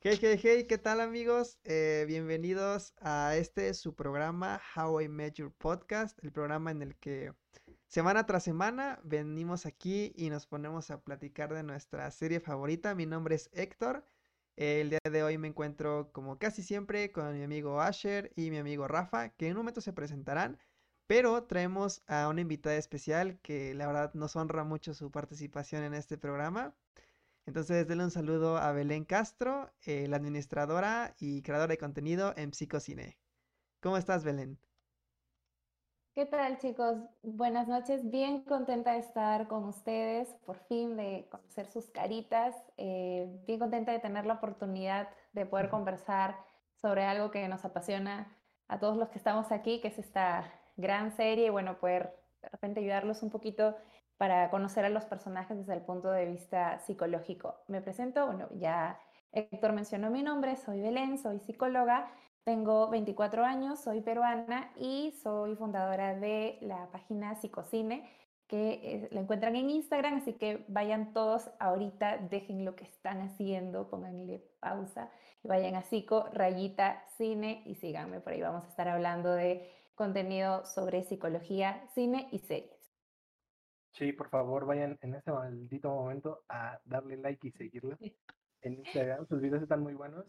Hey, 0.00 0.16
hey, 0.20 0.38
hey, 0.40 0.64
¿qué 0.68 0.78
tal 0.78 1.00
amigos? 1.00 1.58
Eh, 1.64 2.04
bienvenidos 2.06 2.94
a 3.00 3.34
este 3.34 3.74
su 3.74 3.96
programa 3.96 4.60
How 4.76 5.00
I 5.00 5.08
Met 5.08 5.34
Your 5.34 5.52
Podcast, 5.52 6.16
el 6.22 6.30
programa 6.30 6.70
en 6.70 6.82
el 6.82 6.96
que 6.96 7.32
semana 7.88 8.24
tras 8.24 8.44
semana 8.44 9.00
venimos 9.02 9.66
aquí 9.66 10.12
y 10.14 10.30
nos 10.30 10.46
ponemos 10.46 10.92
a 10.92 11.00
platicar 11.02 11.52
de 11.52 11.64
nuestra 11.64 12.08
serie 12.12 12.38
favorita. 12.38 12.94
Mi 12.94 13.06
nombre 13.06 13.34
es 13.34 13.50
Héctor. 13.52 14.04
El 14.54 14.90
día 14.90 15.00
de 15.10 15.22
hoy 15.24 15.36
me 15.36 15.48
encuentro 15.48 16.12
como 16.12 16.38
casi 16.38 16.62
siempre 16.62 17.10
con 17.10 17.34
mi 17.36 17.42
amigo 17.42 17.80
Asher 17.80 18.32
y 18.36 18.50
mi 18.52 18.58
amigo 18.58 18.86
Rafa, 18.86 19.30
que 19.30 19.46
en 19.46 19.54
un 19.54 19.58
momento 19.58 19.80
se 19.80 19.92
presentarán, 19.92 20.58
pero 21.08 21.42
traemos 21.44 22.02
a 22.06 22.28
una 22.28 22.40
invitada 22.40 22.76
especial 22.76 23.40
que 23.40 23.74
la 23.74 23.88
verdad 23.88 24.14
nos 24.14 24.36
honra 24.36 24.62
mucho 24.62 24.94
su 24.94 25.10
participación 25.10 25.82
en 25.82 25.94
este 25.94 26.18
programa. 26.18 26.76
Entonces, 27.48 27.88
denle 27.88 28.04
un 28.04 28.10
saludo 28.10 28.58
a 28.58 28.72
Belén 28.72 29.06
Castro, 29.06 29.72
eh, 29.86 30.06
la 30.06 30.18
administradora 30.18 31.14
y 31.18 31.40
creadora 31.40 31.68
de 31.68 31.78
contenido 31.78 32.34
en 32.36 32.52
Psicocine. 32.52 33.16
¿Cómo 33.80 33.96
estás, 33.96 34.22
Belén? 34.22 34.58
¿Qué 36.14 36.26
tal, 36.26 36.58
chicos? 36.58 36.98
Buenas 37.22 37.66
noches. 37.66 38.10
Bien 38.10 38.42
contenta 38.42 38.92
de 38.92 38.98
estar 38.98 39.48
con 39.48 39.64
ustedes, 39.64 40.28
por 40.44 40.58
fin 40.58 40.98
de 40.98 41.26
conocer 41.30 41.66
sus 41.68 41.88
caritas. 41.88 42.54
Eh, 42.76 43.40
bien 43.46 43.58
contenta 43.58 43.92
de 43.92 44.00
tener 44.00 44.26
la 44.26 44.34
oportunidad 44.34 45.08
de 45.32 45.46
poder 45.46 45.70
conversar 45.70 46.36
sobre 46.82 47.04
algo 47.04 47.30
que 47.30 47.48
nos 47.48 47.64
apasiona 47.64 48.36
a 48.66 48.78
todos 48.78 48.98
los 48.98 49.08
que 49.08 49.16
estamos 49.16 49.52
aquí, 49.52 49.80
que 49.80 49.88
es 49.88 49.98
esta 49.98 50.52
gran 50.76 51.16
serie, 51.16 51.46
y 51.46 51.50
bueno, 51.50 51.78
poder 51.78 52.14
de 52.42 52.50
repente 52.50 52.80
ayudarlos 52.80 53.22
un 53.22 53.30
poquito 53.30 53.74
para 54.18 54.50
conocer 54.50 54.84
a 54.84 54.90
los 54.90 55.04
personajes 55.04 55.56
desde 55.56 55.74
el 55.74 55.80
punto 55.80 56.10
de 56.10 56.26
vista 56.26 56.80
psicológico. 56.80 57.54
Me 57.68 57.80
presento, 57.80 58.26
bueno, 58.26 58.48
ya 58.56 59.00
Héctor 59.32 59.72
mencionó 59.72 60.10
mi 60.10 60.22
nombre, 60.22 60.56
soy 60.56 60.80
Belén, 60.80 61.18
soy 61.18 61.38
psicóloga, 61.38 62.10
tengo 62.44 62.88
24 62.88 63.44
años, 63.44 63.78
soy 63.78 64.00
peruana 64.00 64.72
y 64.76 65.12
soy 65.22 65.54
fundadora 65.54 66.14
de 66.14 66.58
la 66.62 66.90
página 66.90 67.36
Psicocine, 67.36 68.08
que 68.48 68.80
eh, 68.82 69.08
la 69.12 69.20
encuentran 69.20 69.54
en 69.54 69.70
Instagram, 69.70 70.16
así 70.16 70.32
que 70.32 70.64
vayan 70.68 71.12
todos 71.12 71.50
ahorita, 71.60 72.16
dejen 72.30 72.64
lo 72.64 72.74
que 72.74 72.84
están 72.84 73.20
haciendo, 73.20 73.90
pónganle 73.90 74.42
pausa 74.60 75.10
y 75.44 75.48
vayan 75.48 75.76
a 75.76 75.82
Psico, 75.82 76.28
rayita, 76.32 77.04
cine 77.18 77.62
y 77.66 77.74
síganme, 77.74 78.20
por 78.20 78.32
ahí 78.32 78.40
vamos 78.40 78.64
a 78.64 78.68
estar 78.68 78.88
hablando 78.88 79.32
de 79.32 79.70
contenido 79.94 80.64
sobre 80.64 81.04
psicología, 81.04 81.84
cine 81.94 82.28
y 82.32 82.38
series. 82.38 82.77
Sí, 83.98 84.12
por 84.12 84.28
favor, 84.28 84.64
vayan 84.64 84.96
en 85.02 85.14
este 85.16 85.32
maldito 85.32 85.90
momento 85.90 86.44
a 86.48 86.78
darle 86.84 87.16
like 87.16 87.48
y 87.48 87.50
seguirla 87.50 87.98
en 88.62 88.74
Instagram. 88.74 89.26
Sus 89.26 89.40
videos 89.40 89.60
están 89.60 89.82
muy 89.82 89.94
buenos. 89.94 90.24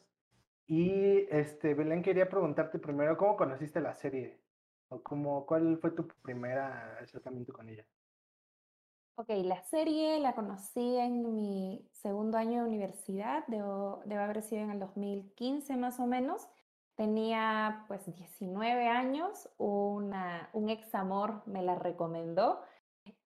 Y 0.66 1.28
este, 1.30 1.76
Belén, 1.76 2.02
quería 2.02 2.28
preguntarte 2.28 2.80
primero, 2.80 3.16
¿cómo 3.16 3.38
conociste 3.38 3.80
la 3.80 3.94
serie? 3.94 4.40
¿O 4.88 5.04
cómo, 5.04 5.46
cuál 5.46 5.78
fue 5.78 5.92
tu 5.92 6.08
primer 6.24 6.58
acercamiento 6.58 7.54
con 7.54 7.70
ella? 7.70 7.86
Ok, 9.14 9.30
la 9.44 9.62
serie 9.62 10.20
la 10.20 10.34
conocí 10.34 10.98
en 10.98 11.36
mi 11.36 11.88
segundo 11.92 12.40
año 12.40 12.64
de 12.64 12.70
universidad, 12.70 13.46
debo, 13.48 14.02
debe 14.06 14.24
haber 14.24 14.42
sido 14.42 14.64
en 14.64 14.72
el 14.72 14.80
2015 14.80 15.78
más 15.78 16.00
o 16.00 16.08
menos. 16.08 16.48
Tenía 16.96 17.86
pues 17.88 18.04
19 18.16 18.88
años, 18.88 19.48
una, 19.58 20.50
un 20.54 20.70
ex 20.70 20.96
amor 20.96 21.44
me 21.46 21.62
la 21.62 21.76
recomendó 21.76 22.62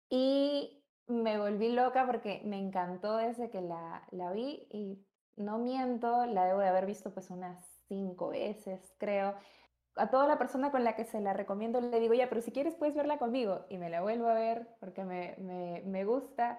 y 0.08 0.82
me 1.06 1.38
volví 1.38 1.70
loca 1.70 2.06
porque 2.06 2.42
me 2.44 2.58
encantó 2.58 3.16
desde 3.16 3.50
que 3.50 3.60
la, 3.60 4.06
la 4.10 4.30
vi 4.32 4.66
y 4.70 5.04
no 5.36 5.58
miento, 5.58 6.26
la 6.26 6.44
debo 6.44 6.60
de 6.60 6.68
haber 6.68 6.86
visto 6.86 7.12
pues 7.12 7.30
unas 7.30 7.64
cinco 7.88 8.28
veces, 8.28 8.94
creo. 8.98 9.34
A 9.96 10.10
toda 10.10 10.26
la 10.26 10.38
persona 10.38 10.70
con 10.70 10.84
la 10.84 10.94
que 10.94 11.04
se 11.04 11.20
la 11.20 11.32
recomiendo 11.32 11.80
le 11.80 11.98
digo, 12.00 12.14
ya, 12.14 12.28
pero 12.28 12.42
si 12.42 12.52
quieres 12.52 12.74
puedes 12.74 12.94
verla 12.94 13.18
conmigo 13.18 13.64
y 13.68 13.78
me 13.78 13.90
la 13.90 14.02
vuelvo 14.02 14.28
a 14.28 14.34
ver 14.34 14.68
porque 14.80 15.04
me, 15.04 15.34
me, 15.38 15.82
me 15.86 16.04
gusta. 16.04 16.58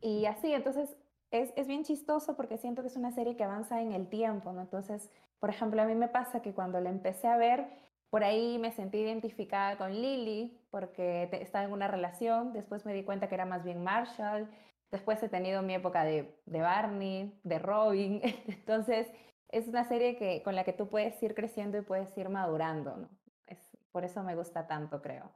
Y 0.00 0.26
así, 0.26 0.52
entonces 0.52 0.96
es, 1.30 1.52
es, 1.56 1.66
bien 1.66 1.84
chistoso 1.84 2.36
porque 2.36 2.56
siento 2.56 2.82
que 2.82 2.88
es 2.88 2.96
una 2.96 3.12
serie 3.12 3.36
que 3.36 3.44
avanza 3.44 3.82
en 3.82 3.92
el 3.92 4.08
tiempo, 4.08 4.52
¿no? 4.52 4.62
Entonces, 4.62 5.10
por 5.40 5.50
ejemplo, 5.50 5.82
a 5.82 5.86
mí 5.86 5.94
me 5.94 6.08
pasa 6.08 6.40
que 6.40 6.54
cuando 6.54 6.80
la 6.80 6.90
empecé 6.90 7.28
a 7.28 7.36
ver, 7.36 7.68
por 8.10 8.24
ahí 8.24 8.58
me 8.58 8.72
sentí 8.72 8.98
identificada 8.98 9.76
con 9.76 9.92
Lily 9.92 10.58
porque 10.70 11.28
estaba 11.32 11.64
en 11.64 11.72
una 11.72 11.88
relación, 11.88 12.52
después 12.52 12.84
me 12.84 12.94
di 12.94 13.04
cuenta 13.04 13.28
que 13.28 13.34
era 13.34 13.44
más 13.46 13.64
bien 13.64 13.82
Marshall, 13.82 14.50
después 14.90 15.22
he 15.22 15.28
tenido 15.28 15.62
mi 15.62 15.74
época 15.74 16.04
de, 16.04 16.40
de 16.46 16.60
Barney, 16.60 17.38
de 17.44 17.58
Robin, 17.58 18.20
entonces 18.46 19.08
es 19.48 19.66
una 19.68 19.84
serie 19.84 20.16
que, 20.16 20.42
con 20.42 20.54
la 20.54 20.64
que 20.64 20.72
tú 20.72 20.88
puedes 20.88 21.22
ir 21.22 21.34
creciendo 21.34 21.78
y 21.78 21.82
puedes 21.82 22.16
ir 22.16 22.28
madurando, 22.28 22.96
¿no? 22.96 23.08
Es, 23.46 23.58
por 23.92 24.04
eso 24.04 24.22
me 24.22 24.34
gusta 24.34 24.66
tanto, 24.66 25.00
creo. 25.00 25.32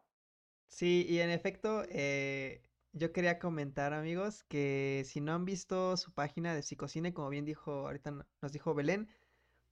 Sí, 0.67 1.07
y 1.09 1.21
en 1.21 1.31
efecto, 1.31 1.83
eh, 1.89 2.63
yo 2.93 3.13
quería 3.13 3.39
comentar, 3.39 3.93
amigos, 3.95 4.45
que 4.45 5.03
si 5.07 5.21
no 5.21 5.33
han 5.33 5.45
visto 5.45 5.97
su 5.97 6.13
página 6.13 6.55
de 6.55 6.63
Psicocine, 6.63 7.15
como 7.15 7.31
bien 7.31 7.45
dijo, 7.45 7.71
ahorita 7.87 8.13
nos 8.41 8.53
dijo 8.53 8.75
Belén, 8.75 9.09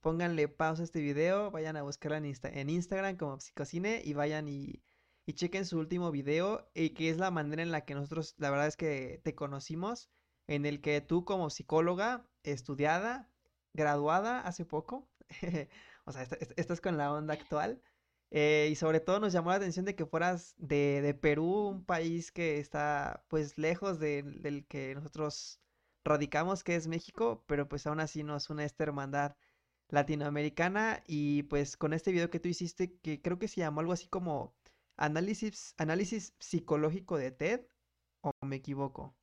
pónganle 0.01 0.47
pausa 0.47 0.81
a 0.81 0.85
este 0.85 1.01
video, 1.01 1.51
vayan 1.51 1.77
a 1.77 1.83
buscarla 1.83 2.17
en, 2.17 2.25
en 2.25 2.69
Instagram 2.69 3.17
como 3.17 3.39
Psicocine 3.39 4.01
y 4.03 4.13
vayan 4.13 4.47
y, 4.47 4.83
chequen 5.33 5.65
su 5.65 5.79
último 5.79 6.11
video 6.11 6.69
y 6.73 6.89
que 6.89 7.09
es 7.09 7.17
la 7.17 7.31
manera 7.31 7.61
en 7.63 7.71
la 7.71 7.85
que 7.85 7.95
nosotros, 7.95 8.35
la 8.37 8.49
verdad 8.49 8.67
es 8.67 8.75
que 8.75 9.21
te 9.23 9.33
conocimos, 9.33 10.09
en 10.47 10.65
el 10.65 10.81
que 10.81 10.99
tú 10.99 11.23
como 11.23 11.49
psicóloga 11.49 12.27
estudiada, 12.43 13.29
graduada 13.73 14.41
hace 14.41 14.65
poco, 14.65 15.07
o 16.05 16.11
sea, 16.11 16.23
estás 16.57 16.81
con 16.81 16.97
la 16.97 17.13
onda 17.13 17.33
actual. 17.35 17.81
Eh, 18.31 18.69
y 18.71 18.75
sobre 18.75 19.01
todo 19.01 19.19
nos 19.19 19.33
llamó 19.33 19.49
la 19.51 19.57
atención 19.57 19.85
de 19.85 19.95
que 19.95 20.05
fueras 20.05 20.55
de, 20.57 21.17
Perú, 21.21 21.67
un 21.69 21.85
país 21.85 22.31
que 22.31 22.59
está 22.59 23.25
pues 23.29 23.57
lejos 23.57 23.99
de, 23.99 24.23
del 24.23 24.65
que 24.67 24.95
nosotros 24.95 25.61
radicamos, 26.03 26.63
que 26.63 26.75
es 26.75 26.87
México, 26.87 27.43
pero 27.47 27.67
pues 27.69 27.87
aún 27.87 27.99
así 27.99 28.23
nos 28.23 28.49
une 28.49 28.65
esta 28.65 28.83
hermandad 28.83 29.35
latinoamericana 29.91 31.03
y 31.05 31.43
pues 31.43 31.77
con 31.77 31.93
este 31.93 32.11
video 32.11 32.29
que 32.29 32.39
tú 32.39 32.49
hiciste 32.49 32.97
que 32.99 33.21
creo 33.21 33.37
que 33.37 33.47
se 33.47 33.61
llamó 33.61 33.81
algo 33.81 33.93
así 33.93 34.07
como 34.07 34.53
análisis, 34.97 35.75
análisis 35.77 36.33
psicológico 36.39 37.17
de 37.17 37.31
TED 37.31 37.61
o 38.21 38.31
me 38.41 38.57
equivoco. 38.57 39.15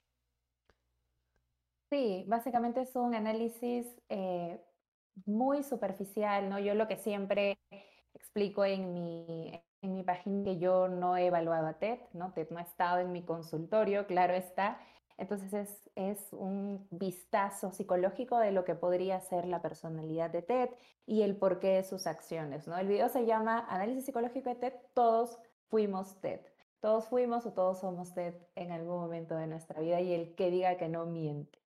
Sí, 1.91 2.25
básicamente 2.29 2.83
es 2.83 2.95
un 2.97 3.15
análisis 3.15 3.87
eh, 4.11 4.61
muy 5.25 5.63
superficial, 5.63 6.51
¿no? 6.51 6.59
Yo 6.59 6.75
lo 6.75 6.87
que 6.87 6.97
siempre 6.97 7.59
explico 8.13 8.65
en 8.65 8.93
mi, 8.93 9.63
en 9.81 9.95
mi 9.95 10.03
página 10.03 10.45
que 10.45 10.59
yo 10.59 10.89
no 10.89 11.17
he 11.17 11.27
evaluado 11.27 11.67
a 11.67 11.79
TED, 11.79 11.99
¿no? 12.13 12.33
TED 12.33 12.51
no 12.51 12.59
ha 12.59 12.63
estado 12.63 12.99
en 12.99 13.13
mi 13.13 13.25
consultorio, 13.25 14.07
claro 14.07 14.35
está, 14.35 14.79
entonces 15.19 15.53
es, 15.53 15.91
es, 15.97 16.33
un 16.33 16.87
vistazo 16.91 17.73
psicológico 17.73 18.39
de 18.39 18.53
lo 18.53 18.65
que 18.65 18.75
podría 18.75 19.21
ser 19.21 19.47
la 19.47 19.61
personalidad 19.61 20.31
de 20.31 20.43
Ted 20.43 20.71
y 21.07 21.23
el 21.23 21.37
porqué 21.37 21.69
de 21.75 21.85
sus 21.85 22.07
acciones. 22.07 22.67
¿no? 22.69 22.79
El 22.79 22.89
video 22.89 23.09
se 23.09 23.27
llama 23.27 23.67
Análisis 23.69 24.07
psicológico 24.07 24.49
de 24.49 24.57
Ted, 24.57 24.75
todos 24.95 25.39
fuimos 25.69 26.21
Ted. 26.21 26.41
Todos 26.81 27.09
fuimos 27.09 27.45
o 27.45 27.53
todos 27.53 27.81
somos 27.81 28.15
Ted 28.15 28.35
en 28.55 28.71
algún 28.71 29.01
momento 29.01 29.35
de 29.35 29.49
nuestra 29.49 29.81
vida 29.81 30.01
y 30.01 30.13
el 30.13 30.37
que 30.37 30.51
diga 30.51 30.77
que 30.77 30.89
no 30.89 31.07
miente. 31.07 31.59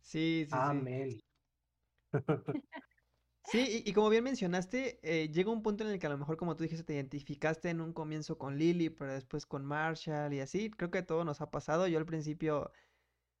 Sí, 0.00 0.46
sí, 0.48 0.50
Amén. 0.50 1.10
sí. 1.10 1.24
Sí, 3.50 3.82
y, 3.86 3.92
como 3.94 4.10
bien 4.10 4.24
mencionaste, 4.24 5.00
eh, 5.02 5.30
llega 5.30 5.50
un 5.50 5.62
punto 5.62 5.82
en 5.82 5.90
el 5.90 5.98
que 5.98 6.06
a 6.06 6.10
lo 6.10 6.18
mejor, 6.18 6.36
como 6.36 6.54
tú 6.54 6.64
dijiste, 6.64 6.84
te 6.84 6.94
identificaste 6.94 7.70
en 7.70 7.80
un 7.80 7.94
comienzo 7.94 8.36
con 8.36 8.58
Lily, 8.58 8.90
pero 8.90 9.14
después 9.14 9.46
con 9.46 9.64
Marshall 9.64 10.34
y 10.34 10.40
así. 10.40 10.70
Creo 10.70 10.90
que 10.90 11.02
todo 11.02 11.24
nos 11.24 11.40
ha 11.40 11.50
pasado. 11.50 11.86
Yo 11.88 11.98
al 11.98 12.04
principio 12.04 12.70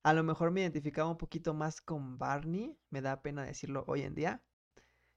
a 0.02 0.14
lo 0.14 0.24
mejor 0.24 0.50
me 0.50 0.62
identificaba 0.62 1.10
un 1.10 1.18
poquito 1.18 1.54
más 1.54 1.80
con 1.82 2.18
Barney, 2.18 2.76
me 2.90 3.02
da 3.02 3.22
pena 3.22 3.44
decirlo 3.44 3.84
hoy 3.88 4.02
en 4.02 4.14
día. 4.14 4.42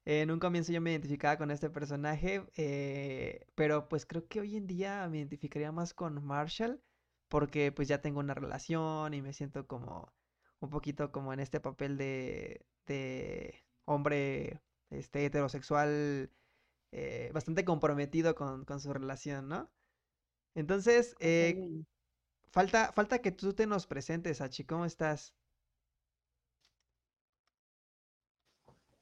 en 0.05 0.31
un 0.31 0.39
comienzo 0.39 0.71
yo 0.73 0.81
me 0.81 0.91
identificaba 0.91 1.37
con 1.37 1.51
este 1.51 1.69
personaje, 1.69 2.45
eh, 2.55 3.47
pero 3.55 3.87
pues 3.89 4.05
creo 4.05 4.27
que 4.27 4.41
hoy 4.41 4.57
en 4.57 4.67
día 4.67 5.07
me 5.09 5.19
identificaría 5.19 5.71
más 5.71 5.93
con 5.93 6.23
Marshall, 6.25 6.81
porque 7.29 7.71
pues 7.71 7.87
ya 7.87 8.01
tengo 8.01 8.19
una 8.19 8.33
relación 8.33 9.13
y 9.13 9.21
me 9.21 9.33
siento 9.33 9.67
como 9.67 10.13
un 10.59 10.69
poquito 10.69 11.11
como 11.11 11.33
en 11.33 11.39
este 11.41 11.59
papel 11.61 11.97
de, 11.97 12.65
de 12.87 13.63
hombre 13.85 14.61
este, 14.91 15.25
heterosexual 15.25 16.29
eh, 16.91 17.31
bastante 17.33 17.65
comprometido 17.65 18.35
con, 18.35 18.65
con, 18.65 18.79
su 18.79 18.93
relación, 18.93 19.47
¿no? 19.47 19.71
Entonces, 20.55 21.15
eh, 21.19 21.83
falta, 22.51 22.91
falta 22.91 23.19
que 23.19 23.31
tú 23.31 23.53
te 23.53 23.65
nos 23.65 23.87
presentes, 23.87 24.41
Achi, 24.41 24.65
¿cómo 24.65 24.85
estás? 24.85 25.33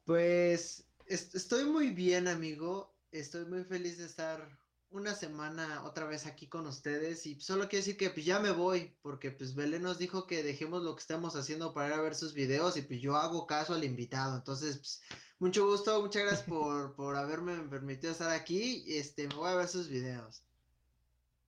Pues 0.05 0.85
estoy 1.07 1.65
muy 1.65 1.89
bien, 1.89 2.27
amigo. 2.27 2.95
Estoy 3.11 3.45
muy 3.45 3.63
feliz 3.63 3.97
de 3.97 4.05
estar 4.05 4.59
una 4.91 5.13
semana 5.13 5.83
otra 5.83 6.05
vez 6.05 6.25
aquí 6.25 6.47
con 6.47 6.65
ustedes 6.65 7.25
y 7.27 7.39
solo 7.39 7.69
quiero 7.69 7.85
decir 7.85 7.97
que 7.97 8.09
pues 8.09 8.25
ya 8.25 8.39
me 8.39 8.49
voy 8.51 8.95
porque 9.03 9.29
pues 9.29 9.53
Belén 9.53 9.83
nos 9.83 9.99
dijo 9.99 10.25
que 10.25 10.41
dejemos 10.41 10.81
lo 10.81 10.95
que 10.95 11.01
estamos 11.01 11.35
haciendo 11.35 11.73
para 11.73 11.89
ir 11.89 11.93
a 11.93 12.01
ver 12.01 12.15
sus 12.15 12.33
videos 12.33 12.75
y 12.77 12.81
pues 12.81 12.99
yo 13.01 13.15
hago 13.15 13.45
caso 13.45 13.73
al 13.73 13.83
invitado. 13.83 14.35
Entonces, 14.35 14.77
pues, 14.77 15.01
mucho 15.39 15.65
gusto, 15.67 16.01
muchas 16.01 16.23
gracias 16.23 16.47
por, 16.47 16.95
por 16.95 17.15
haberme 17.15 17.57
permitido 17.69 18.11
estar 18.11 18.29
aquí. 18.31 18.85
Este, 18.87 19.27
me 19.27 19.35
voy 19.35 19.49
a 19.49 19.55
ver 19.55 19.67
sus 19.67 19.89
videos. 19.89 20.45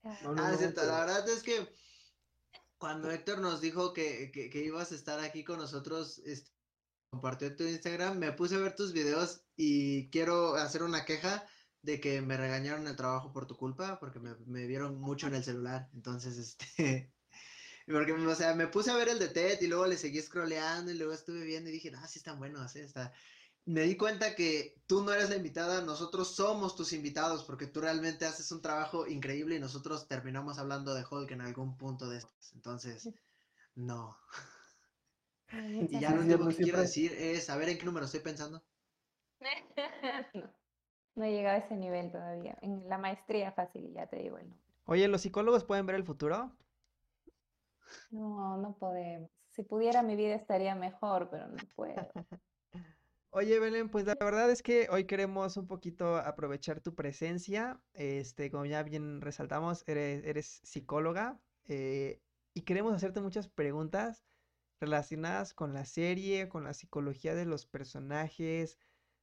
Ah, 0.03 0.17
No, 0.23 0.33
no, 0.33 0.43
Ah, 0.43 0.51
no, 0.51 0.57
cierto, 0.57 0.83
la 0.85 0.99
verdad 1.05 1.27
es 1.29 1.43
que 1.43 1.75
cuando 2.77 3.11
Héctor 3.11 3.39
nos 3.39 3.61
dijo 3.61 3.93
que, 3.93 4.31
que, 4.31 4.49
que 4.49 4.63
ibas 4.63 4.91
a 4.91 4.95
estar 4.95 5.19
aquí 5.19 5.43
con 5.43 5.59
nosotros, 5.59 6.19
este, 6.25 6.51
compartió 7.09 7.55
tu 7.55 7.63
Instagram, 7.65 8.17
me 8.17 8.31
puse 8.33 8.55
a 8.55 8.59
ver 8.59 8.75
tus 8.75 8.93
videos 8.93 9.45
y 9.55 10.09
quiero 10.11 10.55
hacer 10.55 10.83
una 10.83 11.05
queja 11.05 11.47
de 11.81 11.99
que 11.99 12.21
me 12.21 12.37
regañaron 12.37 12.87
el 12.87 12.95
trabajo 12.95 13.33
por 13.33 13.47
tu 13.47 13.57
culpa, 13.57 13.99
porque 13.99 14.19
me, 14.19 14.35
me 14.45 14.67
vieron 14.67 14.99
mucho 14.99 15.27
en 15.27 15.35
el 15.35 15.43
celular. 15.43 15.89
Entonces, 15.93 16.37
este, 16.37 17.13
porque, 17.87 18.13
o 18.13 18.35
sea, 18.35 18.55
me 18.55 18.67
puse 18.67 18.91
a 18.91 18.95
ver 18.95 19.09
el 19.09 19.19
de 19.19 19.29
Ted 19.29 19.61
y 19.61 19.67
luego 19.67 19.87
le 19.87 19.97
seguí 19.97 20.21
scrolleando 20.21 20.91
y 20.91 20.97
luego 20.97 21.13
estuve 21.13 21.43
viendo 21.43 21.69
y 21.69 21.73
dije, 21.73 21.91
ah, 21.97 22.07
sí 22.07 22.19
están 22.19 22.39
buenos, 22.39 22.75
eh, 22.75 22.83
está. 22.83 23.13
Me 23.65 23.81
di 23.83 23.95
cuenta 23.97 24.35
que 24.35 24.83
tú 24.87 25.03
no 25.03 25.13
eres 25.13 25.29
la 25.29 25.35
invitada, 25.35 25.81
nosotros 25.83 26.35
somos 26.35 26.75
tus 26.75 26.93
invitados, 26.93 27.43
porque 27.43 27.67
tú 27.67 27.79
realmente 27.81 28.25
haces 28.25 28.51
un 28.51 28.61
trabajo 28.61 29.07
increíble 29.07 29.55
y 29.55 29.59
nosotros 29.59 30.07
terminamos 30.07 30.57
hablando 30.59 30.93
de 30.93 31.05
Hulk 31.09 31.31
en 31.31 31.41
algún 31.41 31.77
punto 31.77 32.09
de 32.09 32.17
estos. 32.17 32.53
Entonces, 32.53 33.11
no. 33.75 34.17
ay, 35.51 35.87
Y 35.89 35.99
ya 35.99 36.13
lo 36.15 36.23
no, 36.23 36.47
que 36.47 36.59
quiero 36.61 36.79
decir 36.79 37.11
es, 37.13 37.49
a 37.49 37.57
ver 37.57 37.69
en 37.69 37.77
qué 37.77 37.85
número 37.85 38.05
estoy 38.05 38.21
pensando. 38.21 38.63
no, 40.33 40.53
no 41.15 41.23
he 41.25 41.31
llegado 41.31 41.57
a 41.57 41.59
ese 41.65 41.77
nivel 41.77 42.11
todavía. 42.11 42.57
En 42.61 42.87
la 42.89 42.97
maestría 42.97 43.51
fácil, 43.53 43.93
ya 43.93 44.07
te 44.07 44.17
digo 44.17 44.37
el 44.37 44.49
número. 44.49 44.63
Oye, 44.85 45.07
¿los 45.07 45.21
psicólogos 45.21 45.63
pueden 45.65 45.87
ver 45.87 45.95
el 45.95 46.03
futuro? 46.03 46.55
No, 48.09 48.57
no 48.57 48.77
podemos. 48.77 49.31
Si 49.49 49.63
pudiera, 49.63 50.03
mi 50.03 50.15
vida 50.15 50.35
estaría 50.35 50.75
mejor, 50.75 51.29
pero 51.29 51.47
no 51.47 51.67
puedo. 51.75 52.11
Oye, 53.33 53.59
Belén, 53.59 53.89
pues 53.89 54.05
la 54.05 54.15
verdad 54.19 54.51
es 54.51 54.61
que 54.61 54.87
hoy 54.89 55.05
queremos 55.05 55.55
un 55.55 55.65
poquito 55.67 56.17
aprovechar 56.17 56.81
tu 56.81 56.95
presencia. 56.95 57.81
Este, 57.93 58.51
como 58.51 58.65
ya 58.65 58.83
bien 58.83 59.21
resaltamos, 59.21 59.83
eres, 59.87 60.59
psicóloga 60.63 61.41
eh, 61.65 62.21
y 62.53 62.63
queremos 62.63 62.93
hacerte 62.93 63.21
muchas 63.21 63.47
preguntas 63.47 64.25
relacionadas 64.81 65.53
con 65.53 65.73
la 65.73 65.85
serie, 65.85 66.49
con 66.49 66.65
la 66.65 66.73
psicología 66.73 67.33
de 67.33 67.45
los 67.45 67.65
personajes, 67.65 68.77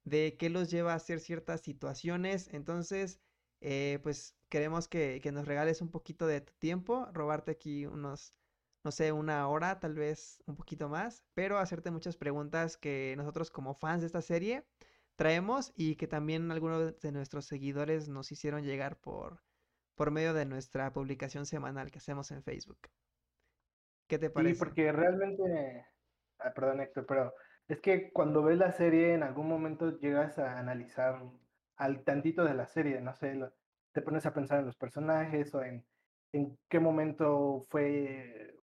de 0.05 0.37
qué 0.38 0.49
los 0.50 0.70
lleva 0.70 0.93
a 0.94 0.96
hacer 0.96 1.20
ciertas 1.20 1.61
situaciones. 1.61 2.49
Entonces, 2.54 3.20
eh, 3.61 4.00
pues 4.02 4.37
queremos 4.49 4.88
que, 4.88 5.20
que 5.22 5.32
nos 5.32 5.46
regales 5.46 5.82
un 5.82 5.90
poquito 5.90 6.26
de 6.26 6.40
tu 6.40 6.54
tiempo, 6.54 7.06
robarte 7.12 7.50
aquí 7.52 7.84
unos 7.87 8.34
no 8.84 8.90
sé, 8.92 9.12
una 9.12 9.48
hora, 9.48 9.80
tal 9.80 9.94
vez 9.94 10.42
un 10.46 10.56
poquito 10.56 10.88
más, 10.88 11.25
pero 11.34 11.58
hacerte 11.58 11.90
muchas 11.90 12.16
preguntas 12.16 12.76
que 12.76 13.14
nosotros 13.16 13.50
como 13.50 13.75
fans 13.75 14.00
de 14.02 14.06
esta 14.06 14.22
serie 14.22 14.66
traemos 15.16 15.72
y 15.76 15.96
que 15.96 16.06
también 16.08 16.50
algunos 16.52 16.98
de 17.00 17.12
nuestros 17.12 17.46
seguidores 17.46 18.08
nos 18.08 18.32
hicieron 18.32 18.64
llegar 18.64 19.00
por, 19.00 19.44
por 19.94 20.10
medio 20.12 20.34
de 20.34 20.46
nuestra 20.46 20.92
publicación 20.92 21.46
semanal 21.46 21.90
que 21.90 21.98
hacemos 21.98 22.30
en 22.30 22.42
Facebook. 22.44 22.78
¿Qué 24.06 24.19
te 24.19 24.30
Sí, 24.34 24.54
parece? 24.54 24.54
porque 24.54 24.92
realmente, 24.92 25.84
ah, 26.38 26.52
perdón 26.54 26.80
Héctor, 26.80 27.06
pero 27.06 27.34
es 27.66 27.80
que 27.80 28.12
cuando 28.12 28.42
ves 28.42 28.58
la 28.58 28.72
serie 28.72 29.14
en 29.14 29.22
algún 29.25 29.48
momento 29.48 29.98
llegas 29.98 30.38
a 30.38 30.58
analizar 30.58 31.22
al 31.76 32.04
tantito 32.04 32.44
de 32.44 32.54
la 32.54 32.66
serie, 32.66 33.00
no 33.00 33.14
sé, 33.14 33.34
lo- 33.34 33.52
te 33.92 34.02
pones 34.02 34.26
a 34.26 34.34
pensar 34.34 34.60
en 34.60 34.66
los 34.66 34.76
personajes 34.76 35.54
o 35.54 35.62
en, 35.62 35.86
en 36.32 36.58
qué 36.69 36.78
momento 36.80 37.60
fue 37.69 38.57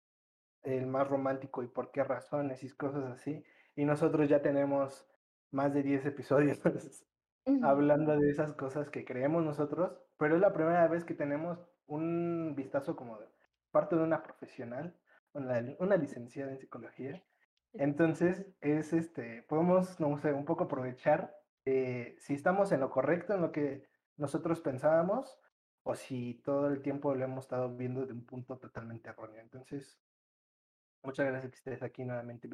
el 0.64 0.88
más 0.88 1.08
romántico 1.08 1.64
y 1.64 1.68
por 1.68 1.92
qué 1.92 2.04
razones 2.04 2.64
y 2.64 2.70
cosas 2.72 3.06
así. 3.06 3.44
Y 3.76 3.86
nosotros 3.86 4.30
ya 4.30 4.42
tenemos 4.42 5.08
más 5.52 5.74
de 5.74 5.84
10 5.84 6.06
episodios 6.06 6.60
hablando 7.64 8.18
de 8.18 8.30
esas 8.30 8.54
cosas 8.54 8.90
que 8.90 9.06
creemos 9.06 9.44
nosotros, 9.44 9.94
pero 10.18 10.36
es 10.36 10.42
la 10.42 10.54
primera 10.54 10.88
vez 10.88 11.04
que 11.04 11.14
tenemos 11.14 11.60
un 11.88 12.54
vistazo 12.56 12.96
como 12.96 13.20
de 13.20 13.28
parte 13.72 13.96
de 13.96 14.04
una 14.04 14.24
profesional, 14.24 14.96
una, 15.34 15.62
una 15.80 15.98
licenciada 15.98 16.52
en 16.52 16.60
psicología. 16.60 17.24
Entonces, 17.74 18.46
es 18.62 18.94
este, 18.94 19.44
podemos, 19.44 20.00
no 20.00 20.18
sé, 20.20 20.32
un 20.32 20.46
poco 20.46 20.66
aprovechar 20.66 21.36
eh, 21.66 22.16
si 22.20 22.34
estamos 22.34 22.72
en 22.72 22.82
lo 22.82 22.90
correcto, 22.90 23.34
en 23.34 23.42
lo 23.42 23.52
que 23.52 23.88
nosotros 24.18 24.62
pensábamos, 24.62 25.40
o 25.84 25.96
si 25.96 26.36
todo 26.46 26.68
el 26.68 26.82
tiempo 26.82 27.14
lo 27.14 27.26
hemos 27.26 27.46
estado 27.46 27.76
viendo 27.76 28.06
de 28.06 28.14
un 28.14 28.26
punto 28.26 28.58
totalmente 28.58 29.10
erróneo. 29.10 29.42
Entonces, 29.42 30.00
muchas 31.04 31.26
gracias 31.28 31.52
que 31.52 31.58
estés 31.58 31.84
aquí 31.84 32.04
nuevamente. 32.04 32.50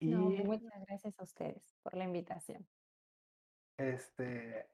Y 0.00 0.10
No, 0.10 0.30
muchas 0.30 0.70
gracias 0.86 1.18
a 1.18 1.22
ustedes 1.24 1.74
por 1.82 1.96
la 1.96 2.04
invitación. 2.04 2.66
Este. 3.76 4.66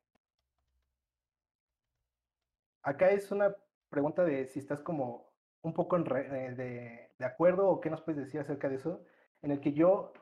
Acá 2.83 3.11
es 3.11 3.31
una 3.31 3.55
pregunta 3.89 4.25
de 4.25 4.47
si 4.47 4.59
estás 4.59 4.81
como 4.83 5.33
un 5.63 5.75
poco 5.75 5.97
en 5.97 6.05
re- 6.07 6.47
eh, 6.47 6.55
de, 6.55 7.13
de 7.19 7.25
acuerdo 7.25 7.69
o 7.69 7.81
qué 7.81 7.91
nos 7.91 8.01
puedes 8.03 8.25
decir 8.25 8.41
acerca 8.41 8.69
de 8.69 8.77
eso, 8.77 9.05
en 9.43 9.51
el 9.51 9.61
que 9.61 9.73
yo, 9.73 10.13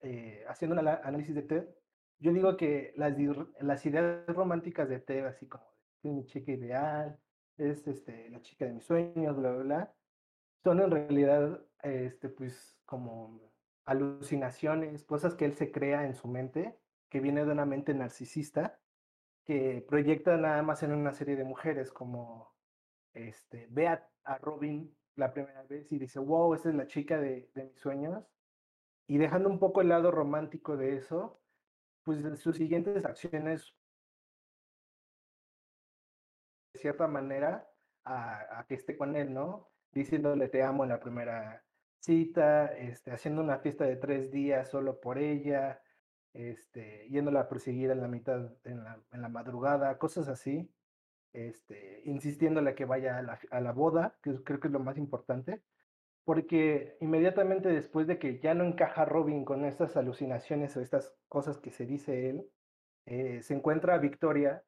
eh, 0.00 0.44
haciendo 0.48 0.80
un 0.80 0.86
análisis 0.88 1.34
de 1.34 1.42
TED, 1.42 1.68
yo 2.18 2.32
digo 2.32 2.56
que 2.56 2.92
las, 2.96 3.14
las 3.60 3.86
ideas 3.86 4.26
románticas 4.26 4.88
de 4.88 4.98
TED, 5.00 5.26
así 5.26 5.46
como 5.48 5.64
es 6.02 6.10
mi 6.12 6.26
chica 6.26 6.52
ideal, 6.52 7.18
es 7.56 7.86
este, 7.86 8.28
la 8.30 8.40
chica 8.42 8.64
de 8.64 8.72
mis 8.72 8.84
sueños, 8.84 9.36
bla, 9.36 9.52
bla, 9.52 9.62
bla, 9.62 9.94
son 10.64 10.80
en 10.80 10.90
realidad, 10.90 11.62
este, 11.82 12.28
pues, 12.28 12.78
como 12.84 13.52
alucinaciones, 13.84 15.04
cosas 15.04 15.34
que 15.34 15.44
él 15.44 15.54
se 15.54 15.72
crea 15.72 16.06
en 16.06 16.14
su 16.14 16.28
mente, 16.28 16.78
que 17.08 17.20
viene 17.20 17.44
de 17.44 17.52
una 17.52 17.66
mente 17.66 17.94
narcisista, 17.94 18.80
que 19.44 19.84
proyecta 19.88 20.36
nada 20.36 20.62
más 20.62 20.82
en 20.82 20.92
una 20.92 21.12
serie 21.12 21.36
de 21.36 21.44
mujeres, 21.44 21.90
como 21.92 22.54
este, 23.14 23.66
ve 23.70 23.88
a, 23.88 24.08
a 24.24 24.38
Robin 24.38 24.96
la 25.16 25.32
primera 25.32 25.62
vez 25.64 25.90
y 25.90 25.98
dice, 25.98 26.20
wow, 26.20 26.54
esta 26.54 26.68
es 26.68 26.74
la 26.74 26.86
chica 26.86 27.18
de, 27.18 27.50
de 27.54 27.64
mis 27.64 27.80
sueños, 27.80 28.24
y 29.08 29.18
dejando 29.18 29.48
un 29.48 29.58
poco 29.58 29.80
el 29.80 29.88
lado 29.88 30.12
romántico 30.12 30.76
de 30.76 30.96
eso, 30.96 31.42
pues 32.04 32.22
sus 32.38 32.56
siguientes 32.56 33.04
acciones, 33.04 33.74
de 36.72 36.80
cierta 36.80 37.08
manera, 37.08 37.68
a, 38.04 38.60
a 38.60 38.66
que 38.66 38.74
esté 38.74 38.96
con 38.96 39.16
él, 39.16 39.34
¿no? 39.34 39.68
Diciéndole 39.92 40.48
te 40.48 40.62
amo 40.62 40.84
en 40.84 40.90
la 40.90 41.00
primera 41.00 41.64
cita, 42.00 42.66
este, 42.66 43.12
haciendo 43.12 43.42
una 43.42 43.58
fiesta 43.58 43.84
de 43.84 43.96
tres 43.96 44.30
días 44.30 44.68
solo 44.68 45.00
por 45.00 45.18
ella, 45.18 45.82
este, 46.32 47.08
yéndola 47.10 47.40
a 47.40 47.48
perseguir 47.48 47.90
en 47.90 48.00
la 48.00 48.08
mitad, 48.08 48.52
en 48.64 48.84
la, 48.84 49.00
en 49.12 49.22
la 49.22 49.28
madrugada, 49.28 49.98
cosas 49.98 50.28
así, 50.28 50.70
este, 51.32 52.02
insistiéndole 52.04 52.74
que 52.74 52.84
vaya 52.84 53.18
a 53.18 53.22
la, 53.22 53.38
a 53.50 53.60
la 53.60 53.72
boda, 53.72 54.18
que 54.22 54.42
creo 54.42 54.60
que 54.60 54.68
es 54.68 54.72
lo 54.72 54.80
más 54.80 54.98
importante, 54.98 55.62
porque 56.24 56.96
inmediatamente 57.00 57.68
después 57.68 58.06
de 58.06 58.18
que 58.18 58.38
ya 58.40 58.54
no 58.54 58.64
encaja 58.64 59.04
Robin 59.04 59.44
con 59.44 59.64
estas 59.64 59.96
alucinaciones 59.96 60.76
o 60.76 60.80
estas 60.80 61.14
cosas 61.28 61.58
que 61.58 61.70
se 61.70 61.86
dice 61.86 62.30
él, 62.30 62.50
eh, 63.06 63.42
se 63.42 63.54
encuentra 63.54 63.94
a 63.94 63.98
Victoria, 63.98 64.62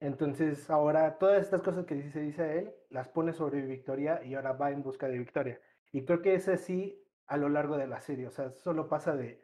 entonces 0.00 0.70
ahora 0.70 1.18
todas 1.18 1.42
estas 1.42 1.62
cosas 1.62 1.84
que 1.84 2.10
se 2.10 2.20
dice 2.20 2.58
él, 2.58 2.74
las 2.88 3.08
pone 3.08 3.32
sobre 3.32 3.62
Victoria 3.62 4.22
y 4.24 4.34
ahora 4.34 4.52
va 4.52 4.70
en 4.70 4.82
busca 4.82 5.08
de 5.08 5.18
Victoria. 5.18 5.60
Y 5.92 6.04
creo 6.04 6.22
que 6.22 6.34
es 6.34 6.48
así 6.48 7.04
a 7.26 7.36
lo 7.36 7.48
largo 7.48 7.76
de 7.76 7.86
la 7.86 8.00
serie, 8.00 8.26
o 8.26 8.30
sea, 8.30 8.50
solo 8.50 8.88
pasa 8.88 9.16
de, 9.16 9.42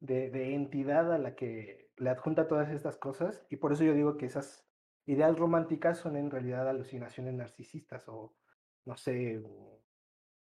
de, 0.00 0.30
de 0.30 0.54
entidad 0.54 1.12
a 1.12 1.18
la 1.18 1.34
que 1.34 1.90
le 1.96 2.10
adjunta 2.10 2.48
todas 2.48 2.70
estas 2.70 2.96
cosas 2.96 3.46
y 3.50 3.56
por 3.56 3.72
eso 3.72 3.84
yo 3.84 3.94
digo 3.94 4.16
que 4.16 4.26
esas 4.26 4.68
ideas 5.06 5.38
románticas 5.38 5.98
son 5.98 6.16
en 6.16 6.30
realidad 6.30 6.68
alucinaciones 6.68 7.34
narcisistas 7.34 8.08
o 8.08 8.36
no 8.84 8.96
sé, 8.96 9.38
o, 9.38 9.82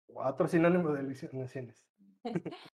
o 0.08 0.24
otro 0.24 0.46
sinónimo 0.48 0.90
de 0.90 1.00
alucinaciones. 1.00 1.86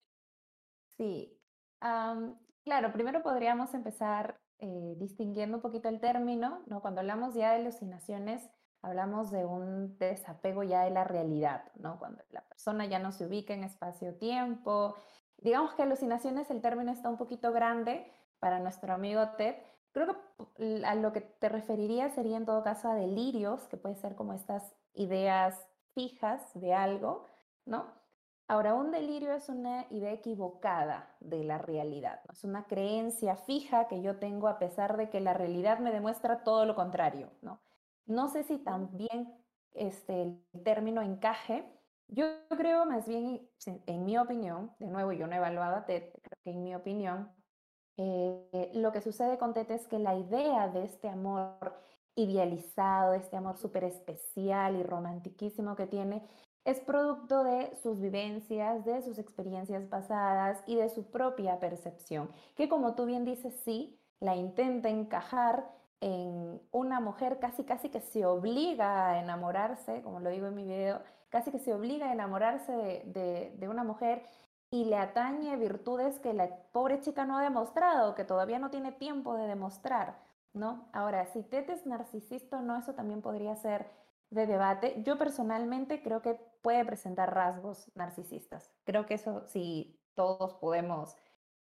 Sí, 0.97 1.41
claro, 1.81 2.93
primero 2.93 3.23
podríamos 3.23 3.73
empezar 3.73 4.39
eh, 4.59 4.97
distinguiendo 4.99 5.57
un 5.57 5.63
poquito 5.63 5.89
el 5.89 5.99
término, 5.99 6.63
¿no? 6.67 6.83
Cuando 6.83 7.01
hablamos 7.01 7.35
ya 7.35 7.53
de 7.53 7.63
alucinaciones, 7.63 8.51
hablamos 8.83 9.31
de 9.31 9.45
un 9.45 9.99
desapego 9.99 10.63
ya 10.63 10.83
de 10.85 10.91
la 10.91 11.05
realidad, 11.05 11.65
¿no? 11.77 11.99
Cuando 11.99 12.23
la 12.31 12.43
persona 12.43 12.87
ya 12.87 12.99
no 12.99 13.13
se 13.13 13.27
ubica 13.27 13.55
en 13.55 13.65
espacio-tiempo. 13.65 14.95
Digamos 15.39 15.75
que 15.75 15.83
alucinaciones, 15.83 16.51
el 16.51 16.61
término 16.61 16.93
está 16.93 17.09
un 17.09 17.17
poquito 17.17 17.53
grande 17.53 18.11
para 18.39 18.59
nuestro 18.59 18.93
amigo 18.93 19.29
Ted. 19.37 19.57
Creo 19.93 20.17
que 20.57 20.85
a 20.85 20.95
lo 20.95 21.13
que 21.13 21.21
te 21.21 21.49
referiría 21.49 22.11
sería 22.11 22.37
en 22.37 22.47
todo 22.47 22.63
caso 22.63 22.89
a 22.89 22.95
delirios, 22.95 23.67
que 23.69 23.77
puede 23.77 23.97
ser 23.97 24.15
como 24.15 24.33
estas 24.33 24.75
ideas 24.95 25.59
fijas 25.95 26.43
de 26.55 26.73
algo, 26.73 27.27
¿no? 27.67 27.87
Ahora, 28.47 28.75
un 28.75 28.91
delirio 28.91 29.33
es 29.33 29.49
una 29.49 29.87
idea 29.91 30.13
equivocada 30.13 31.15
de 31.21 31.45
la 31.45 31.59
realidad, 31.59 32.21
¿no? 32.27 32.33
Es 32.33 32.43
una 32.43 32.65
creencia 32.65 33.37
fija 33.37 33.87
que 33.87 34.03
yo 34.03 34.19
tengo 34.19 34.49
a 34.49 34.59
pesar 34.59 34.97
de 34.97 35.09
que 35.09 35.21
la 35.21 35.35
realidad 35.35 35.79
me 35.79 35.93
demuestra 35.93 36.43
todo 36.43 36.67
lo 36.67 36.75
contrario, 36.75 37.31
¿no? 37.43 37.61
No 38.11 38.29
sé 38.29 38.43
si 38.43 38.59
también 38.59 39.33
este, 39.73 40.23
el 40.23 40.63
término 40.65 41.03
encaje. 41.03 41.65
Yo 42.09 42.27
creo 42.49 42.85
más 42.87 43.07
bien, 43.07 43.49
en 43.87 44.05
mi 44.05 44.19
opinión, 44.19 44.73
de 44.79 44.89
nuevo 44.89 45.13
yo 45.13 45.27
no 45.27 45.35
he 45.35 45.37
evaluado 45.37 45.77
a 45.77 45.87
Ted, 45.87 46.11
creo 46.11 46.39
que 46.43 46.51
en 46.51 46.63
mi 46.65 46.75
opinión, 46.75 47.31
eh, 47.97 48.73
lo 48.75 48.91
que 48.91 49.01
sucede 49.01 49.39
con 49.39 49.55
Ted 49.55 49.71
es 49.71 49.87
que 49.87 49.99
la 49.99 50.17
idea 50.17 50.69
de 50.69 50.85
este 50.85 51.09
amor 51.09 51.73
idealizado, 52.17 53.15
este 53.15 53.37
amor 53.37 53.57
súper 53.57 53.85
especial 53.85 54.77
y 54.77 54.83
romantiquísimo 54.83 55.77
que 55.77 55.87
tiene, 55.87 56.27
es 56.65 56.81
producto 56.81 57.45
de 57.45 57.75
sus 57.77 58.01
vivencias, 58.01 58.85
de 58.85 59.03
sus 59.03 59.19
experiencias 59.19 59.87
pasadas 59.87 60.63
y 60.67 60.77
de 60.77 60.89
su 60.89 61.11
propia 61.11 61.61
percepción, 61.61 62.29
que 62.57 62.69
como 62.69 62.95
tú 62.95 63.07
bien 63.07 63.25
dices, 63.25 63.55
sí, 63.65 63.99
la 64.19 64.37
intenta 64.37 64.89
encajar 64.89 65.80
en 66.01 66.61
una 66.71 67.01
mujer 67.01 67.39
casi 67.39 67.65
casi 67.65 67.91
que 67.91 68.01
se 68.01 68.25
obliga 68.25 69.11
a 69.11 69.21
enamorarse, 69.21 70.03
como 70.03 70.21
lo 70.21 70.31
digo 70.31 70.47
en 70.47 70.55
mi 70.55 70.65
video, 70.65 71.03
casi 71.29 71.51
que 71.51 71.59
se 71.59 71.75
obliga 71.75 72.09
a 72.09 72.13
enamorarse 72.13 72.73
de, 73.07 73.55
de, 73.57 73.69
una 73.69 73.85
mujer 73.85 74.23
y 74.71 74.85
le 74.87 74.97
atañe 74.97 75.57
virtudes 75.57 76.19
que 76.19 76.33
la 76.33 76.49
pobre 76.73 77.01
chica 77.01 77.25
no 77.25 77.39
ha 77.39 77.43
demostrado, 77.43 78.15
que 78.15 78.25
todavía 78.25 78.59
no 78.59 78.71
tiene 78.71 78.93
tiempo 78.93 79.35
de 79.35 79.47
demostrar, 79.47 80.19
¿no? 80.53 80.89
Ahora, 80.93 81.27
si 81.27 81.43
Tete 81.43 81.73
es 81.73 81.87
narcisista 81.87 82.59
o 82.59 82.63
no, 82.63 82.79
eso 82.79 82.95
también 82.95 83.21
podría 83.21 83.55
ser 83.57 83.91
de 84.31 84.47
debate. 84.47 85.03
Yo 85.05 85.19
personalmente 85.19 86.03
creo 86.03 86.23
que 86.23 86.35
puede 86.63 86.85
presentar 86.85 87.35
rasgos 87.35 87.91
narcisistas. 87.95 88.73
Creo 88.85 89.07
que 89.07 89.15
eso 89.15 89.45
sí, 89.47 90.01
todos 90.15 90.55
podemos 90.55 91.17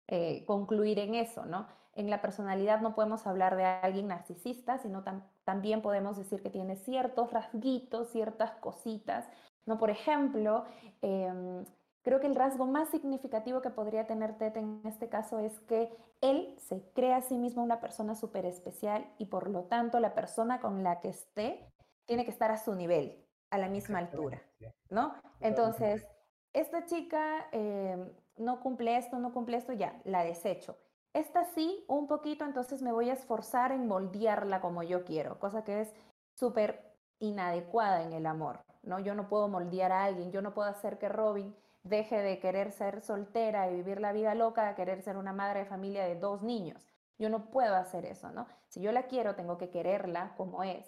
eh, 0.09 0.45
concluir 0.47 0.99
en 0.99 1.14
eso, 1.14 1.47
¿no? 1.47 1.66
En 1.97 2.11
la 2.11 2.21
personalidad 2.21 2.83
no 2.83 2.95
podemos 2.95 3.26
hablar 3.26 3.57
de 3.57 3.65
alguien 3.65 4.09
narcisista, 4.09 4.76
sino 4.76 5.03
también 5.45 5.81
podemos 5.81 6.19
decir 6.19 6.43
que 6.43 6.50
tiene 6.50 6.76
ciertos 6.76 7.33
rasguitos, 7.33 8.11
ciertas 8.11 8.50
cositas, 8.61 9.26
¿no? 9.65 9.79
Por 9.79 9.88
ejemplo, 9.88 10.65
em, 11.00 11.65
creo 12.03 12.21
que 12.21 12.26
el 12.26 12.35
rasgo 12.35 12.67
más 12.67 12.91
significativo 12.91 13.62
que 13.62 13.71
podría 13.71 14.07
tener 14.07 14.37
Ted 14.37 14.59
en 14.59 14.83
este 14.85 15.09
caso 15.09 15.38
es 15.38 15.59
que 15.61 15.91
él 16.21 16.55
se 16.59 16.83
cree 16.93 17.15
a 17.15 17.23
sí 17.23 17.38
mismo 17.38 17.62
una 17.62 17.81
persona 17.81 18.15
súper 18.15 18.45
especial 18.45 19.07
y 19.17 19.26
por 19.26 19.49
lo 19.49 19.65
tanto 19.65 19.99
la 19.99 20.15
persona 20.15 20.61
con 20.61 20.83
la 20.83 21.00
que 21.00 21.09
esté 21.09 21.67
tiene 22.05 22.26
que 22.26 22.31
estar 22.31 22.50
a 22.50 22.59
su 22.59 22.75
nivel, 22.75 23.25
a 23.49 23.57
la 23.57 23.69
misma 23.69 24.00
altura, 24.00 24.43
¿no? 24.91 25.15
Entonces, 25.41 26.07
esta 26.53 26.85
chica 26.85 27.49
em, 27.53 28.12
no 28.37 28.61
cumple 28.61 28.99
esto, 28.99 29.19
no 29.19 29.33
cumple 29.33 29.57
esto, 29.57 29.73
ya, 29.73 29.99
la 30.05 30.23
desecho. 30.25 30.76
Esta 31.17 31.47
sí, 31.47 31.83
un 31.89 32.09
poquito, 32.09 32.45
entonces 32.45 32.83
me 32.83 32.93
voy 32.93 33.09
a 33.09 33.15
esforzar 33.15 33.73
en 33.73 33.89
moldearla 33.89 34.61
como 34.61 34.83
yo 34.83 35.03
quiero, 35.03 35.39
cosa 35.39 35.65
que 35.65 35.81
es 35.81 35.95
súper 36.35 36.93
inadecuada 37.21 38.03
en 38.03 38.13
el 38.13 38.27
amor, 38.27 38.61
¿no? 38.83 38.99
Yo 38.99 39.15
no 39.15 39.27
puedo 39.27 39.49
moldear 39.49 39.93
a 39.93 40.05
alguien, 40.05 40.31
yo 40.31 40.43
no 40.43 40.53
puedo 40.53 40.69
hacer 40.69 40.99
que 40.99 41.09
Robin 41.09 41.57
deje 41.85 42.21
de 42.21 42.39
querer 42.39 42.71
ser 42.71 43.01
soltera 43.01 43.71
y 43.71 43.77
vivir 43.77 43.99
la 43.99 44.13
vida 44.13 44.35
loca, 44.35 44.69
de 44.69 44.75
querer 44.75 45.01
ser 45.01 45.17
una 45.17 45.33
madre 45.33 45.61
de 45.61 45.65
familia 45.65 46.05
de 46.05 46.17
dos 46.17 46.43
niños. 46.43 46.87
Yo 47.19 47.31
no 47.31 47.47
puedo 47.47 47.77
hacer 47.77 48.05
eso, 48.05 48.31
¿no? 48.31 48.47
Si 48.69 48.83
yo 48.83 48.93
la 48.93 49.05
quiero, 49.05 49.37
tengo 49.37 49.57
que 49.57 49.71
quererla 49.71 50.35
como 50.37 50.65
es. 50.65 50.87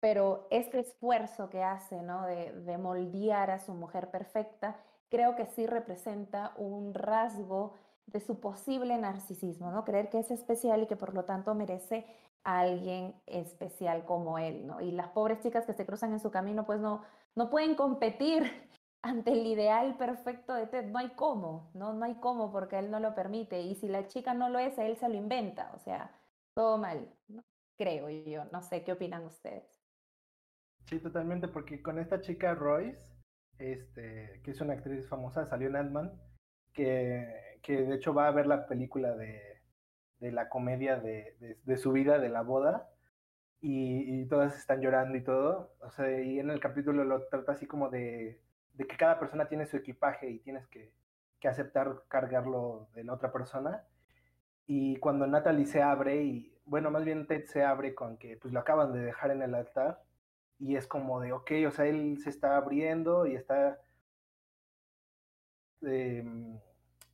Pero 0.00 0.46
este 0.50 0.78
esfuerzo 0.78 1.50
que 1.50 1.62
hace, 1.62 2.00
¿no? 2.00 2.24
De, 2.24 2.52
de 2.62 2.78
moldear 2.78 3.50
a 3.50 3.58
su 3.58 3.74
mujer 3.74 4.10
perfecta, 4.10 4.78
creo 5.10 5.36
que 5.36 5.44
sí 5.44 5.66
representa 5.66 6.54
un 6.56 6.94
rasgo 6.94 7.74
de 8.12 8.20
su 8.20 8.40
posible 8.40 8.96
narcisismo, 8.98 9.70
¿no? 9.70 9.84
Creer 9.84 10.10
que 10.10 10.18
es 10.18 10.30
especial 10.30 10.82
y 10.82 10.86
que 10.86 10.96
por 10.96 11.14
lo 11.14 11.24
tanto 11.24 11.54
merece 11.54 12.06
a 12.44 12.60
alguien 12.60 13.14
especial 13.26 14.04
como 14.04 14.38
él, 14.38 14.66
¿no? 14.66 14.80
Y 14.80 14.90
las 14.92 15.08
pobres 15.08 15.40
chicas 15.40 15.66
que 15.66 15.74
se 15.74 15.86
cruzan 15.86 16.12
en 16.12 16.20
su 16.20 16.30
camino, 16.30 16.64
pues 16.64 16.80
no, 16.80 17.02
no 17.34 17.50
pueden 17.50 17.74
competir 17.74 18.42
ante 19.02 19.32
el 19.32 19.46
ideal 19.46 19.96
perfecto 19.96 20.54
de 20.54 20.66
Ted. 20.66 20.86
No 20.86 20.98
hay 20.98 21.10
cómo, 21.10 21.70
¿no? 21.74 21.92
No 21.92 22.04
hay 22.04 22.14
cómo 22.14 22.52
porque 22.52 22.78
él 22.78 22.90
no 22.90 23.00
lo 23.00 23.14
permite. 23.14 23.60
Y 23.60 23.74
si 23.74 23.88
la 23.88 24.06
chica 24.06 24.34
no 24.34 24.48
lo 24.48 24.58
es, 24.58 24.78
él 24.78 24.96
se 24.96 25.08
lo 25.08 25.16
inventa. 25.16 25.72
O 25.74 25.78
sea, 25.78 26.10
todo 26.54 26.78
mal, 26.78 27.08
¿no? 27.28 27.42
creo 27.80 28.10
yo. 28.10 28.44
No 28.52 28.60
sé, 28.60 28.84
¿qué 28.84 28.92
opinan 28.92 29.24
ustedes? 29.24 29.64
Sí, 30.84 30.98
totalmente, 30.98 31.48
porque 31.48 31.80
con 31.82 31.98
esta 31.98 32.20
chica 32.20 32.54
Royce, 32.54 33.00
este, 33.58 34.42
que 34.44 34.50
es 34.50 34.60
una 34.60 34.74
actriz 34.74 35.08
famosa, 35.08 35.46
salió 35.46 35.68
en 35.68 35.76
Ant-Man, 35.76 36.20
que, 36.74 37.49
que, 37.62 37.82
de 37.82 37.94
hecho 37.96 38.14
va 38.14 38.28
a 38.28 38.32
ver 38.32 38.46
la 38.46 38.66
película 38.66 39.14
de, 39.16 39.60
de 40.20 40.32
la 40.32 40.48
comedia 40.48 40.96
de, 40.96 41.58
de, 41.64 41.76
su 41.76 41.92
vida, 41.92 42.18
de 42.18 42.28
la 42.28 42.42
boda, 42.42 42.90
y, 43.60 44.24
todas 44.26 44.56
están 44.58 44.80
llorando 44.80 45.16
y 45.18 45.24
todo. 45.24 45.74
O 45.80 45.90
sea, 45.90 46.20
y 46.20 46.38
en 46.38 46.50
el 46.50 46.60
capítulo 46.60 47.04
lo 47.04 47.26
trata 47.28 47.52
así 47.52 47.66
como 47.66 47.90
de, 47.90 48.40
de 48.74 48.86
que 48.86 48.96
cada 48.96 49.18
persona 49.18 49.48
tiene 49.48 49.66
su 49.66 49.76
equipaje 49.76 50.30
y 50.30 50.40
tienes 50.40 50.66
que, 50.68 50.92
que 51.40 51.48
aceptar 51.48 52.04
cargarlo 52.08 52.88
de 52.94 53.04
la 53.04 53.14
otra 53.14 53.32
persona. 53.32 53.84
Y 54.66 54.96
cuando 54.98 55.26
Natalie 55.26 55.66
se 55.66 55.82
abre, 55.82 56.22
y 56.22 56.54
bueno, 56.64 56.90
más 56.90 57.04
bien 57.04 57.26
Ted 57.26 57.46
se 57.46 57.64
abre 57.64 57.94
con 57.94 58.18
que 58.18 58.36
pues 58.36 58.54
lo 58.54 58.60
acaban 58.60 58.92
de 58.92 59.00
dejar 59.00 59.32
en 59.32 59.42
el 59.42 59.54
altar, 59.54 60.02
y 60.58 60.76
es 60.76 60.86
como 60.86 61.20
de, 61.20 61.32
ok, 61.32 61.50
o 61.68 61.70
sea, 61.70 61.86
él 61.86 62.18
se 62.22 62.30
está 62.30 62.56
abriendo 62.56 63.26
y 63.26 63.34
está... 63.34 63.80
Eh, 65.82 66.22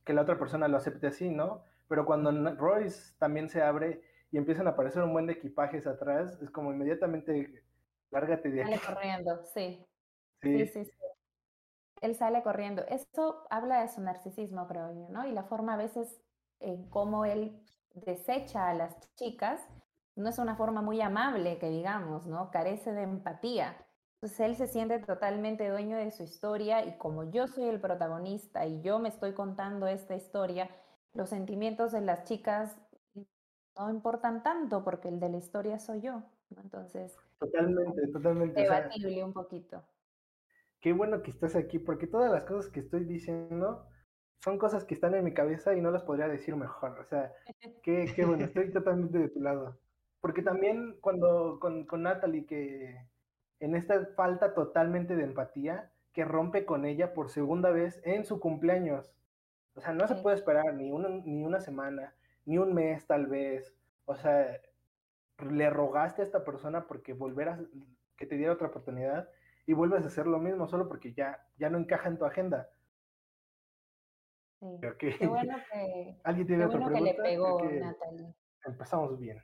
que 0.07 0.13
la 0.13 0.21
otra 0.21 0.39
persona 0.39 0.69
lo 0.69 0.77
acepte 0.77 1.07
así, 1.07 1.29
¿no? 1.29 1.65
Pero 1.89 2.05
cuando 2.05 2.31
Royce 2.55 3.13
también 3.19 3.49
se 3.49 3.61
abre 3.61 4.01
y 4.31 4.37
empiezan 4.37 4.65
a 4.67 4.69
aparecer 4.69 5.03
un 5.03 5.11
buen 5.11 5.27
de 5.27 5.33
equipajes 5.33 5.85
atrás, 5.85 6.39
es 6.41 6.49
como 6.49 6.71
inmediatamente, 6.71 7.61
lárgate 8.09 8.49
de 8.49 8.63
aquí. 8.63 8.73
Sale 8.73 8.95
corriendo, 8.95 9.43
sí. 9.53 9.85
Sí. 10.41 10.65
sí. 10.67 10.85
sí, 10.85 10.91
Él 12.01 12.15
sale 12.15 12.41
corriendo. 12.41 12.85
Eso 12.87 13.45
habla 13.49 13.81
de 13.81 13.89
su 13.89 13.99
narcisismo, 13.99 14.65
creo 14.67 14.93
yo, 14.93 15.09
¿no? 15.09 15.27
Y 15.27 15.33
la 15.33 15.43
forma 15.43 15.73
a 15.73 15.77
veces 15.77 16.21
en 16.61 16.89
cómo 16.89 17.25
él 17.25 17.61
desecha 17.93 18.69
a 18.69 18.73
las 18.73 19.13
chicas 19.15 19.61
no 20.15 20.29
es 20.29 20.39
una 20.39 20.55
forma 20.55 20.81
muy 20.81 21.01
amable, 21.01 21.59
que 21.59 21.69
digamos, 21.69 22.25
¿no? 22.27 22.49
Carece 22.49 22.93
de 22.93 23.03
empatía. 23.03 23.75
Entonces 24.19 24.39
él 24.39 24.55
se 24.55 24.67
siente 24.67 24.97
totalmente 24.97 25.69
dueño 25.69 25.95
de 25.95 26.09
su 26.09 26.23
historia 26.23 26.83
y 26.83 26.97
como 26.97 27.29
yo 27.29 27.47
soy 27.47 27.65
el 27.65 27.79
protagonista 27.79 28.65
y 28.65 28.81
yo 28.81 28.97
me 28.97 29.09
estoy 29.09 29.33
contando 29.33 29.85
esta 29.85 30.15
historia, 30.15 30.71
los 31.13 31.29
sentimientos 31.29 31.91
de 31.91 32.01
las 32.01 32.23
chicas 32.23 32.75
no 33.77 33.91
importan 33.91 34.41
tanto 34.41 34.83
porque 34.83 35.09
el 35.09 35.19
de 35.19 35.29
la 35.29 35.37
historia 35.37 35.77
soy 35.77 36.01
yo. 36.01 36.23
Entonces, 36.63 37.15
totalmente, 37.39 38.07
totalmente. 38.07 38.59
Debatible 38.59 39.23
un 39.23 39.33
poquito. 39.33 39.83
Qué 40.81 40.93
bueno 40.93 41.21
que 41.21 41.29
estás 41.29 41.55
aquí 41.55 41.77
porque 41.77 42.07
todas 42.07 42.31
las 42.31 42.43
cosas 42.45 42.71
que 42.71 42.79
estoy 42.79 43.03
diciendo 43.03 43.85
son 44.43 44.57
cosas 44.57 44.83
que 44.83 44.95
están 44.95 45.13
en 45.13 45.25
mi 45.25 45.33
cabeza 45.33 45.75
y 45.75 45.81
no 45.81 45.91
las 45.91 46.01
podría 46.01 46.27
decir 46.27 46.55
mejor. 46.55 46.97
O 46.99 47.05
sea, 47.05 47.31
qué, 47.83 48.11
qué 48.15 48.25
bueno, 48.25 48.45
estoy 48.45 48.71
totalmente 48.71 49.19
de 49.19 49.29
tu 49.29 49.41
lado. 49.41 49.79
Porque 50.21 50.41
también 50.41 50.97
cuando 51.01 51.59
con, 51.59 51.85
con 51.85 52.01
Natalie, 52.01 52.47
que 52.47 52.95
en 53.59 53.75
esta 53.75 54.05
falta 54.15 54.53
totalmente 54.53 55.15
de 55.15 55.23
empatía, 55.23 55.91
que 56.13 56.25
rompe 56.25 56.65
con 56.65 56.85
ella 56.85 57.13
por 57.13 57.29
segunda 57.29 57.69
vez 57.69 58.01
en 58.03 58.25
su 58.25 58.39
cumpleaños. 58.39 59.13
O 59.75 59.81
sea, 59.81 59.93
no 59.93 60.07
se 60.07 60.15
puede 60.15 60.35
esperar 60.35 60.73
ni 60.73 60.91
una, 60.91 61.09
ni 61.09 61.43
una 61.43 61.59
semana, 61.59 62.15
ni 62.45 62.57
un 62.57 62.73
mes 62.73 63.05
tal 63.05 63.27
vez. 63.27 63.75
O 64.05 64.15
sea, 64.15 64.59
le 65.51 65.69
rogaste 65.69 66.21
a 66.21 66.25
esta 66.25 66.43
persona 66.43 66.87
porque 66.87 67.13
volveras, 67.13 67.59
que 68.15 68.25
te 68.25 68.35
diera 68.37 68.53
otra 68.53 68.67
oportunidad 68.67 69.29
y 69.67 69.73
vuelves 69.73 70.03
a 70.03 70.07
hacer 70.07 70.25
lo 70.25 70.39
mismo 70.39 70.67
solo 70.67 70.87
porque 70.87 71.13
ya, 71.13 71.45
ya 71.57 71.69
no 71.69 71.77
encaja 71.77 72.09
en 72.09 72.17
tu 72.17 72.25
agenda. 72.25 72.69
Sí. 74.59 74.79
Qué 74.99 75.27
bueno 75.27 75.55
que, 75.71 76.17
¿Alguien 76.23 76.47
tiene 76.47 76.65
otra 76.65 76.79
pregunta? 76.79 76.97
Que 76.97 77.03
le 77.03 77.13
pegó 77.13 77.61
Natalie. 77.63 78.33
Empezamos 78.65 79.19
bien. 79.19 79.39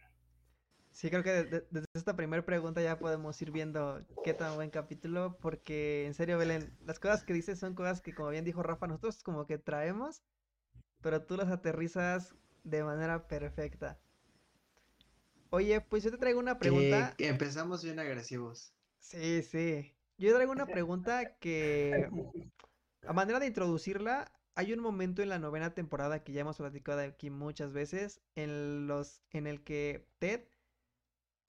Sí, 0.93 1.09
creo 1.09 1.23
que 1.23 1.31
desde 1.71 1.87
esta 1.95 2.15
primera 2.15 2.45
pregunta 2.45 2.79
ya 2.81 2.99
podemos 2.99 3.41
ir 3.41 3.49
viendo 3.49 4.05
qué 4.23 4.35
tan 4.35 4.55
buen 4.55 4.69
capítulo, 4.69 5.37
porque 5.41 6.05
en 6.05 6.13
serio, 6.13 6.37
Belén, 6.37 6.71
las 6.85 6.99
cosas 6.99 7.23
que 7.23 7.33
dices 7.33 7.59
son 7.59 7.73
cosas 7.73 7.99
que, 7.99 8.13
como 8.13 8.29
bien 8.29 8.45
dijo 8.45 8.61
Rafa, 8.61 8.85
nosotros 8.85 9.23
como 9.23 9.47
que 9.47 9.57
traemos, 9.57 10.21
pero 11.01 11.23
tú 11.23 11.35
las 11.35 11.49
aterrizas 11.49 12.35
de 12.63 12.83
manera 12.83 13.27
perfecta. 13.27 13.99
Oye, 15.49 15.81
pues 15.81 16.03
yo 16.03 16.11
te 16.11 16.17
traigo 16.19 16.39
una 16.39 16.59
pregunta. 16.59 17.15
Que, 17.17 17.27
empezamos 17.27 17.83
bien 17.83 17.97
agresivos. 17.97 18.71
Sí, 18.99 19.41
sí. 19.41 19.95
Yo 20.19 20.31
traigo 20.35 20.51
una 20.51 20.67
pregunta 20.67 21.37
que, 21.37 22.07
a 23.07 23.13
manera 23.13 23.39
de 23.39 23.47
introducirla, 23.47 24.31
hay 24.53 24.73
un 24.73 24.79
momento 24.79 25.23
en 25.23 25.29
la 25.29 25.39
novena 25.39 25.73
temporada 25.73 26.23
que 26.23 26.33
ya 26.33 26.41
hemos 26.41 26.57
platicado 26.57 27.01
aquí 27.01 27.31
muchas 27.31 27.73
veces, 27.73 28.21
en 28.35 28.85
los, 28.85 29.23
en 29.31 29.47
el 29.47 29.63
que 29.63 30.07
Ted 30.19 30.52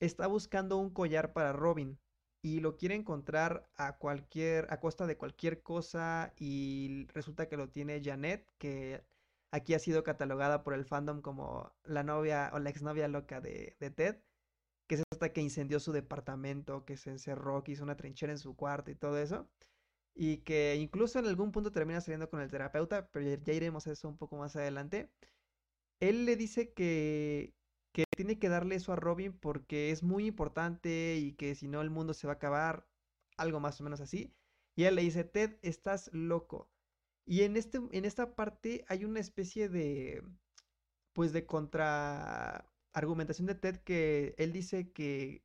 está 0.05 0.27
buscando 0.27 0.77
un 0.79 0.91
collar 0.91 1.33
para 1.33 1.53
Robin 1.53 1.99
y 2.43 2.61
lo 2.61 2.77
quiere 2.77 2.95
encontrar 2.95 3.71
a 3.77 3.97
cualquier 3.99 4.67
a 4.71 4.81
costa 4.81 5.07
de 5.07 5.17
cualquier 5.17 5.63
cosa 5.63 6.35
y 6.39 7.07
resulta 7.15 7.49
que 7.49 7.57
lo 7.57 7.71
tiene 7.71 8.03
Janet 8.05 8.47
que 8.59 9.05
aquí 9.51 9.75
ha 9.75 9.79
sido 9.79 10.05
catalogada 10.05 10.65
por 10.65 10.75
el 10.75 10.85
fandom 10.85 11.23
como 11.23 11.73
la 11.85 12.03
novia 12.03 12.51
o 12.55 12.59
la 12.59 12.71
exnovia 12.71 13.09
loca 13.09 13.41
de, 13.41 13.77
Ted 13.97 14.17
que 14.87 14.97
es 14.97 15.03
hasta 15.13 15.33
que 15.33 15.41
incendió 15.41 15.81
su 15.81 15.93
departamento, 15.93 16.85
que 16.85 16.97
se 16.97 17.11
encerró, 17.11 17.65
que 17.65 17.73
hizo 17.73 17.85
una 17.85 17.97
trinchera 17.97 18.33
en 18.33 18.39
su 18.39 18.57
cuarto 18.57 18.91
y 18.91 18.95
todo 18.97 19.19
eso. 19.19 19.49
Y 20.15 20.39
que 20.39 20.77
incluso 20.77 21.19
en 21.19 21.27
algún 21.27 21.53
punto 21.53 21.73
termina 21.73 22.01
saliendo 22.01 22.31
con 22.31 22.41
el 22.41 22.51
terapeuta, 22.51 23.09
pero 23.11 23.27
ya, 23.27 23.43
ya 23.43 23.53
iremos 23.55 23.87
a 23.87 23.93
eso 23.93 24.09
un 24.09 24.19
poco 24.19 24.37
más 24.37 24.57
adelante. 24.57 25.11
Él 26.01 26.27
le 26.27 26.37
dice 26.37 26.73
que, 26.73 27.55
que 27.95 28.05
tiene 28.17 28.39
que 28.41 28.49
darle 28.51 28.75
eso 28.77 28.93
a 28.93 28.97
Robin 28.97 29.33
porque 29.33 29.91
es 29.93 30.03
muy 30.03 30.27
importante 30.27 31.17
y 31.17 31.33
que 31.35 31.55
si 31.55 31.69
no 31.69 31.81
el 31.81 31.91
mundo 31.91 32.15
se 32.15 32.27
va 32.27 32.35
a 32.35 32.37
acabar, 32.37 32.87
algo 33.37 33.61
más 33.61 33.81
o 33.81 33.85
menos 33.85 34.01
así. 34.01 34.35
Y 34.77 34.85
él 34.85 34.97
le 34.97 35.03
dice, 35.03 35.25
Ted, 35.25 35.59
estás 35.63 36.11
loco. 36.13 36.69
Y 37.27 37.43
en, 37.43 37.57
este, 37.57 37.81
en 37.93 38.05
esta 38.05 38.35
parte 38.37 38.85
hay 38.89 39.05
una 39.05 39.21
especie 39.21 39.69
de, 39.69 40.23
pues 41.13 41.33
de 41.33 41.47
contra 41.47 42.71
argumentación 42.93 43.47
de 43.47 43.55
Ted 43.55 43.77
que 43.79 44.35
él 44.39 44.53
dice 44.53 44.93
que, 44.93 45.45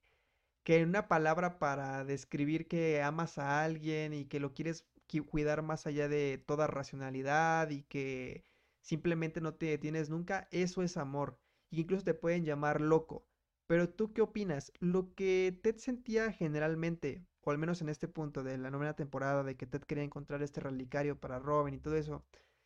que 0.63 0.84
una 0.84 1.08
palabra 1.08 1.60
para 1.60 2.06
describir 2.06 2.68
que 2.68 3.01
amas 3.03 3.38
a 3.38 3.63
alguien 3.63 4.13
y 4.13 4.25
que 4.25 4.39
lo 4.39 4.53
quieres 4.53 4.86
cuidar 5.29 5.62
más 5.63 5.88
allá 5.88 6.08
de 6.08 6.38
toda 6.38 6.68
racionalidad 6.68 7.70
y 7.72 7.84
que 7.84 8.46
simplemente 8.82 9.41
no 9.41 9.56
te 9.56 9.68
detienes 9.68 10.10
nunca, 10.10 10.48
eso 10.51 10.84
es 10.84 10.98
amor. 10.98 11.39
Y 11.69 11.81
incluso 11.81 12.03
te 12.03 12.13
pueden 12.13 12.45
llamar 12.45 12.81
loco. 12.81 13.25
Pero 13.67 13.89
tú 13.89 14.13
qué 14.13 14.21
opinas? 14.21 14.71
Lo 14.79 15.13
que 15.15 15.57
Ted 15.63 15.77
sentía 15.77 16.31
generalmente, 16.31 17.25
o 17.41 17.51
al 17.51 17.57
menos 17.57 17.81
en 17.81 17.89
este 17.89 18.07
punto 18.07 18.43
de 18.43 18.57
la 18.57 18.71
novena 18.71 18.95
temporada, 18.95 19.43
de 19.43 19.55
que 19.57 19.67
Ted 19.67 19.81
quería 19.83 20.03
encontrar 20.03 20.41
este 20.41 20.61
relicario 20.61 21.19
para 21.19 21.39
Robin 21.39 21.75
y 21.75 21.79
todo 21.79 21.95
eso, 21.95 22.25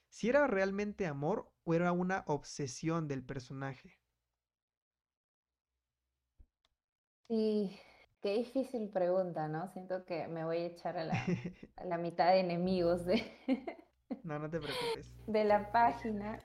si 0.09 0.29
era 0.29 0.47
realmente 0.47 1.05
amor 1.07 1.51
o 1.65 1.73
era 1.73 1.91
una 1.91 2.23
obsesión 2.27 3.07
del 3.07 3.23
personaje. 3.23 3.99
Sí, 7.27 7.77
qué 8.21 8.33
difícil 8.37 8.89
pregunta, 8.89 9.47
¿no? 9.47 9.67
Siento 9.69 10.05
que 10.05 10.27
me 10.27 10.43
voy 10.45 10.57
a 10.57 10.65
echar 10.67 10.97
a 10.97 11.03
la, 11.05 11.17
a 11.75 11.85
la 11.85 11.97
mitad 11.97 12.27
de 12.31 12.39
enemigos 12.39 13.05
de, 13.05 13.23
no, 14.23 14.39
no 14.39 14.49
te 14.49 14.59
preocupes. 14.59 15.13
de 15.27 15.43
la 15.43 15.71
página. 15.71 16.43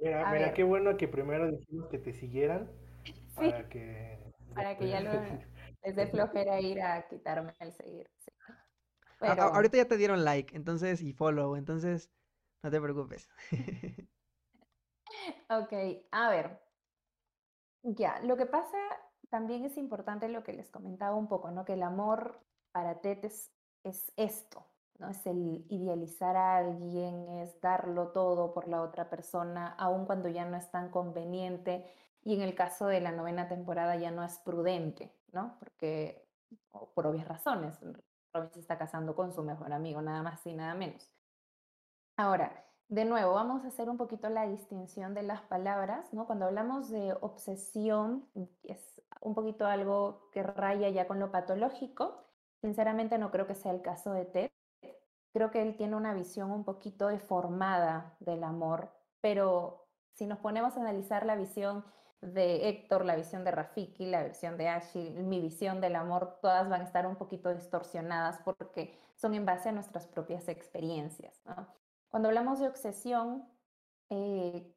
Mira, 0.00 0.24
A 0.24 0.30
mira, 0.30 0.52
ver. 0.52 0.54
qué 0.54 0.62
bueno 0.62 0.96
que 0.96 1.08
primero 1.08 1.50
dijimos 1.50 1.88
que 1.88 1.98
te 1.98 2.12
siguieran 2.12 2.70
Sí, 3.38 3.52
para 3.54 3.68
que... 3.68 4.18
para 4.54 4.76
que 4.78 4.88
ya 4.88 5.00
lo, 5.00 5.10
les 5.84 5.96
dé 5.96 6.06
flojera 6.06 6.60
ir 6.60 6.80
a 6.82 7.06
quitarme 7.08 7.54
el 7.60 7.72
seguir. 7.72 8.10
sí. 8.16 8.30
A- 9.24 9.32
a- 9.32 9.34
Pero, 9.36 9.42
ahorita 9.48 9.76
ya 9.78 9.88
te 9.88 9.96
dieron 9.96 10.24
like, 10.24 10.56
entonces, 10.56 11.02
y 11.02 11.12
follow, 11.12 11.56
entonces, 11.56 12.10
no 12.62 12.70
te 12.70 12.80
preocupes. 12.80 13.28
ok, 15.48 15.72
a 16.12 16.28
ver. 16.30 16.60
Ya, 17.82 18.20
lo 18.20 18.36
que 18.36 18.46
pasa 18.46 18.76
también 19.30 19.64
es 19.64 19.76
importante 19.76 20.28
lo 20.28 20.42
que 20.42 20.52
les 20.52 20.70
comentaba 20.70 21.16
un 21.16 21.28
poco, 21.28 21.50
¿no? 21.50 21.64
Que 21.64 21.74
el 21.74 21.82
amor 21.82 22.44
para 22.72 23.00
Ted 23.00 23.24
es, 23.24 23.52
es 23.84 24.12
esto, 24.16 24.66
¿no? 24.98 25.08
Es 25.08 25.26
el 25.26 25.64
idealizar 25.68 26.36
a 26.36 26.56
alguien, 26.56 27.28
es 27.38 27.60
darlo 27.60 28.08
todo 28.08 28.52
por 28.52 28.68
la 28.68 28.82
otra 28.82 29.10
persona, 29.10 29.74
aun 29.78 30.06
cuando 30.06 30.28
ya 30.28 30.44
no 30.44 30.56
es 30.56 30.70
tan 30.70 30.90
conveniente. 30.90 31.86
Y 32.22 32.34
en 32.34 32.42
el 32.42 32.54
caso 32.54 32.86
de 32.86 33.00
la 33.00 33.12
novena 33.12 33.48
temporada 33.48 33.96
ya 33.96 34.10
no 34.10 34.24
es 34.24 34.38
prudente, 34.38 35.14
¿no? 35.32 35.56
Porque, 35.58 36.28
por 36.94 37.06
obvias 37.06 37.28
razones, 37.28 37.78
Robin 38.32 38.50
se 38.52 38.60
está 38.60 38.78
casando 38.78 39.14
con 39.14 39.32
su 39.32 39.42
mejor 39.42 39.72
amigo, 39.72 40.02
nada 40.02 40.22
más 40.22 40.44
y 40.46 40.54
nada 40.54 40.74
menos. 40.74 41.08
Ahora, 42.16 42.64
de 42.88 43.04
nuevo, 43.04 43.34
vamos 43.34 43.64
a 43.64 43.68
hacer 43.68 43.90
un 43.90 43.96
poquito 43.96 44.28
la 44.28 44.46
distinción 44.46 45.12
de 45.12 45.22
las 45.22 45.42
palabras, 45.42 46.12
¿no? 46.12 46.26
Cuando 46.26 46.46
hablamos 46.46 46.88
de 46.88 47.12
obsesión, 47.20 48.28
es 48.62 49.02
un 49.20 49.34
poquito 49.34 49.66
algo 49.66 50.30
que 50.32 50.42
raya 50.42 50.88
ya 50.90 51.08
con 51.08 51.18
lo 51.18 51.32
patológico. 51.32 52.24
Sinceramente 52.60 53.18
no 53.18 53.30
creo 53.32 53.46
que 53.46 53.54
sea 53.56 53.72
el 53.72 53.82
caso 53.82 54.12
de 54.12 54.24
Ted. 54.24 54.50
Creo 55.36 55.50
que 55.50 55.60
él 55.60 55.76
tiene 55.76 55.96
una 55.96 56.14
visión 56.14 56.50
un 56.50 56.64
poquito 56.64 57.08
deformada 57.08 58.16
del 58.20 58.42
amor, 58.42 58.90
pero 59.20 59.86
si 60.14 60.24
nos 60.24 60.38
ponemos 60.38 60.74
a 60.74 60.80
analizar 60.80 61.26
la 61.26 61.36
visión 61.36 61.84
de 62.22 62.70
Héctor, 62.70 63.04
la 63.04 63.16
visión 63.16 63.44
de 63.44 63.50
Rafiki, 63.50 64.06
la 64.06 64.24
visión 64.24 64.56
de 64.56 64.70
Ashley, 64.70 65.10
mi 65.10 65.42
visión 65.42 65.82
del 65.82 65.94
amor, 65.94 66.38
todas 66.40 66.70
van 66.70 66.80
a 66.80 66.84
estar 66.84 67.06
un 67.06 67.16
poquito 67.16 67.52
distorsionadas 67.52 68.38
porque 68.46 68.98
son 69.14 69.34
en 69.34 69.44
base 69.44 69.68
a 69.68 69.72
nuestras 69.72 70.06
propias 70.06 70.48
experiencias. 70.48 71.38
¿no? 71.44 71.68
Cuando 72.08 72.28
hablamos 72.28 72.58
de 72.58 72.68
obsesión, 72.68 73.46
eh, 74.08 74.74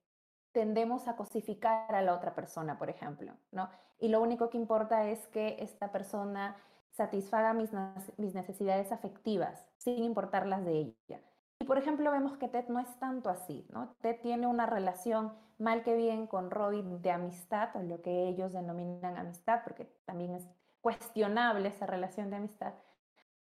tendemos 0.51 1.07
a 1.07 1.15
cosificar 1.15 1.95
a 1.95 2.01
la 2.01 2.13
otra 2.13 2.35
persona, 2.35 2.77
por 2.77 2.89
ejemplo, 2.89 3.31
¿no? 3.51 3.69
Y 3.97 4.09
lo 4.09 4.19
único 4.19 4.49
que 4.49 4.57
importa 4.57 5.07
es 5.07 5.25
que 5.27 5.55
esta 5.61 5.93
persona 5.93 6.57
satisfaga 6.91 7.53
mis, 7.53 7.69
mis 8.17 8.33
necesidades 8.33 8.91
afectivas, 8.91 9.68
sin 9.79 10.03
importar 10.03 10.45
las 10.45 10.63
de 10.63 10.79
ella. 10.79 11.21
Y 11.59 11.65
por 11.65 11.77
ejemplo, 11.77 12.11
vemos 12.11 12.37
que 12.37 12.47
Ted 12.47 12.67
no 12.67 12.79
es 12.79 12.99
tanto 12.99 13.29
así, 13.29 13.65
¿no? 13.69 13.95
Ted 14.01 14.21
tiene 14.21 14.47
una 14.47 14.65
relación 14.65 15.33
mal 15.57 15.83
que 15.83 15.95
bien 15.95 16.27
con 16.27 16.51
Robin 16.51 17.01
de 17.01 17.11
amistad, 17.11 17.75
o 17.75 17.81
lo 17.81 18.01
que 18.01 18.27
ellos 18.27 18.53
denominan 18.53 19.17
amistad, 19.17 19.61
porque 19.63 19.85
también 20.05 20.35
es 20.35 20.47
cuestionable 20.81 21.67
esa 21.67 21.85
relación 21.85 22.29
de 22.29 22.37
amistad, 22.37 22.73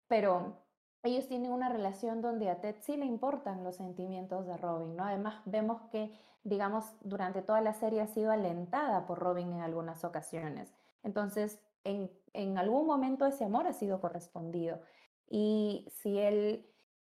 pero 0.09 0.57
ellos 1.03 1.29
tienen 1.29 1.53
una 1.53 1.69
relación 1.69 2.21
donde 2.21 2.51
a 2.51 2.61
Ted 2.61 2.77
sí 2.81 2.97
le 2.97 3.07
importan 3.07 3.65
los 3.65 3.77
sentimientos 3.77 4.47
de 4.47 4.57
Robin, 4.57 4.97
¿no? 4.97 5.05
Además, 5.05 5.41
vemos 5.45 5.81
que, 5.93 6.13
digamos, 6.43 6.85
durante 7.01 7.43
toda 7.43 7.61
la 7.61 7.75
serie 7.75 8.03
ha 8.03 8.07
sido 8.07 8.33
alentada 8.33 9.07
por 9.07 9.19
Robin 9.19 9.53
en 9.53 9.61
algunas 9.61 10.05
ocasiones. 10.05 10.75
Entonces, 11.03 11.61
en, 11.85 12.11
en 12.33 12.59
algún 12.59 12.87
momento 12.87 13.25
ese 13.25 13.45
amor 13.45 13.67
ha 13.67 13.73
sido 13.73 14.01
correspondido. 14.01 14.81
Y 15.31 15.87
si 15.93 16.19
él, 16.19 16.67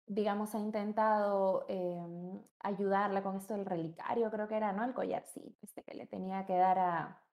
digamos, 0.06 0.54
ha 0.56 0.60
intentado 0.60 1.66
em, 1.68 2.42
ayudarla 2.60 3.22
con 3.24 3.36
esto 3.36 3.54
del 3.54 3.66
relicario, 3.66 4.30
creo 4.30 4.48
que 4.48 4.56
era, 4.56 4.72
¿no? 4.72 4.84
El 4.84 4.94
collar, 4.94 5.24
sí, 5.26 5.56
este 5.62 5.84
que 5.84 5.94
le 5.94 6.06
tenía 6.06 6.46
que 6.46 6.56
dar 6.56 6.78
a, 6.80 7.24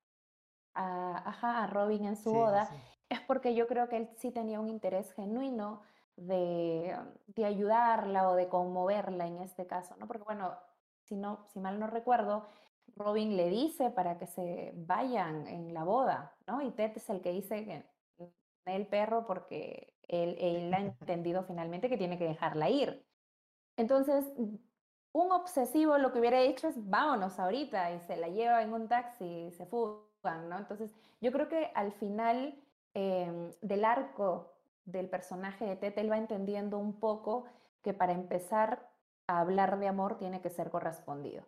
a, 0.73 1.29
ajá, 1.29 1.63
a 1.63 1.67
Robin 1.67 2.05
en 2.05 2.15
su 2.17 2.31
Sí, 2.31 2.37
boda, 2.37 2.69
sí. 2.69 2.75
es 3.09 3.21
porque 3.21 3.55
yo 3.55 3.67
creo 3.67 3.89
que 3.89 3.97
él 3.97 4.09
sí 4.17 4.31
tenía 4.31 4.59
un 4.59 4.69
interés 4.69 5.13
genuino 5.13 5.81
de, 6.15 6.97
de 7.27 7.45
ayudarla 7.45 8.29
o 8.29 8.35
de 8.35 8.49
conmoverla 8.49 9.27
en 9.27 9.41
este 9.41 9.67
caso, 9.67 9.95
¿no? 9.97 10.07
Porque 10.07 10.23
bueno, 10.23 10.57
si 11.03 11.15
no, 11.15 11.45
si 11.47 11.59
mal 11.59 11.79
no 11.79 11.87
recuerdo, 11.87 12.47
Robin 12.95 13.35
le 13.37 13.49
dice 13.49 13.89
para 13.91 14.17
que 14.17 14.27
se 14.27 14.73
vayan 14.75 15.47
en 15.47 15.73
la 15.73 15.83
boda, 15.83 16.37
¿no? 16.47 16.61
Y 16.61 16.71
Ted 16.71 16.93
es 16.95 17.09
el 17.09 17.21
que 17.21 17.31
dice 17.31 17.65
que 17.65 17.85
"Mm, 18.23 18.27
el 18.65 18.87
perro 18.87 19.25
porque 19.25 19.94
él, 20.07 20.37
él 20.39 20.73
ha 20.73 20.79
entendido 21.01 21.43
finalmente 21.43 21.89
que 21.89 21.97
tiene 21.97 22.17
que 22.17 22.25
dejarla 22.25 22.69
ir. 22.69 23.05
Entonces, 23.77 24.25
un 25.11 25.31
obsesivo 25.31 25.97
lo 25.97 26.11
que 26.11 26.19
hubiera 26.19 26.41
hecho 26.41 26.67
es 26.67 26.75
vámonos 26.89 27.39
ahorita 27.39 27.91
y 27.93 27.99
se 28.01 28.17
la 28.17 28.27
lleva 28.27 28.61
en 28.61 28.73
un 28.73 28.87
taxi 28.87 29.25
y 29.25 29.51
se 29.51 29.65
fugan, 29.65 30.49
¿no? 30.49 30.57
Entonces, 30.57 30.93
yo 31.21 31.31
creo 31.31 31.47
que 31.47 31.71
al 31.73 31.91
final 31.93 32.61
em, 32.93 33.51
del 33.61 33.85
arco 33.85 34.55
del 34.85 35.09
personaje 35.09 35.65
de 35.65 35.75
Ted, 35.75 35.97
él 35.97 36.11
va 36.11 36.17
entendiendo 36.17 36.77
un 36.77 36.99
poco 36.99 37.45
que 37.81 37.93
para 37.93 38.13
empezar 38.13 38.89
a 39.27 39.39
hablar 39.39 39.79
de 39.79 39.87
amor 39.87 40.17
tiene 40.17 40.41
que 40.41 40.49
ser 40.49 40.69
correspondido. 40.69 41.43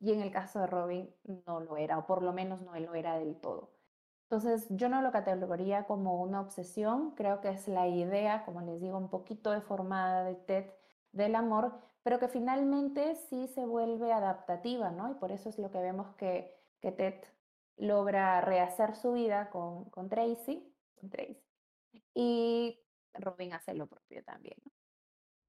Y 0.00 0.12
en 0.12 0.20
el 0.20 0.30
caso 0.30 0.60
de 0.60 0.66
Robin 0.66 1.14
no 1.46 1.60
lo 1.60 1.76
era, 1.76 1.98
o 1.98 2.06
por 2.06 2.22
lo 2.22 2.32
menos 2.32 2.60
no 2.62 2.78
lo 2.78 2.94
era 2.94 3.18
del 3.18 3.36
todo. 3.36 3.70
Entonces, 4.24 4.66
yo 4.70 4.88
no 4.88 5.02
lo 5.02 5.12
categorizaría 5.12 5.86
como 5.86 6.20
una 6.22 6.40
obsesión, 6.40 7.12
creo 7.14 7.40
que 7.40 7.50
es 7.50 7.68
la 7.68 7.86
idea, 7.88 8.44
como 8.44 8.62
les 8.62 8.80
digo, 8.80 8.98
un 8.98 9.08
poquito 9.10 9.50
deformada 9.52 10.24
de 10.24 10.34
Ted 10.36 10.70
del 11.12 11.34
amor, 11.36 11.80
pero 12.02 12.18
que 12.18 12.28
finalmente 12.28 13.14
sí 13.16 13.46
se 13.48 13.64
vuelve 13.66 14.12
adaptativa, 14.12 14.90
¿no? 14.90 15.10
Y 15.12 15.14
por 15.14 15.30
eso 15.32 15.48
es 15.48 15.58
lo 15.58 15.70
que 15.70 15.78
vemos 15.80 16.14
que, 16.16 16.54
que 16.80 16.90
Ted 16.92 17.22
logra 17.76 18.40
rehacer 18.40 18.96
su 18.96 19.12
vida 19.12 19.50
con, 19.50 19.90
con 19.90 20.08
Tracy, 20.08 20.74
con 20.94 21.10
Tracy, 21.10 21.42
y 22.14 22.80
Robin 23.14 23.52
hace 23.54 23.74
lo 23.74 23.86
propio 23.88 24.24
también, 24.24 24.56
¿no? 24.64 24.72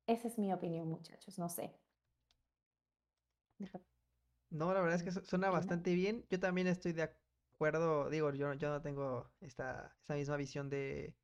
Esa 0.07 0.27
es 0.29 0.38
mi 0.39 0.51
opinión, 0.53 0.88
muchachos, 0.89 1.38
no 1.39 1.49
sé. 1.49 1.79
No, 4.49 4.73
la 4.73 4.81
verdad 4.81 4.95
es 4.97 5.03
que 5.03 5.11
su- 5.11 5.25
suena 5.25 5.49
bastante 5.49 5.93
bien. 5.95 6.25
Yo 6.29 6.39
también 6.39 6.67
estoy 6.67 6.93
de 6.93 7.03
acuerdo, 7.03 7.24
digo, 7.59 8.31
yo, 8.33 8.53
yo 8.53 8.69
no 8.69 8.81
tengo 8.81 9.33
esta, 9.41 9.97
esa 10.01 10.15
misma 10.15 10.37
visión 10.37 10.69
de, 10.69 11.17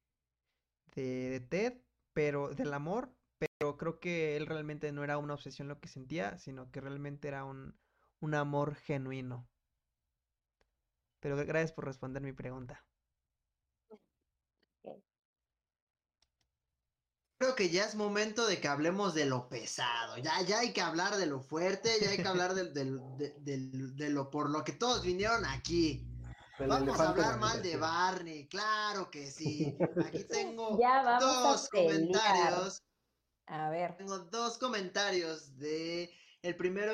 de, 0.86 1.04
de 1.30 1.40
Ted, 1.42 1.82
pero 2.14 2.50
del 2.50 2.74
amor, 2.74 3.18
pero 3.38 3.78
creo 3.78 4.00
que 4.00 4.38
él 4.38 4.46
realmente 4.48 4.92
no 4.92 5.04
era 5.04 5.18
una 5.18 5.34
obsesión 5.36 5.68
lo 5.68 5.80
que 5.80 5.88
sentía, 5.90 6.38
sino 6.38 6.72
que 6.72 6.82
realmente 6.82 7.28
era 7.28 7.46
un, 7.46 7.80
un 8.20 8.36
amor 8.36 8.76
genuino. 8.76 9.52
Pero 11.22 11.38
gra- 11.38 11.46
gracias 11.46 11.72
por 11.72 11.86
responder 11.86 12.22
mi 12.22 12.34
pregunta. 12.34 12.86
Creo 17.38 17.56
que 17.56 17.70
ya 17.70 17.86
es 17.86 17.96
momento 17.96 18.46
de 18.48 18.62
que 18.62 18.68
hablemos 18.68 19.14
de 19.16 19.26
lo 19.26 19.50
pesado. 19.50 20.18
Ya, 20.18 20.42
ya 20.44 20.60
hay 20.60 20.74
que 20.74 20.82
hablar 20.82 21.18
de 21.18 21.26
lo 21.26 21.42
fuerte, 21.42 22.00
ya 22.00 22.10
hay 22.12 22.22
que 22.22 22.28
hablar 22.28 22.54
del- 22.54 22.74
del- 22.74 23.00
de, 23.18 23.34
del- 23.40 23.96
de 23.96 24.10
lo 24.12 24.30
por 24.30 24.50
lo 24.52 24.64
que 24.64 24.74
todos 24.74 25.04
vinieron 25.04 25.44
aquí. 25.46 26.11
Vamos 26.60 27.00
a 27.00 27.10
hablar 27.10 27.32
la 27.32 27.38
mal 27.38 27.62
de. 27.62 27.78
Barney, 27.78 28.48
claro 28.48 29.10
que 29.10 29.32
sí. 29.32 29.76
Aquí 30.06 30.24
tengo 30.30 30.80
Ya 30.80 31.02
vamos 31.04 31.24
a 31.24 31.50
dos 31.52 31.70
comentarios. 31.70 32.84
A 33.48 33.70
ver. 33.70 33.96
Tengo 33.98 34.20
dos 34.20 34.58
comentarios 34.58 35.58
de. 35.58 36.14
El 36.42 36.56
primero 36.56 36.94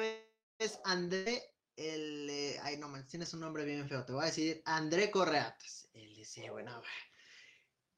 es 0.60 0.80
André, 0.84 1.54
el. 1.76 2.30
eh, 2.30 2.60
ay, 2.64 2.78
no, 2.78 2.88
man, 2.90 3.06
tienes 3.08 3.34
un 3.34 3.42
nombre 3.42 3.66
bien 3.66 3.88
feo. 3.88 4.06
Te 4.06 4.14
voy 4.14 4.24
a 4.24 4.28
decir 4.28 4.62
André 4.66 5.12
Correatas. 5.12 5.90
Él 5.94 6.16
dice, 6.16 6.50
bueno, 6.50 6.82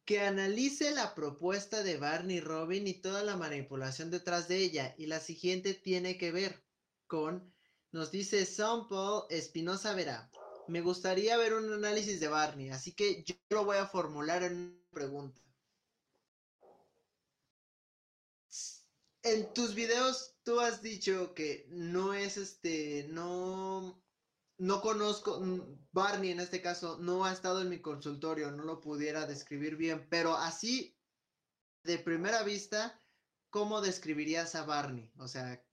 que 0.06 0.22
analice 0.22 0.92
la 0.92 1.14
propuesta 1.14 1.84
de 1.84 1.98
Barney 1.98 2.40
Robin 2.40 2.88
y 2.88 2.96
toda 2.96 3.24
la 3.24 3.36
manipulación 3.36 4.10
detrás 4.10 4.48
de 4.48 4.58
ella. 4.58 4.96
Y 4.98 5.06
la 5.06 5.20
siguiente 5.20 5.74
tiene 5.74 6.18
que 6.18 6.32
ver 6.32 6.64
con. 7.08 7.54
Nos 7.92 8.12
dice 8.12 8.46
Son 8.46 8.88
Paul 8.88 9.24
Espinosa 9.30 9.94
Vera. 9.94 10.30
Me 10.70 10.82
gustaría 10.82 11.36
ver 11.36 11.56
un 11.56 11.74
análisis 11.74 12.20
de 12.20 12.28
Barney, 12.28 12.70
así 12.70 12.94
que 12.94 13.24
yo 13.24 13.34
lo 13.50 13.66
voy 13.66 13.78
a 13.78 13.88
formular 13.88 14.44
en 14.44 14.54
una 14.54 14.90
pregunta. 14.92 15.42
En 19.24 19.52
tus 19.54 19.74
videos 19.74 20.36
tú 20.44 20.60
has 20.60 20.84
dicho 20.84 21.34
que 21.34 21.68
no 21.72 22.14
es 22.14 22.38
este, 22.38 23.08
no, 23.10 24.00
no 24.60 24.82
conozco, 24.82 25.42
Barney 25.92 26.32
en 26.32 26.40
este 26.40 26.62
caso 26.62 27.00
no 27.00 27.26
ha 27.26 27.34
estado 27.34 27.62
en 27.62 27.70
mi 27.70 27.82
consultorio, 27.82 28.52
no 28.52 28.64
lo 28.64 28.80
pudiera 28.80 29.26
describir 29.26 29.76
bien, 29.76 30.08
pero 30.08 30.36
así, 30.36 30.96
de 31.84 31.98
primera 31.98 32.44
vista, 32.44 33.02
¿cómo 33.50 33.82
describirías 33.82 34.54
a 34.54 34.66
Barney? 34.66 35.12
O 35.18 35.28
sea, 35.28 35.66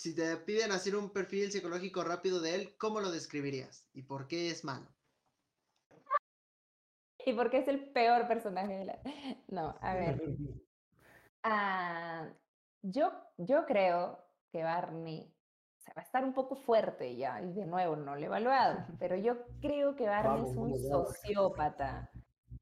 si 0.00 0.14
te 0.14 0.34
piden 0.38 0.72
hacer 0.72 0.96
un 0.96 1.10
perfil 1.10 1.52
psicológico 1.52 2.02
rápido 2.02 2.40
de 2.40 2.54
él, 2.54 2.74
¿cómo 2.78 3.02
lo 3.02 3.10
describirías? 3.10 3.86
¿Y 3.92 4.00
por 4.04 4.28
qué 4.28 4.48
es 4.48 4.64
malo? 4.64 4.88
¿Y 7.26 7.34
por 7.34 7.50
qué 7.50 7.58
es 7.58 7.68
el 7.68 7.92
peor 7.92 8.26
personaje 8.26 8.78
de 8.78 8.84
la.? 8.86 8.98
No, 9.48 9.76
a 9.82 9.94
ver. 9.94 10.22
Ah, 11.42 12.30
yo, 12.80 13.12
yo 13.36 13.66
creo 13.66 14.24
que 14.50 14.62
Barney 14.62 15.34
o 15.76 15.82
sea, 15.82 15.92
va 15.94 16.00
a 16.00 16.04
estar 16.06 16.24
un 16.24 16.32
poco 16.32 16.56
fuerte 16.56 17.14
ya, 17.16 17.42
y 17.42 17.52
de 17.52 17.66
nuevo 17.66 17.94
no 17.94 18.16
lo 18.16 18.22
he 18.22 18.24
evaluado, 18.24 18.78
pero 18.98 19.16
yo 19.16 19.44
creo 19.60 19.96
que 19.96 20.06
Barney 20.06 20.32
Vamos, 20.32 20.50
es 20.50 20.56
un 20.56 20.90
sociópata. 20.90 22.10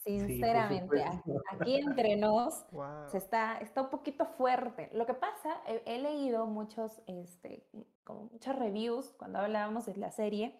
Sinceramente, 0.09 1.05
aquí 1.51 1.77
entre 1.77 2.17
nos 2.17 2.65
Wow. 2.73 3.09
se 3.09 3.19
está, 3.19 3.59
está 3.59 3.83
un 3.83 3.91
poquito 3.91 4.25
fuerte. 4.25 4.89
Lo 4.93 5.07
que 5.07 5.15
pasa, 5.15 5.61
he, 5.67 5.83
he 5.87 5.99
leído 5.99 6.47
muchos, 6.47 7.01
este, 7.07 7.67
como 8.05 8.25
muchas 8.33 8.59
reviews 8.59 9.13
cuando 9.19 9.39
hablábamos 9.39 9.87
de 9.87 9.97
la 9.97 10.11
serie, 10.11 10.59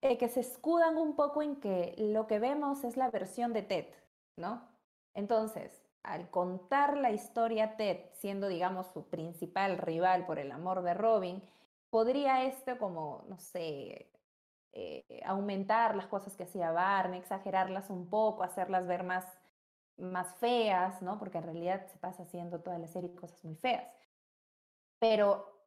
eh, 0.00 0.16
que 0.16 0.28
se 0.28 0.40
escudan 0.40 0.96
un 0.96 1.16
poco 1.16 1.42
en 1.42 1.56
que 1.56 1.94
lo 1.98 2.26
que 2.26 2.38
vemos 2.38 2.84
es 2.84 2.96
la 2.96 3.10
versión 3.10 3.52
de 3.52 3.62
Ted, 3.62 3.86
¿no? 4.36 4.62
Entonces, 5.14 5.82
al 6.04 6.30
contar 6.30 6.96
la 6.96 7.10
historia 7.10 7.76
Ted, 7.76 7.98
siendo, 8.12 8.46
digamos, 8.46 8.86
su 8.88 9.08
principal 9.08 9.76
rival 9.78 10.24
por 10.24 10.38
el 10.38 10.52
amor 10.52 10.82
de 10.82 10.94
Robin, 10.94 11.42
podría 11.90 12.44
esto 12.44 12.78
como, 12.78 13.24
no 13.28 13.38
sé, 13.38 14.10
eh, 14.72 15.22
aumentar 15.24 15.96
las 15.96 16.06
cosas 16.06 16.36
que 16.36 16.44
hacía 16.44 16.70
Barney, 16.72 17.20
exagerarlas 17.20 17.90
un 17.90 18.08
poco, 18.08 18.42
hacerlas 18.42 18.86
ver 18.86 19.04
más, 19.04 19.24
más 19.96 20.34
feas, 20.36 21.02
¿no? 21.02 21.18
Porque 21.18 21.38
en 21.38 21.44
realidad 21.44 21.86
se 21.86 21.98
pasa 21.98 22.22
haciendo 22.22 22.60
toda 22.60 22.78
la 22.78 22.88
serie 22.88 23.14
cosas 23.14 23.42
muy 23.44 23.56
feas. 23.56 23.88
Pero 24.98 25.58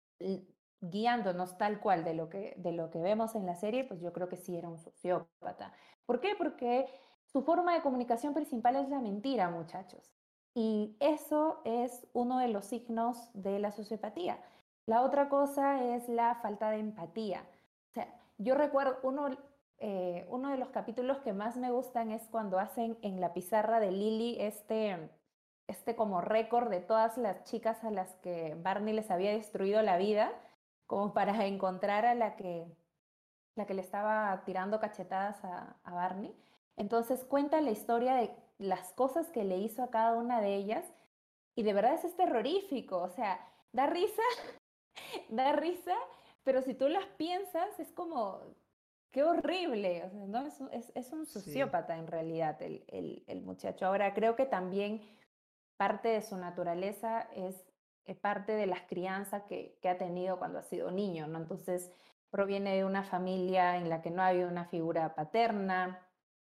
guiándonos 0.81 1.57
tal 1.57 1.79
cual 1.79 2.03
de 2.03 2.13
lo 2.13 2.29
que, 2.29 2.53
de 2.57 2.71
lo 2.71 2.89
que 2.89 2.99
vemos 2.99 3.35
en 3.35 3.45
la 3.45 3.55
serie, 3.55 3.83
pues 3.83 4.01
yo 4.01 4.11
creo 4.13 4.29
que 4.29 4.37
sí 4.37 4.57
era 4.57 4.67
un 4.69 4.79
sociópata. 4.79 5.73
¿Por 6.05 6.19
qué? 6.19 6.35
Porque 6.37 6.87
su 7.25 7.43
forma 7.43 7.73
de 7.73 7.81
comunicación 7.81 8.33
principal 8.33 8.75
es 8.75 8.89
la 8.89 8.99
mentira, 8.99 9.49
muchachos. 9.49 10.11
Y 10.53 10.97
eso 10.99 11.61
es 11.63 12.07
uno 12.13 12.39
de 12.39 12.49
los 12.49 12.65
signos 12.65 13.29
de 13.33 13.59
la 13.59 13.71
sociopatía. 13.71 14.39
La 14.85 15.03
otra 15.03 15.29
cosa 15.29 15.83
es 15.95 16.09
la 16.09 16.35
falta 16.35 16.71
de 16.71 16.79
empatía. 16.79 17.45
O 17.89 17.93
sea, 17.93 18.20
yo 18.41 18.55
recuerdo 18.55 18.97
uno, 19.03 19.29
eh, 19.77 20.25
uno 20.29 20.49
de 20.49 20.57
los 20.57 20.69
capítulos 20.69 21.19
que 21.19 21.33
más 21.33 21.57
me 21.57 21.71
gustan 21.71 22.11
es 22.11 22.27
cuando 22.29 22.59
hacen 22.59 22.97
en 23.01 23.21
la 23.21 23.33
pizarra 23.33 23.79
de 23.79 23.91
Lily 23.91 24.37
este, 24.39 25.09
este 25.67 25.95
como 25.95 26.21
récord 26.21 26.69
de 26.69 26.79
todas 26.79 27.17
las 27.17 27.43
chicas 27.43 27.83
a 27.83 27.91
las 27.91 28.15
que 28.15 28.55
Barney 28.55 28.93
les 28.93 29.11
había 29.11 29.31
destruido 29.31 29.81
la 29.81 29.97
vida, 29.97 30.31
como 30.87 31.13
para 31.13 31.45
encontrar 31.45 32.05
a 32.05 32.15
la 32.15 32.35
que, 32.35 32.65
la 33.55 33.65
que 33.65 33.75
le 33.75 33.81
estaba 33.81 34.41
tirando 34.43 34.79
cachetadas 34.79 35.43
a, 35.45 35.77
a 35.83 35.93
Barney. 35.93 36.35
Entonces 36.77 37.23
cuenta 37.23 37.61
la 37.61 37.71
historia 37.71 38.15
de 38.15 38.35
las 38.57 38.91
cosas 38.93 39.29
que 39.29 39.43
le 39.43 39.57
hizo 39.57 39.83
a 39.83 39.91
cada 39.91 40.15
una 40.15 40.41
de 40.41 40.55
ellas 40.55 40.85
y 41.55 41.63
de 41.63 41.73
verdad 41.73 41.93
es 41.93 42.15
terrorífico, 42.15 42.97
o 42.97 43.09
sea, 43.09 43.39
da 43.71 43.85
risa, 43.85 44.23
da 45.29 45.51
risa, 45.53 45.95
pero 46.43 46.61
si 46.61 46.73
tú 46.73 46.87
las 46.89 47.05
piensas 47.17 47.79
es 47.79 47.91
como, 47.91 48.39
qué 49.11 49.23
horrible, 49.23 50.03
o 50.05 50.09
sea, 50.09 50.25
¿no? 50.27 50.45
es, 50.47 50.59
un- 50.59 50.73
es- 50.73 50.91
es 50.95 51.11
un 51.11 51.25
Sí. 51.25 51.33
sociópata 51.33 51.97
en 51.97 52.07
realidad 52.07 52.61
el, 52.61 52.83
el- 52.87 53.23
el 53.27 53.41
muchacho. 53.41 53.85
Ahora, 53.85 54.13
creo 54.13 54.35
que 54.35 54.45
también 54.45 55.01
parte 55.77 56.09
de 56.09 56.21
su 56.21 56.37
naturaleza 56.37 57.27
es 57.35 57.65
eh, 58.05 58.15
parte 58.15 58.53
de 58.53 58.65
las 58.65 58.81
crianzas 58.81 59.43
que, 59.43 59.77
que 59.81 59.87
ha 59.89 59.97
tenido 59.97 60.39
cuando 60.39 60.57
ha 60.59 60.63
sido 60.63 60.89
niño, 60.89 61.27
¿no? 61.27 61.37
Entonces, 61.37 61.91
proviene 62.31 62.75
de 62.75 62.83
una 62.85 63.03
familia 63.03 63.77
en 63.77 63.89
la 63.89 64.01
que 64.01 64.09
no 64.09 64.23
había 64.23 64.47
una 64.47 64.65
figura 64.65 65.13
paterna 65.13 65.99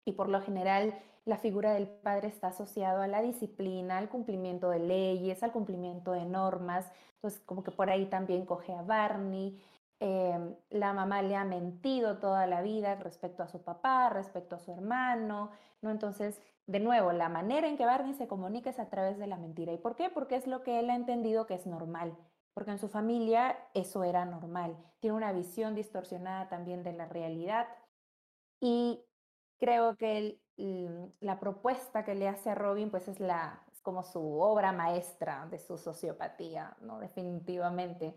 y 0.06 0.14
por 0.14 0.28
lo 0.30 0.42
general 0.42 0.98
la 1.26 1.38
figura 1.38 1.74
del 1.74 1.88
padre 1.88 2.30
está 2.30 2.48
asociado 2.48 3.02
a 3.02 3.08
la 3.08 3.22
disciplina, 3.22 3.98
al 3.98 4.10
cumplimiento 4.10 4.70
de 4.70 4.80
leyes, 4.80 5.44
al 5.44 5.52
cumplimiento 5.52 6.14
de 6.14 6.26
normas. 6.26 6.92
Entonces, 7.16 7.40
como 7.42 7.64
que 7.64 7.72
por 7.72 7.90
ahí 7.90 8.06
también 8.08 8.46
coge 8.46 8.74
a 8.74 8.82
Barney. 8.84 9.60
Eh, 10.00 10.38
la 10.70 10.94
mamá 10.94 11.22
le 11.22 11.36
ha 11.36 11.46
mentido 11.46 12.18
toda 12.20 12.48
la 12.48 12.62
vida 12.62 12.96
respecto 12.96 13.44
a 13.44 13.48
su 13.48 13.64
papá, 13.64 14.10
respecto 14.10 14.56
a 14.56 14.60
su 14.60 14.72
hermano, 14.72 15.52
¿no? 15.82 15.90
Entonces, 15.92 16.42
de 16.68 16.80
nuevo, 16.80 17.12
la 17.14 17.30
manera 17.30 17.68
en 17.68 17.78
que 17.78 17.86
Barney 17.86 18.14
se 18.14 18.28
comunica 18.28 18.70
es 18.70 18.80
a 18.80 18.90
través 18.90 19.18
de 19.18 19.28
la 19.28 19.38
mentira. 19.38 19.72
¿Y 19.74 19.78
por 19.78 19.96
qué? 19.96 20.10
Porque 20.10 20.36
es 20.36 20.48
lo 20.48 20.64
que 20.64 20.80
él 20.80 20.90
ha 20.90 20.96
entendido 20.96 21.46
que 21.48 21.54
es 21.56 21.66
normal. 21.66 22.18
Porque 22.54 22.72
en 22.72 22.80
su 22.80 22.90
familia 22.90 23.58
eso 23.74 24.04
era 24.04 24.26
normal. 24.26 24.78
Tiene 25.00 25.16
una 25.18 25.32
visión 25.34 25.76
distorsionada 25.76 26.50
también 26.50 26.84
de 26.84 26.94
la 26.94 27.06
realidad. 27.08 27.68
Y 28.60 29.04
creo 29.60 29.98
que 29.98 30.18
el- 30.58 31.14
la 31.20 31.40
propuesta 31.40 32.04
que 32.06 32.16
le 32.16 32.28
hace 32.28 32.50
a 32.50 32.56
Robin, 32.56 32.90
pues 32.92 33.08
es, 33.08 33.20
la, 33.20 33.66
como 33.82 34.04
su 34.04 34.40
obra 34.40 34.72
maestra 34.72 35.48
de 35.52 35.60
su 35.60 35.78
sociopatía, 35.78 36.78
¿no? 36.82 37.00
Definitivamente. 37.00 38.16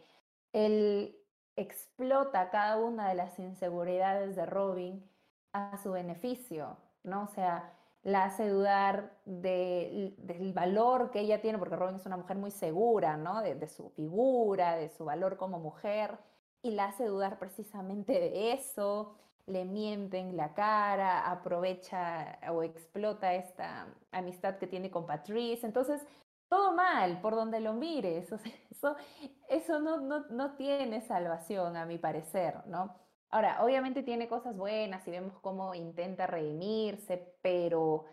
Él 0.52 1.16
explota 1.60 2.50
cada 2.50 2.76
una 2.78 3.08
de 3.08 3.14
las 3.14 3.38
inseguridades 3.38 4.36
de 4.36 4.46
Robin 4.46 5.04
a 5.52 5.76
su 5.78 5.92
beneficio, 5.92 6.76
¿no? 7.04 7.24
O 7.24 7.28
sea, 7.28 7.72
la 8.02 8.24
hace 8.24 8.48
dudar 8.48 9.12
de- 9.24 10.14
del 10.18 10.52
valor 10.52 11.10
que 11.10 11.20
ella 11.20 11.40
tiene, 11.40 11.58
porque 11.58 11.76
Robin 11.76 11.96
es 11.96 12.06
una 12.06 12.16
mujer 12.16 12.36
muy 12.38 12.50
segura, 12.50 13.16
¿no? 13.16 13.42
De, 13.42 13.54
de 13.54 13.66
su 13.68 13.90
figura, 13.90 14.76
de 14.76 14.88
su 14.90 15.04
valor 15.04 15.36
como 15.36 15.58
mujer, 15.58 16.18
y 16.62 16.72
la 16.72 16.86
hace 16.86 17.06
dudar 17.06 17.38
precisamente 17.38 18.12
de 18.12 18.52
eso, 18.52 19.14
le 19.46 19.64
miente 19.64 20.18
en 20.18 20.36
la 20.36 20.54
cara, 20.54 21.30
aprovecha 21.30 22.38
o 22.52 22.62
explota 22.62 23.34
esta 23.34 23.86
amistad 24.12 24.58
que 24.58 24.66
tiene 24.66 24.90
con 24.90 25.06
Patrice, 25.06 25.66
entonces 25.66 26.06
todo 26.48 26.74
mal, 26.74 27.20
por 27.20 27.34
donde 27.34 27.60
lo 27.60 27.74
mires, 27.74 28.32
eso, 28.70 28.96
eso 29.48 29.80
no, 29.80 30.00
no, 30.00 30.26
no 30.30 30.56
tiene 30.56 31.00
salvación 31.00 31.76
a 31.76 31.86
mi 31.86 31.98
parecer, 31.98 32.66
¿no? 32.66 32.96
Ahora, 33.30 33.62
obviamente 33.62 34.02
tiene 34.02 34.28
cosas 34.28 34.56
buenas 34.56 35.06
y 35.06 35.10
vemos 35.10 35.38
cómo 35.40 35.74
intenta 35.74 36.26
redimirse, 36.26 37.36
pero 37.42 38.06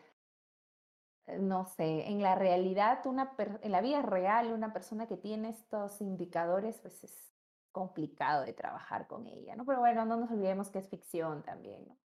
eh, 1.28 1.40
no 1.40 1.66
sé, 1.66 2.08
en 2.10 2.22
la 2.22 2.36
realidad, 2.36 3.06
una 3.06 3.34
en 3.62 3.72
la 3.72 3.82
vida 3.82 4.02
real, 4.02 4.52
una 4.52 4.74
persona 4.74 5.08
que 5.08 5.18
tiene 5.18 5.50
estos 5.50 6.02
indicadores, 6.02 6.80
pues 6.82 7.04
es 7.04 7.34
complicado 7.72 8.46
de 8.46 8.54
trabajar 8.54 9.08
con 9.08 9.28
ella, 9.28 9.56
¿no? 9.56 9.66
Pero 9.66 9.80
bueno, 9.80 10.06
no 10.06 10.18
nos 10.18 10.32
olvidemos 10.32 10.70
que 10.70 10.80
es 10.80 10.90
ficción 10.90 11.44
también, 11.44 11.86
¿no? 11.88 11.98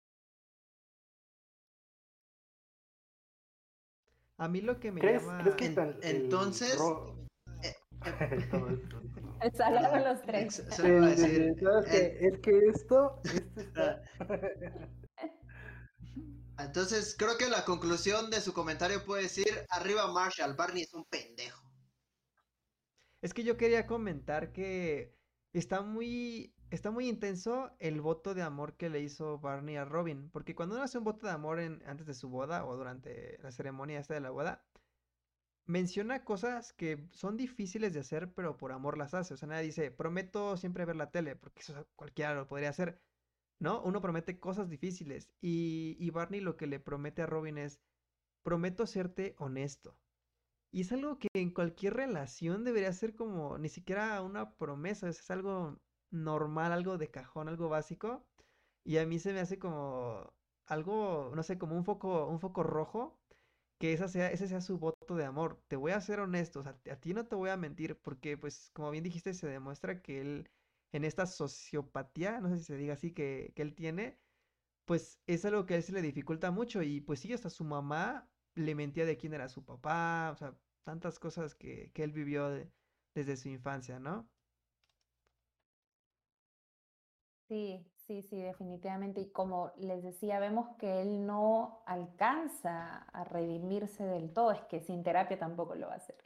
A 4.39 4.49
mí 4.49 4.61
lo 4.61 4.79
que 4.79 4.93
me 4.93 5.01
¿Crees, 5.01 5.23
llama... 5.23 5.39
crees 5.43 5.57
que 5.57 5.67
En- 5.67 5.75
tan- 5.75 5.99
el 6.03 6.17
entonces, 6.17 6.79
eh, 7.63 7.75
hablaron 9.65 10.05
los 10.05 10.23
tres. 10.23 10.61
Es 10.61 12.39
que 12.41 12.69
esto, 12.69 13.21
esto 13.25 13.61
está... 13.61 14.03
Entonces, 16.61 17.15
creo 17.17 17.39
que 17.39 17.49
la 17.49 17.65
conclusión 17.65 18.31
de 18.31 18.41
su 18.41 18.53
comentario 18.53 19.05
puede 19.05 19.23
decir, 19.25 19.47
arriba 19.71 20.11
Marshall, 20.13 20.55
Barney 20.55 20.83
es 20.83 20.93
un 20.93 21.05
pendejo. 21.05 21.71
Es 23.23 23.33
que 23.33 23.45
yo 23.45 23.57
quería 23.57 23.87
comentar 23.87 24.53
que 24.53 25.17
está 25.53 25.83
muy 25.83 26.53
está 26.71 26.91
muy 26.91 27.09
intenso 27.09 27.71
el 27.79 28.01
voto 28.01 28.35
de 28.35 28.43
amor 28.43 28.77
que 28.77 28.91
le 28.91 29.01
hizo 29.01 29.39
Barney 29.39 29.77
a 29.77 29.85
Robin, 29.85 30.31
porque 30.31 30.55
cuando 30.55 30.75
uno 30.75 30.85
hace 30.85 30.99
un 30.99 31.05
voto 31.05 31.27
de 31.27 31.33
amor 31.33 31.61
en, 31.61 31.83
antes 31.87 32.07
de 32.07 32.15
su 32.15 32.29
boda 32.29 32.65
o 32.67 32.77
durante 32.77 33.39
la 33.43 33.53
ceremonia 33.53 34.01
esta 34.01 34.15
de 34.15 34.21
la 34.21 34.31
boda, 34.31 34.65
menciona 35.67 36.25
cosas 36.25 36.73
que 36.73 37.07
son 37.13 37.37
difíciles 37.37 37.93
de 37.95 38.01
hacer, 38.01 38.33
pero 38.35 38.57
por 38.57 38.73
amor 38.73 38.99
las 38.99 39.15
hace. 39.15 39.35
O 39.35 39.37
sea, 39.37 39.49
nadie 39.49 39.67
dice, 39.67 39.91
prometo 39.91 40.57
siempre 40.57 40.85
ver 40.85 40.97
la 40.97 41.11
tele, 41.11 41.37
porque 41.37 41.61
eso 41.61 41.87
cualquiera 41.97 42.35
lo 42.35 42.49
podría 42.49 42.71
hacer. 42.71 43.01
¿No? 43.61 43.83
Uno 43.83 44.01
promete 44.01 44.39
cosas 44.41 44.69
difíciles. 44.71 45.29
Y, 45.41 45.97
y 45.99 46.11
Barney 46.11 46.41
lo 46.41 46.57
que 46.57 46.67
le 46.67 46.81
promete 46.81 47.23
a 47.23 47.27
Robin 47.27 47.59
es, 47.59 47.81
prometo 48.43 48.87
serte 48.87 49.35
honesto. 49.39 49.97
Y 50.71 50.83
es 50.83 50.93
algo 50.93 51.19
que 51.19 51.29
en 51.35 51.51
cualquier 51.53 51.95
relación 51.95 52.65
debería 52.65 52.93
ser 52.93 53.15
como 53.15 53.59
ni 53.59 53.69
siquiera 53.69 54.21
una 54.23 54.55
promesa, 54.57 55.09
es 55.09 55.31
algo 55.31 55.81
normal, 56.11 56.73
algo 56.73 56.99
de 56.99 57.11
cajón, 57.11 57.49
algo 57.49 57.69
básico. 57.69 58.29
Y 58.85 58.99
a 58.99 59.07
mí 59.07 59.19
se 59.19 59.33
me 59.33 59.41
hace 59.41 59.59
como 59.59 60.35
algo, 60.67 61.33
no 61.35 61.43
sé, 61.43 61.59
como 61.59 61.77
un 61.77 61.85
foco, 61.85 62.27
un 62.29 62.41
foco 62.41 62.63
rojo, 62.63 63.21
que 63.79 63.93
esa 63.93 64.09
sea, 64.09 64.31
ese 64.31 64.49
sea 64.49 64.61
su 64.61 64.79
voto 64.79 65.17
de 65.17 65.25
amor. 65.25 65.65
Te 65.69 65.77
voy 65.77 65.93
a 65.93 66.01
ser 66.01 66.21
honesto, 66.21 66.61
o 66.61 66.63
sea, 66.63 66.81
a 66.91 67.01
ti 67.01 67.15
no 67.15 67.27
te 67.29 67.37
voy 67.37 67.51
a 67.51 67.57
mentir, 67.57 68.01
porque 68.01 68.37
pues 68.39 68.71
como 68.73 68.91
bien 68.91 69.05
dijiste, 69.05 69.35
se 69.35 69.49
demuestra 69.49 70.03
que 70.03 70.21
él, 70.21 70.51
en 70.93 71.05
esta 71.05 71.27
sociopatía, 71.27 72.41
no 72.41 72.49
sé 72.51 72.59
si 72.59 72.65
se 72.65 72.77
diga 72.77 72.95
así, 72.95 73.13
que, 73.15 73.53
que 73.55 73.63
él 73.63 73.75
tiene, 73.75 74.21
pues 74.85 75.23
es 75.27 75.45
algo 75.45 75.67
que 75.67 75.75
a 75.75 75.77
él 75.79 75.83
se 75.83 75.93
le 75.93 76.03
dificulta 76.03 76.51
mucho. 76.51 76.83
Y 76.83 77.01
pues 77.01 77.21
sí, 77.21 77.33
hasta 77.33 77.51
su 77.51 77.65
mamá 77.65 78.33
le 78.55 78.75
mentía 78.75 79.07
de 79.07 79.17
quién 79.19 79.35
era 79.35 79.49
su 79.49 79.65
papá, 79.65 80.31
o 80.33 80.37
sea, 80.37 80.61
tantas 80.85 81.19
cosas 81.19 81.55
que, 81.55 81.93
que 81.93 82.03
él 82.05 82.13
vivió 82.13 82.49
desde 83.15 83.37
su 83.37 83.49
infancia, 83.49 83.99
¿no? 84.01 84.31
Sí, 87.49 87.87
sí, 88.07 88.23
sí, 88.23 88.41
definitivamente. 88.43 89.21
Y 89.23 89.31
como 89.31 89.73
les 89.79 90.03
decía, 90.03 90.39
vemos 90.39 90.69
que 90.79 91.01
él 91.03 91.27
no 91.27 91.83
alcanza 91.87 93.05
a 93.13 93.25
redimirse 93.25 94.05
del 94.05 94.33
todo, 94.33 94.53
es 94.53 94.61
que 94.65 94.81
sin 94.81 95.03
terapia 95.03 95.39
tampoco 95.39 95.75
lo 95.75 95.87
va 95.89 95.95
a 95.95 95.97
hacer. 95.97 96.17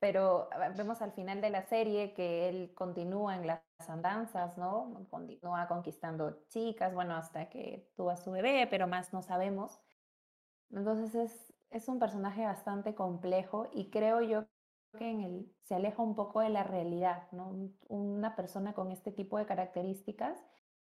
Pero 0.00 0.48
vemos 0.76 1.02
al 1.02 1.12
final 1.12 1.40
de 1.40 1.50
la 1.50 1.62
serie 1.64 2.14
que 2.14 2.48
él 2.48 2.74
continúa 2.74 3.36
en 3.36 3.46
las 3.48 3.62
andanzas, 3.88 4.58
¿no? 4.58 5.06
Continúa 5.10 5.68
conquistando 5.68 6.44
chicas, 6.48 6.94
bueno, 6.94 7.16
hasta 7.16 7.48
que 7.50 7.90
tuvo 7.96 8.10
a 8.10 8.16
su 8.16 8.32
bebé, 8.32 8.66
pero 8.70 8.86
más 8.88 9.12
no 9.12 9.22
sabemos. 9.22 9.80
Entonces 10.70 11.14
es, 11.14 11.54
es 11.70 11.88
un 11.88 11.98
personaje 11.98 12.44
bastante 12.44 12.94
complejo 12.94 13.68
y 13.72 13.90
creo 13.90 14.20
yo 14.22 14.46
que 14.96 15.10
en 15.10 15.20
el, 15.20 15.52
se 15.62 15.74
aleja 15.74 16.02
un 16.02 16.14
poco 16.14 16.40
de 16.40 16.50
la 16.50 16.62
realidad, 16.62 17.30
¿no? 17.32 17.70
Una 17.88 18.36
persona 18.36 18.74
con 18.74 18.90
este 18.92 19.12
tipo 19.12 19.38
de 19.38 19.46
características 19.46 20.38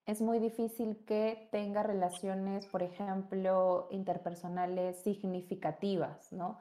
es 0.05 0.21
muy 0.21 0.39
difícil 0.39 1.03
que 1.05 1.49
tenga 1.51 1.83
relaciones, 1.83 2.67
por 2.67 2.83
ejemplo, 2.83 3.87
interpersonales 3.91 5.01
significativas, 5.03 6.31
¿no? 6.31 6.59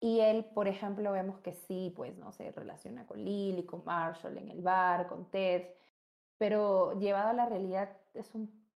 Y 0.00 0.20
él, 0.20 0.44
por 0.44 0.68
ejemplo, 0.68 1.12
vemos 1.12 1.40
que 1.40 1.54
sí, 1.54 1.92
pues, 1.96 2.16
no 2.18 2.32
se 2.32 2.52
relaciona 2.52 3.06
con 3.06 3.24
Lily, 3.24 3.64
con 3.64 3.84
Marshall 3.84 4.38
en 4.38 4.50
el 4.50 4.62
bar, 4.62 5.08
con 5.08 5.30
Ted, 5.30 5.66
pero 6.38 6.98
llevado 6.98 7.30
a 7.30 7.32
la 7.32 7.46
realidad 7.46 7.96
es 8.14 8.34
un 8.34 8.66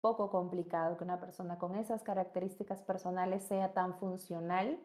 poco 0.00 0.30
complicado 0.30 0.96
que 0.96 1.04
una 1.04 1.20
persona 1.20 1.58
con 1.58 1.74
esas 1.74 2.02
características 2.02 2.82
personales 2.82 3.44
sea 3.44 3.72
tan 3.74 3.98
funcional, 3.98 4.78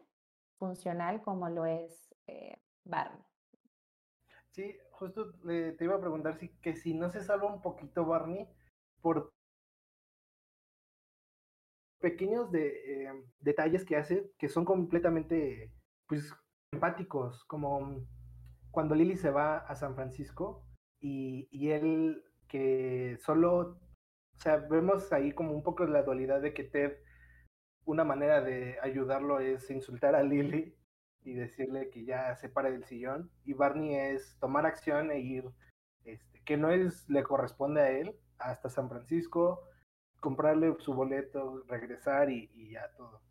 funcional 0.57 1.21
como 1.21 1.49
lo 1.49 1.65
es 1.65 2.15
eh, 2.27 2.57
Barney. 2.85 3.23
Sí, 4.51 4.77
justo 4.91 5.33
te 5.41 5.83
iba 5.83 5.95
a 5.95 6.01
preguntar 6.01 6.37
si 6.37 6.49
que 6.59 6.75
si 6.75 6.93
no 6.93 7.09
se 7.09 7.23
salva 7.23 7.51
un 7.51 7.61
poquito 7.61 8.05
Barney 8.05 8.47
por 9.01 9.33
pequeños 11.99 12.51
de, 12.51 12.67
eh, 12.67 13.23
detalles 13.39 13.85
que 13.85 13.95
hace 13.95 14.31
que 14.37 14.49
son 14.49 14.65
completamente 14.65 15.71
pues 16.07 16.33
empáticos, 16.71 17.43
como 17.45 18.05
cuando 18.71 18.93
Lily 18.93 19.15
se 19.15 19.31
va 19.31 19.57
a 19.57 19.75
San 19.75 19.95
Francisco 19.95 20.65
y, 20.99 21.47
y 21.51 21.69
él 21.69 22.23
que 22.47 23.17
solo 23.21 23.79
o 24.37 24.41
sea, 24.41 24.57
vemos 24.57 25.11
ahí 25.13 25.31
como 25.31 25.53
un 25.53 25.63
poco 25.63 25.85
la 25.85 26.03
dualidad 26.03 26.41
de 26.41 26.53
que 26.53 26.63
Ted, 26.63 26.97
una 27.85 28.03
manera 28.03 28.41
de 28.41 28.77
ayudarlo 28.81 29.39
es 29.39 29.69
insultar 29.71 30.15
a 30.15 30.23
Lily 30.23 30.75
y 31.25 31.33
decirle 31.33 31.89
que 31.89 32.05
ya 32.05 32.35
se 32.35 32.49
pare 32.49 32.71
del 32.71 32.85
sillón. 32.85 33.31
Y 33.45 33.53
Barney 33.53 33.95
es 33.95 34.37
tomar 34.39 34.65
acción 34.65 35.11
e 35.11 35.19
ir, 35.19 35.49
este, 36.05 36.41
que 36.43 36.57
no 36.57 36.69
es, 36.69 37.09
le 37.09 37.23
corresponde 37.23 37.81
a 37.81 37.91
él, 37.91 38.15
hasta 38.39 38.69
San 38.69 38.89
Francisco, 38.89 39.63
comprarle 40.19 40.75
su 40.79 40.93
boleto, 40.93 41.63
regresar 41.67 42.29
y, 42.29 42.49
y 42.53 42.71
ya 42.71 42.91
todo. 42.95 43.21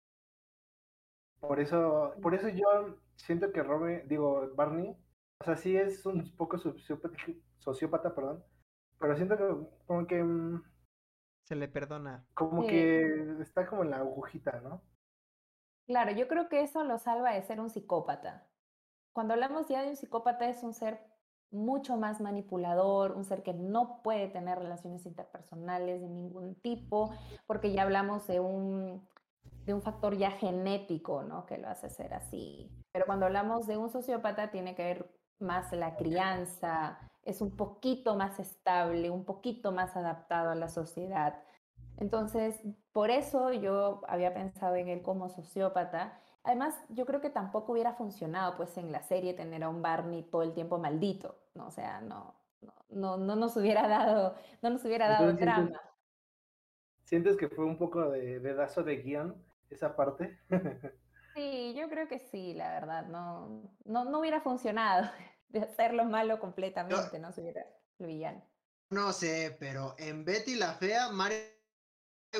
Por 1.40 1.58
eso, 1.58 2.14
por 2.22 2.34
eso 2.34 2.48
yo 2.48 2.98
siento 3.16 3.52
que 3.52 3.62
Robin, 3.62 4.02
digo, 4.06 4.54
Barney, 4.54 4.96
o 5.40 5.44
sea, 5.44 5.56
sí 5.56 5.76
es 5.76 6.06
un 6.06 6.36
poco 6.36 6.58
sociópata, 6.58 7.16
sociópata 7.58 8.14
perdón, 8.14 8.44
pero 8.98 9.16
siento 9.16 9.36
que 9.36 9.66
como 9.86 10.06
que 10.06 10.22
mm, 10.22 10.62
se 11.44 11.56
le 11.56 11.68
perdona. 11.68 12.24
Como 12.34 12.66
que 12.66 13.40
está 13.40 13.66
como 13.66 13.82
en 13.82 13.90
la 13.90 13.98
agujita, 13.98 14.60
¿no? 14.60 14.82
Claro, 15.86 16.12
yo 16.12 16.28
creo 16.28 16.48
que 16.48 16.62
eso 16.62 16.84
lo 16.84 16.98
salva 16.98 17.32
de 17.32 17.42
ser 17.42 17.60
un 17.60 17.70
psicópata. 17.70 18.46
Cuando 19.12 19.34
hablamos 19.34 19.68
ya 19.68 19.82
de 19.82 19.90
un 19.90 19.96
psicópata 19.96 20.48
es 20.48 20.62
un 20.62 20.72
ser 20.72 21.00
mucho 21.50 21.96
más 21.96 22.20
manipulador, 22.20 23.12
un 23.12 23.24
ser 23.24 23.42
que 23.42 23.52
no 23.52 24.02
puede 24.02 24.28
tener 24.28 24.58
relaciones 24.58 25.04
interpersonales 25.04 26.00
de 26.00 26.08
ningún 26.08 26.54
tipo, 26.56 27.12
porque 27.46 27.72
ya 27.72 27.82
hablamos 27.82 28.26
de 28.26 28.40
un, 28.40 29.06
de 29.66 29.74
un 29.74 29.82
factor 29.82 30.16
ya 30.16 30.30
genético, 30.30 31.22
¿no? 31.22 31.44
Que 31.44 31.58
lo 31.58 31.68
hace 31.68 31.90
ser 31.90 32.14
así. 32.14 32.70
Pero 32.92 33.04
cuando 33.06 33.26
hablamos 33.26 33.66
de 33.66 33.76
un 33.76 33.90
sociópata 33.90 34.50
tiene 34.50 34.74
que 34.74 34.84
ver 34.84 35.10
más 35.38 35.72
la 35.72 35.96
crianza, 35.96 36.98
es 37.22 37.40
un 37.40 37.56
poquito 37.56 38.16
más 38.16 38.40
estable, 38.40 39.10
un 39.10 39.24
poquito 39.24 39.72
más 39.72 39.96
adaptado 39.96 40.50
a 40.50 40.54
la 40.54 40.68
sociedad. 40.68 41.42
Entonces, 41.98 42.60
por 42.92 43.10
eso 43.10 43.52
yo 43.52 44.02
había 44.08 44.34
pensado 44.34 44.76
en 44.76 44.88
él 44.88 45.02
como 45.02 45.28
sociópata. 45.28 46.18
Además, 46.44 46.74
yo 46.88 47.06
creo 47.06 47.20
que 47.20 47.30
tampoco 47.30 47.72
hubiera 47.72 47.94
funcionado 47.94 48.56
pues 48.56 48.76
en 48.76 48.90
la 48.90 49.02
serie 49.02 49.34
tener 49.34 49.62
a 49.62 49.68
un 49.68 49.82
Barney 49.82 50.24
todo 50.24 50.42
el 50.42 50.54
tiempo 50.54 50.78
maldito, 50.78 51.38
¿no? 51.54 51.68
O 51.68 51.70
sea, 51.70 52.00
no, 52.00 52.34
no, 52.90 53.16
no, 53.16 53.36
nos 53.36 53.56
hubiera 53.56 53.86
dado, 53.86 54.34
no 54.62 54.70
nos 54.70 54.84
hubiera 54.84 55.08
dado 55.08 55.32
drama. 55.34 55.80
¿Sientes 57.04 57.36
que 57.36 57.48
fue 57.48 57.64
un 57.64 57.78
poco 57.78 58.10
de 58.10 58.40
pedazo 58.40 58.82
de 58.82 58.96
guion 58.96 59.44
esa 59.70 59.94
parte? 59.94 60.38
sí, 61.34 61.74
yo 61.76 61.88
creo 61.88 62.08
que 62.08 62.18
sí, 62.18 62.54
la 62.54 62.70
verdad, 62.72 63.06
no, 63.06 63.70
no, 63.84 64.04
no 64.04 64.20
hubiera 64.20 64.40
funcionado 64.40 65.10
de 65.48 65.60
hacerlo 65.60 66.04
malo 66.04 66.40
completamente, 66.40 67.18
¿no? 67.18 67.32
Si 67.32 67.40
hubiera 67.40 67.64
el 67.98 68.06
villano. 68.06 68.42
No 68.90 69.12
sé, 69.12 69.56
pero 69.58 69.94
en 69.98 70.24
Betty 70.24 70.56
la 70.56 70.74
Fea, 70.74 71.08
Mario 71.10 71.38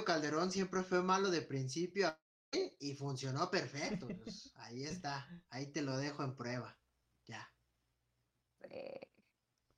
Calderón 0.05 0.51
siempre 0.51 0.83
fue 0.83 1.03
malo 1.03 1.31
de 1.31 1.43
principio 1.43 2.09
a 2.09 2.19
fin 2.51 2.73
y 2.81 2.95
funcionó 2.95 3.51
perfecto. 3.51 4.09
Pues, 4.23 4.53
ahí 4.57 4.85
está, 4.85 5.29
ahí 5.51 5.67
te 5.67 5.83
lo 5.83 5.97
dejo 5.97 6.25
en 6.25 6.35
prueba. 6.35 6.77
Ya. 7.27 7.49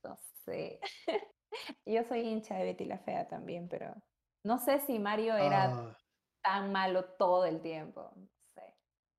no 0.02 0.16
sé. 0.44 0.80
Yo 1.86 2.04
soy 2.04 2.20
hincha 2.20 2.56
de 2.56 2.64
Betty 2.64 2.84
la 2.84 2.98
Fea 2.98 3.28
también, 3.28 3.68
pero 3.68 3.94
no 4.44 4.58
sé 4.58 4.80
si 4.80 4.98
Mario 4.98 5.36
era 5.36 5.64
ah. 5.64 5.98
tan 6.42 6.72
malo 6.72 7.04
todo 7.16 7.44
el 7.44 7.60
tiempo. 7.60 8.12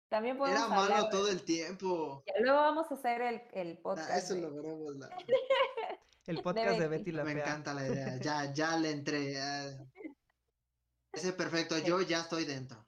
También 0.10 0.38
podemos 0.38 0.60
Era 0.60 0.70
malo 0.70 1.10
todo 1.10 1.30
el 1.30 1.44
tiempo. 1.44 2.24
luego 2.40 2.60
vamos 2.60 2.92
a 2.92 2.96
hacer 2.96 3.22
el, 3.22 3.42
el 3.54 3.78
podcast. 3.80 4.12
eso 4.12 4.36
lo 4.36 4.54
veremos. 4.54 4.94
el 6.28 6.42
podcast 6.42 6.80
de 6.80 6.88
Betty. 6.88 7.12
la 7.12 7.24
Me 7.24 7.34
encanta 7.34 7.74
la 7.74 7.88
idea. 7.88 8.18
Ya, 8.20 8.54
ya 8.54 8.78
le 8.78 8.92
entré. 8.92 9.36
Ese 11.16 11.34
perfecto. 11.34 11.78
Yo 11.80 12.02
ya 12.02 12.22
estoy 12.22 12.46
dentro. 12.46 12.88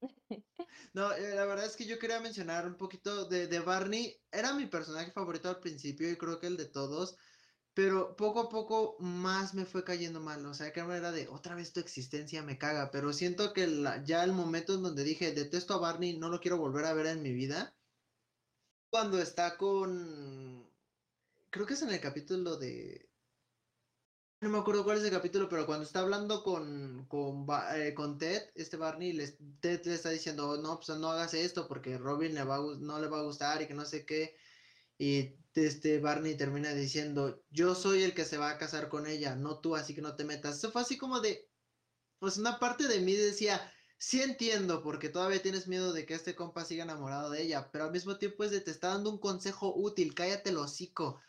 No, 0.94 1.12
eh, 1.12 1.34
la 1.34 1.46
verdad 1.46 1.66
es 1.66 1.76
que 1.76 1.86
yo 1.86 1.98
quería 1.98 2.20
mencionar 2.20 2.66
un 2.66 2.76
poquito 2.76 3.26
de, 3.26 3.46
de 3.46 3.60
Barney. 3.60 4.22
Era 4.30 4.52
mi 4.54 4.66
personaje 4.66 5.10
favorito 5.12 5.48
al 5.48 5.60
principio 5.60 6.10
y 6.10 6.16
creo 6.16 6.38
que 6.38 6.46
el 6.46 6.56
de 6.56 6.66
todos. 6.66 7.16
Pero 7.74 8.16
poco 8.16 8.40
a 8.40 8.48
poco 8.50 8.96
más 9.00 9.54
me 9.54 9.64
fue 9.64 9.84
cayendo 9.84 10.20
mal, 10.20 10.44
o 10.44 10.54
sea, 10.54 10.72
que 10.72 10.80
era 10.80 11.10
de 11.12 11.28
otra 11.28 11.54
vez 11.54 11.72
tu 11.72 11.80
existencia 11.80 12.42
me 12.42 12.58
caga, 12.58 12.90
pero 12.90 13.12
siento 13.14 13.54
que 13.54 13.66
ya 14.04 14.24
el 14.24 14.32
momento 14.32 14.74
en 14.74 14.82
donde 14.82 15.04
dije 15.04 15.32
detesto 15.32 15.74
a 15.74 15.78
Barney, 15.78 16.18
no 16.18 16.28
lo 16.28 16.40
quiero 16.40 16.58
volver 16.58 16.84
a 16.84 16.92
ver 16.92 17.06
en 17.06 17.22
mi 17.22 17.32
vida, 17.32 17.74
cuando 18.90 19.18
está 19.18 19.56
con, 19.56 20.70
creo 21.50 21.66
que 21.66 21.74
es 21.74 21.82
en 21.82 21.90
el 21.90 22.00
capítulo 22.00 22.58
de, 22.58 23.11
no 24.42 24.48
me 24.50 24.58
acuerdo 24.58 24.82
cuál 24.84 24.98
es 24.98 25.04
el 25.04 25.10
capítulo, 25.12 25.48
pero 25.48 25.66
cuando 25.66 25.84
está 25.84 26.00
hablando 26.00 26.42
con, 26.42 27.06
con, 27.06 27.46
eh, 27.76 27.94
con 27.94 28.18
Ted, 28.18 28.50
este 28.56 28.76
Barney, 28.76 29.16
Ted 29.60 29.82
le 29.86 29.94
está 29.94 30.10
diciendo, 30.10 30.56
no, 30.58 30.80
pues 30.80 30.98
no 30.98 31.10
hagas 31.12 31.34
esto 31.34 31.68
porque 31.68 31.96
Robin 31.96 32.34
le 32.34 32.42
va, 32.44 32.58
no 32.78 32.98
le 33.00 33.08
va 33.08 33.20
a 33.20 33.22
gustar 33.22 33.62
y 33.62 33.68
que 33.68 33.74
no 33.74 33.84
sé 33.84 34.04
qué. 34.04 34.36
y 34.98 35.38
este 35.54 36.00
Barney 36.00 36.36
termina 36.36 36.74
diciendo, 36.74 37.44
yo 37.50 37.74
soy 37.74 38.02
el 38.04 38.14
que 38.14 38.24
se 38.24 38.38
va 38.38 38.50
a 38.50 38.58
casar 38.58 38.88
con 38.88 39.06
ella, 39.06 39.36
no 39.36 39.60
tú, 39.60 39.76
así 39.76 39.94
que 39.94 40.02
no 40.02 40.16
te 40.16 40.24
metas. 40.24 40.58
Eso 40.58 40.72
fue 40.72 40.82
así 40.82 40.98
como 40.98 41.20
de, 41.20 41.50
pues 42.18 42.38
una 42.38 42.58
parte 42.60 42.88
de 42.88 43.00
mí 43.00 43.14
decía, 43.14 43.72
sí 43.98 44.22
entiendo, 44.22 44.82
porque 44.82 45.08
todavía 45.10 45.42
tienes 45.42 45.68
miedo 45.68 45.92
de 45.92 46.06
que 46.06 46.14
este 46.14 46.34
compa 46.36 46.64
siga 46.64 46.84
enamorado 46.84 47.30
de 47.30 47.42
ella, 47.42 47.70
pero 47.72 47.84
al 47.84 47.92
mismo 47.92 48.18
tiempo 48.18 48.44
es 48.44 48.50
de 48.52 48.60
te 48.60 48.70
está 48.72 48.88
dando 48.88 49.10
un 49.10 49.20
consejo 49.20 49.74
útil, 49.76 50.14
cállate 50.14 50.50
el 50.50 50.58
hocico. 50.58 51.20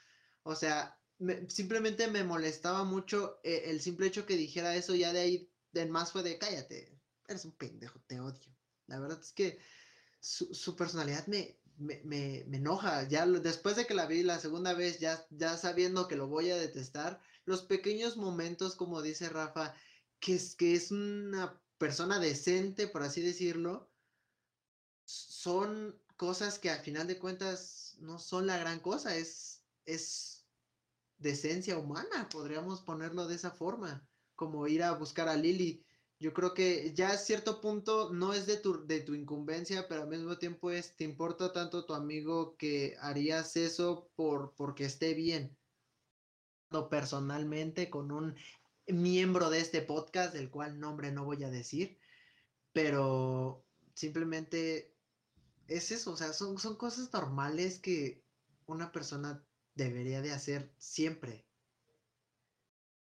O 0.44 0.56
sea, 0.56 1.03
simplemente 1.48 2.08
me 2.08 2.24
molestaba 2.24 2.84
mucho 2.84 3.40
eh, 3.44 3.64
el 3.68 3.82
simple 3.82 4.08
hecho 4.08 4.26
que 4.26 4.36
dijera 4.36 4.76
eso, 4.76 4.96
ya 4.96 5.14
de 5.14 5.20
ahí 5.20 5.52
en 5.74 5.92
más 5.92 6.12
fue 6.12 6.24
de 6.24 6.38
cállate, 6.38 7.00
eres 7.28 7.46
un 7.46 7.52
pendejo, 7.54 8.00
te 8.08 8.20
odio. 8.20 8.56
La 8.88 9.00
verdad 9.00 9.20
es 9.22 9.32
que 9.32 9.60
su, 10.20 10.54
su 10.54 10.76
personalidad 10.76 11.26
me, 11.28 11.58
me, 11.78 12.02
me, 12.04 12.44
me, 12.48 12.58
enoja. 12.58 13.08
Ya 13.08 13.26
después 13.26 13.76
de 13.76 13.86
que 13.86 13.94
la 13.94 14.06
vi 14.06 14.24
la 14.24 14.40
segunda 14.40 14.74
vez, 14.74 15.00
ya, 15.00 15.26
ya 15.32 15.58
sabiendo 15.58 16.08
que 16.08 16.16
lo 16.16 16.28
voy 16.28 16.52
a 16.52 16.58
detestar, 16.58 17.22
los 17.46 17.64
pequeños 17.64 18.18
momentos, 18.18 18.76
como 18.76 19.02
dice 19.02 19.30
Rafa, 19.30 19.74
que 20.20 20.36
es, 20.36 20.56
que 20.56 20.76
es 20.76 20.92
una 20.92 21.60
persona 21.78 22.20
decente, 22.20 22.88
por 22.88 23.04
así 23.04 23.22
decirlo, 23.22 23.92
son 25.06 26.00
cosas 26.16 26.60
que 26.60 26.70
al 26.70 26.80
final 26.80 27.08
de 27.08 27.20
cuentas 27.20 27.98
no 28.00 28.20
son 28.20 28.48
la 28.48 28.58
gran 28.58 28.80
cosa, 28.80 29.16
es, 29.16 29.64
es 29.86 30.43
decencia 31.24 31.78
humana, 31.78 32.30
podríamos 32.30 32.82
ponerlo 32.82 33.28
de 33.28 33.36
esa 33.36 33.50
forma, 33.50 34.08
como 34.36 34.68
ir 34.68 34.84
a 34.84 34.92
buscar 34.92 35.28
a 35.28 35.36
Lily 35.36 35.84
yo 36.24 36.34
creo 36.34 36.54
que 36.54 36.94
ya 36.94 37.10
a 37.10 37.18
cierto 37.18 37.60
punto 37.60 38.14
no 38.14 38.34
es 38.34 38.46
de 38.46 38.56
tu, 38.56 38.88
de 38.88 39.02
tu 39.02 39.14
incumbencia, 39.14 39.90
pero 39.90 40.04
al 40.04 40.08
mismo 40.08 40.38
tiempo 40.38 40.72
es, 40.72 40.96
te 40.96 41.04
importa 41.04 41.52
tanto 41.52 41.86
tu 41.86 41.94
amigo 41.94 42.56
que 42.56 42.96
harías 43.02 43.58
eso 43.58 44.10
por, 44.16 44.54
porque 44.56 44.86
esté 44.86 45.16
bien. 45.16 45.58
Personalmente 46.90 47.90
con 47.90 48.14
un 48.14 48.38
miembro 48.88 49.50
de 49.50 49.60
este 49.60 49.82
podcast, 49.82 50.34
del 50.34 50.50
cual 50.50 50.80
nombre 50.80 51.12
no 51.12 51.26
voy 51.26 51.44
a 51.44 51.50
decir, 51.50 52.00
pero 52.72 53.66
simplemente 53.94 54.96
es 55.68 55.92
eso, 55.92 56.14
o 56.14 56.16
sea, 56.16 56.32
son, 56.32 56.58
son 56.58 56.78
cosas 56.78 57.12
normales 57.12 57.80
que 57.80 58.24
una 58.66 58.94
persona 58.94 59.46
debería 59.76 60.22
de 60.22 60.32
hacer 60.32 60.74
siempre. 60.78 61.46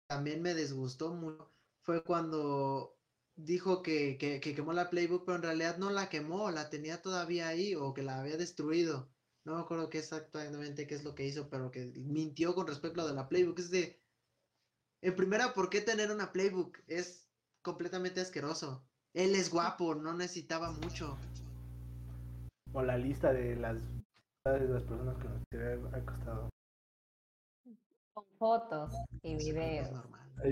También 0.07 0.41
me 0.41 0.53
disgustó 0.53 1.13
mucho 1.13 1.51
fue 1.81 2.03
cuando 2.03 2.97
dijo 3.35 3.81
que, 3.81 4.17
que, 4.17 4.39
quemó 4.39 4.73
la 4.73 4.89
Playbook, 4.89 5.25
pero 5.25 5.37
en 5.37 5.43
realidad 5.43 5.77
no 5.77 5.89
la 5.89 6.09
quemó, 6.09 6.51
la 6.51 6.69
tenía 6.69 7.01
todavía 7.01 7.47
ahí 7.47 7.75
o 7.75 7.93
que 7.93 8.03
la 8.03 8.19
había 8.19 8.37
destruido. 8.37 9.09
No 9.43 9.55
me 9.55 9.61
acuerdo 9.61 9.89
qué 9.89 9.97
exactamente 9.97 10.85
qué 10.85 10.95
es 10.95 11.03
lo 11.03 11.15
que 11.15 11.25
hizo, 11.25 11.49
pero 11.49 11.71
que 11.71 11.85
mintió 11.95 12.53
con 12.53 12.67
respecto 12.67 13.01
a 13.01 13.07
de 13.07 13.13
la 13.13 13.27
Playbook. 13.27 13.57
Es 13.59 13.71
de, 13.71 13.99
en 15.01 15.15
primera, 15.15 15.53
¿por 15.53 15.69
qué 15.69 15.81
tener 15.81 16.11
una 16.11 16.31
Playbook? 16.31 16.77
Es 16.87 17.27
completamente 17.63 18.21
asqueroso. 18.21 18.85
Él 19.13 19.35
es 19.35 19.49
guapo, 19.49 19.95
no 19.95 20.13
necesitaba 20.13 20.71
mucho. 20.71 21.17
O 22.73 22.83
la 22.83 22.97
lista 22.97 23.33
de 23.33 23.55
las, 23.55 23.81
de 24.49 24.67
las 24.67 24.83
personas 24.83 25.15
que 25.17 25.27
nos 25.57 25.93
ha 25.93 26.03
costado. 26.03 26.49
Con 28.13 28.25
fotos 28.39 28.91
y 29.21 29.35
videos. 29.35 29.91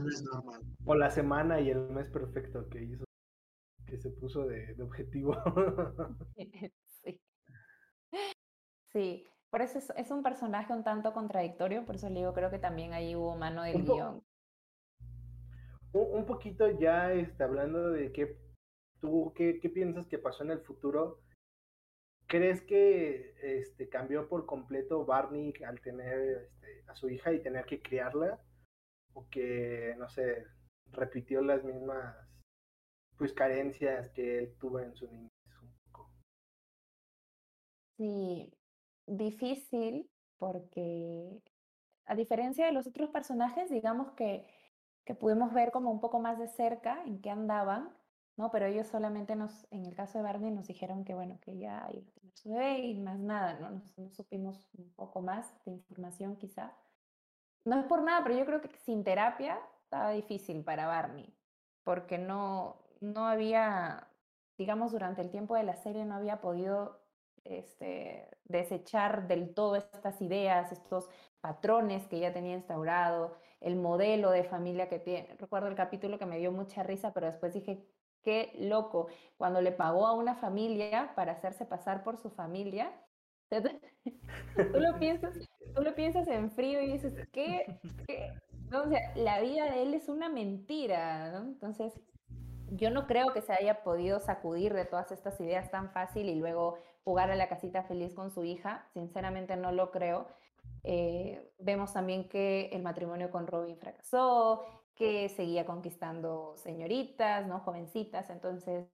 no 0.00 0.08
es 0.08 0.22
normal. 0.22 0.62
O 0.86 0.94
la 0.94 1.10
semana 1.10 1.60
y 1.60 1.68
el 1.68 1.80
mes 1.90 2.08
perfecto 2.08 2.66
que 2.70 2.82
hizo, 2.82 3.04
que 3.86 3.98
se 3.98 4.08
puso 4.10 4.46
de, 4.46 4.74
objetivo. 4.82 5.36
sí. 7.04 7.20
Sí, 8.86 9.26
por 9.50 9.60
eso 9.60 9.80
es, 9.96 10.10
un 10.10 10.22
personaje 10.22 10.72
un 10.72 10.82
tanto 10.82 11.12
contradictorio, 11.12 11.84
por 11.84 11.96
eso 11.96 12.08
le 12.08 12.20
digo, 12.20 12.32
creo 12.32 12.50
que 12.50 12.58
también 12.58 12.94
ahí 12.94 13.14
hubo 13.14 13.36
mano 13.36 13.64
del 13.64 13.84
guion. 13.84 14.24
Un, 15.92 16.24
poquito 16.24 16.70
ya 16.70 17.12
está 17.12 17.44
hablando 17.44 17.90
de 17.90 18.12
qué 18.12 18.38
tú, 19.00 19.32
qué, 19.34 19.60
qué 19.60 19.68
piensas 19.68 20.06
que 20.06 20.18
pasó 20.18 20.44
en 20.44 20.52
el 20.52 20.60
futuro. 20.60 21.20
¿Crees 22.30 22.62
que 22.62 23.34
este, 23.42 23.90
cambió 23.90 24.28
por 24.28 24.46
completo 24.46 25.04
Barney 25.04 25.52
al 25.66 25.80
tener 25.80 26.48
este, 26.48 26.84
a 26.86 26.94
su 26.94 27.10
hija 27.10 27.32
y 27.32 27.42
tener 27.42 27.66
que 27.66 27.82
criarla? 27.82 28.40
o 29.14 29.28
que, 29.28 29.94
no 29.98 30.08
sé, 30.08 30.46
repitió 30.92 31.42
las 31.42 31.64
mismas 31.64 32.16
pues 33.16 33.32
carencias 33.32 34.08
que 34.10 34.38
él 34.38 34.56
tuvo 34.58 34.80
en 34.80 34.94
su 34.94 35.06
niñez 35.06 35.30
un 35.62 35.74
poco. 35.84 36.10
Sí, 37.96 38.52
difícil 39.06 40.10
porque 40.38 41.42
a 42.06 42.14
diferencia 42.14 42.66
de 42.66 42.72
los 42.72 42.86
otros 42.86 43.10
personajes, 43.10 43.70
digamos 43.70 44.12
que, 44.12 44.46
que 45.04 45.14
pudimos 45.14 45.52
ver 45.52 45.70
como 45.70 45.90
un 45.90 46.00
poco 46.00 46.18
más 46.18 46.38
de 46.38 46.48
cerca 46.48 47.04
en 47.04 47.20
qué 47.20 47.30
andaban, 47.30 47.94
¿no? 48.36 48.50
Pero 48.50 48.66
ellos 48.66 48.86
solamente 48.86 49.36
nos, 49.36 49.66
en 49.70 49.86
el 49.86 49.94
caso 49.94 50.18
de 50.18 50.24
Barney, 50.24 50.50
nos 50.50 50.66
dijeron 50.66 51.04
que, 51.04 51.14
bueno, 51.14 51.38
que 51.40 51.58
ya 51.58 51.88
iba 51.92 52.08
a 52.08 52.12
tener 52.12 52.36
su 52.36 52.50
bebé 52.50 52.78
y 52.78 53.00
más 53.00 53.18
nada, 53.18 53.58
¿no? 53.58 53.70
Nos, 53.70 53.96
no 53.98 54.10
supimos 54.10 54.68
un 54.74 54.92
poco 54.94 55.20
más 55.20 55.52
de 55.64 55.72
información 55.72 56.36
quizá. 56.36 56.76
No 57.64 57.78
es 57.78 57.84
por 57.86 58.02
nada, 58.02 58.22
pero 58.22 58.38
yo 58.38 58.46
creo 58.46 58.60
que 58.60 58.76
sin 58.78 59.04
terapia 59.04 59.58
estaba 59.82 60.10
difícil 60.10 60.64
para 60.64 60.86
Barney, 60.86 61.36
porque 61.84 62.16
no, 62.18 62.76
no 63.00 63.26
había, 63.26 64.08
digamos, 64.56 64.92
durante 64.92 65.20
el 65.20 65.30
tiempo 65.30 65.54
de 65.56 65.64
la 65.64 65.76
serie 65.76 66.04
no 66.04 66.14
había 66.14 66.40
podido 66.40 67.00
este, 67.44 68.28
desechar 68.44 69.26
del 69.28 69.54
todo 69.54 69.76
estas 69.76 70.20
ideas, 70.22 70.72
estos 70.72 71.08
patrones 71.40 72.06
que 72.06 72.20
ya 72.20 72.32
tenía 72.32 72.54
instaurado, 72.54 73.36
el 73.60 73.76
modelo 73.76 74.30
de 74.30 74.44
familia 74.44 74.88
que 74.88 74.98
tiene. 74.98 75.34
Recuerdo 75.38 75.68
el 75.68 75.74
capítulo 75.74 76.18
que 76.18 76.26
me 76.26 76.38
dio 76.38 76.52
mucha 76.52 76.82
risa, 76.82 77.12
pero 77.12 77.26
después 77.26 77.54
dije, 77.54 77.86
qué 78.22 78.52
loco, 78.58 79.08
cuando 79.36 79.60
le 79.60 79.72
pagó 79.72 80.06
a 80.06 80.14
una 80.14 80.34
familia 80.34 81.12
para 81.14 81.32
hacerse 81.32 81.64
pasar 81.66 82.02
por 82.02 82.18
su 82.18 82.30
familia 82.30 82.92
tú 84.72 84.80
lo 84.80 84.98
piensas, 84.98 85.34
tú 85.74 85.82
lo 85.82 85.94
piensas 85.94 86.28
en 86.28 86.50
frío 86.50 86.80
y 86.82 86.92
dices, 86.92 87.14
¿qué? 87.32 87.66
No, 88.70 88.82
o 88.82 88.88
sea, 88.88 89.00
la 89.16 89.40
vida 89.40 89.70
de 89.70 89.82
él 89.82 89.94
es 89.94 90.08
una 90.08 90.28
mentira, 90.28 91.32
¿no? 91.32 91.38
Entonces, 91.38 92.00
yo 92.70 92.90
no 92.90 93.08
creo 93.08 93.32
que 93.32 93.42
se 93.42 93.52
haya 93.52 93.82
podido 93.82 94.20
sacudir 94.20 94.74
de 94.74 94.84
todas 94.84 95.10
estas 95.10 95.40
ideas 95.40 95.70
tan 95.70 95.90
fácil 95.90 96.28
y 96.28 96.36
luego 96.36 96.78
jugar 97.02 97.30
a 97.32 97.36
la 97.36 97.48
casita 97.48 97.82
feliz 97.82 98.14
con 98.14 98.30
su 98.30 98.44
hija. 98.44 98.86
Sinceramente 98.92 99.56
no 99.56 99.72
lo 99.72 99.90
creo. 99.90 100.28
Eh, 100.84 101.52
vemos 101.58 101.92
también 101.92 102.28
que 102.28 102.66
el 102.72 102.82
matrimonio 102.82 103.30
con 103.32 103.48
Robin 103.48 103.76
fracasó, 103.76 104.62
que 105.00 105.30
seguía 105.30 105.64
conquistando 105.64 106.52
señoritas, 106.58 107.46
¿no? 107.46 107.60
Jovencitas. 107.60 108.28
Entonces, 108.28 108.86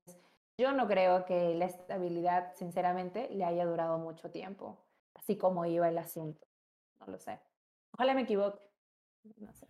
yo 0.57 0.71
no 0.71 0.87
creo 0.87 1.25
que 1.25 1.53
la 1.57 1.65
estabilidad, 1.65 2.55
sinceramente, 2.55 3.29
le 3.31 3.45
haya 3.45 3.67
durado 3.67 3.99
mucho 3.99 4.31
tiempo, 4.31 4.79
así 5.15 5.37
como 5.37 5.67
iba 5.67 5.89
el 5.89 5.99
asunto. 5.99 6.47
No 7.01 7.09
lo 7.09 7.19
sé. 7.19 7.41
Ojalá 7.91 8.15
me 8.15 8.23
equivoque. 8.23 8.61
No 9.39 9.53
sé. 9.53 9.67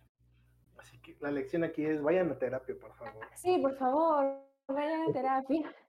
Así 0.77 0.99
que 0.99 1.17
la 1.21 1.31
lección 1.31 1.63
aquí 1.63 1.83
es, 1.83 2.03
vayan 2.03 2.29
a 2.29 2.37
terapia, 2.37 2.75
por 2.79 2.93
favor. 2.93 3.27
Sí, 3.33 3.57
por 3.57 3.75
favor, 3.75 4.39
vayan 4.67 5.09
a 5.09 5.13
terapia. 5.13 5.75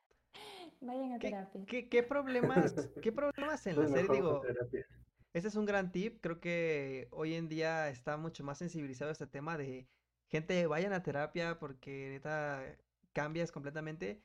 Vayan 0.81 1.13
a 1.13 1.19
terapia. 1.19 1.61
¿Qué, 1.67 2.03
problemas, 2.05 2.89
qué 3.03 3.11
problemas 3.11 3.67
en 3.67 3.81
la 3.81 3.89
serie? 3.89 4.13
Digo, 4.13 4.43
ese 5.33 5.49
es 5.49 5.57
un 5.57 5.67
gran 5.67 5.91
tip. 5.91 6.21
Creo 6.21 6.39
que 6.39 7.09
hoy 7.11 7.35
en 7.35 7.49
día 7.49 7.89
está 7.89 8.17
mucho 8.17 8.45
más 8.45 8.59
sensibilizado 8.59 9.11
este 9.11 9.27
tema 9.27 9.59
de 9.59 9.89
gente, 10.29 10.67
vayan 10.67 10.93
a 10.93 11.03
terapia 11.03 11.59
porque 11.59 12.11
neta 12.11 12.63
cambias 13.13 13.53
completamente. 13.53 14.23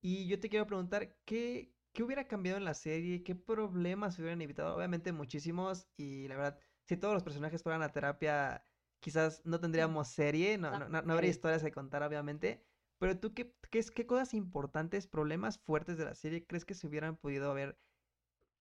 Y 0.00 0.26
yo 0.26 0.40
te 0.40 0.48
quiero 0.48 0.66
preguntar, 0.66 1.16
¿qué, 1.24 1.72
¿qué 1.92 2.02
hubiera 2.02 2.26
cambiado 2.26 2.58
en 2.58 2.64
la 2.64 2.74
serie? 2.74 3.22
¿Qué 3.22 3.34
problemas 3.34 4.14
se 4.14 4.22
hubieran 4.22 4.42
evitado? 4.42 4.76
Obviamente 4.76 5.12
muchísimos 5.12 5.86
y 5.96 6.28
la 6.28 6.36
verdad, 6.36 6.58
si 6.86 6.96
todos 6.96 7.14
los 7.14 7.22
personajes 7.22 7.62
fueran 7.62 7.82
a 7.82 7.92
terapia, 7.92 8.62
quizás 9.00 9.42
no 9.44 9.60
tendríamos 9.60 10.08
serie, 10.08 10.58
no, 10.58 10.78
no, 10.78 11.02
no, 11.02 11.12
habría 11.12 11.30
historias 11.30 11.62
que 11.62 11.72
contar, 11.72 12.02
obviamente. 12.02 12.62
Pero 12.98 13.18
tú, 13.18 13.34
¿qué, 13.34 13.54
qué, 13.70 13.82
qué 13.82 14.06
cosas 14.06 14.34
importantes, 14.34 15.06
problemas 15.06 15.58
fuertes 15.58 15.96
de 15.98 16.04
la 16.04 16.14
serie 16.14 16.46
crees 16.46 16.64
que 16.64 16.74
se 16.74 16.86
hubieran 16.86 17.16
podido 17.16 17.50
haber, 17.50 17.78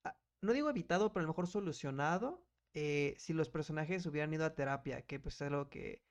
ah, 0.05 0.18
no 0.41 0.53
digo 0.53 0.70
evitado, 0.70 1.12
pero 1.12 1.22
a 1.22 1.24
lo 1.24 1.34
mejor 1.34 1.47
solucionado 1.47 2.45
eh, 2.74 3.16
si 3.18 3.34
los 3.34 3.49
personajes 3.49 4.05
hubieran 4.05 4.34
ido 4.34 4.45
a 4.45 4.55
terapia, 4.55 5.03
que 5.03 5.20
pues 5.20 5.36
es 5.36 5.41
algo 5.43 5.70
que, 5.70 6.03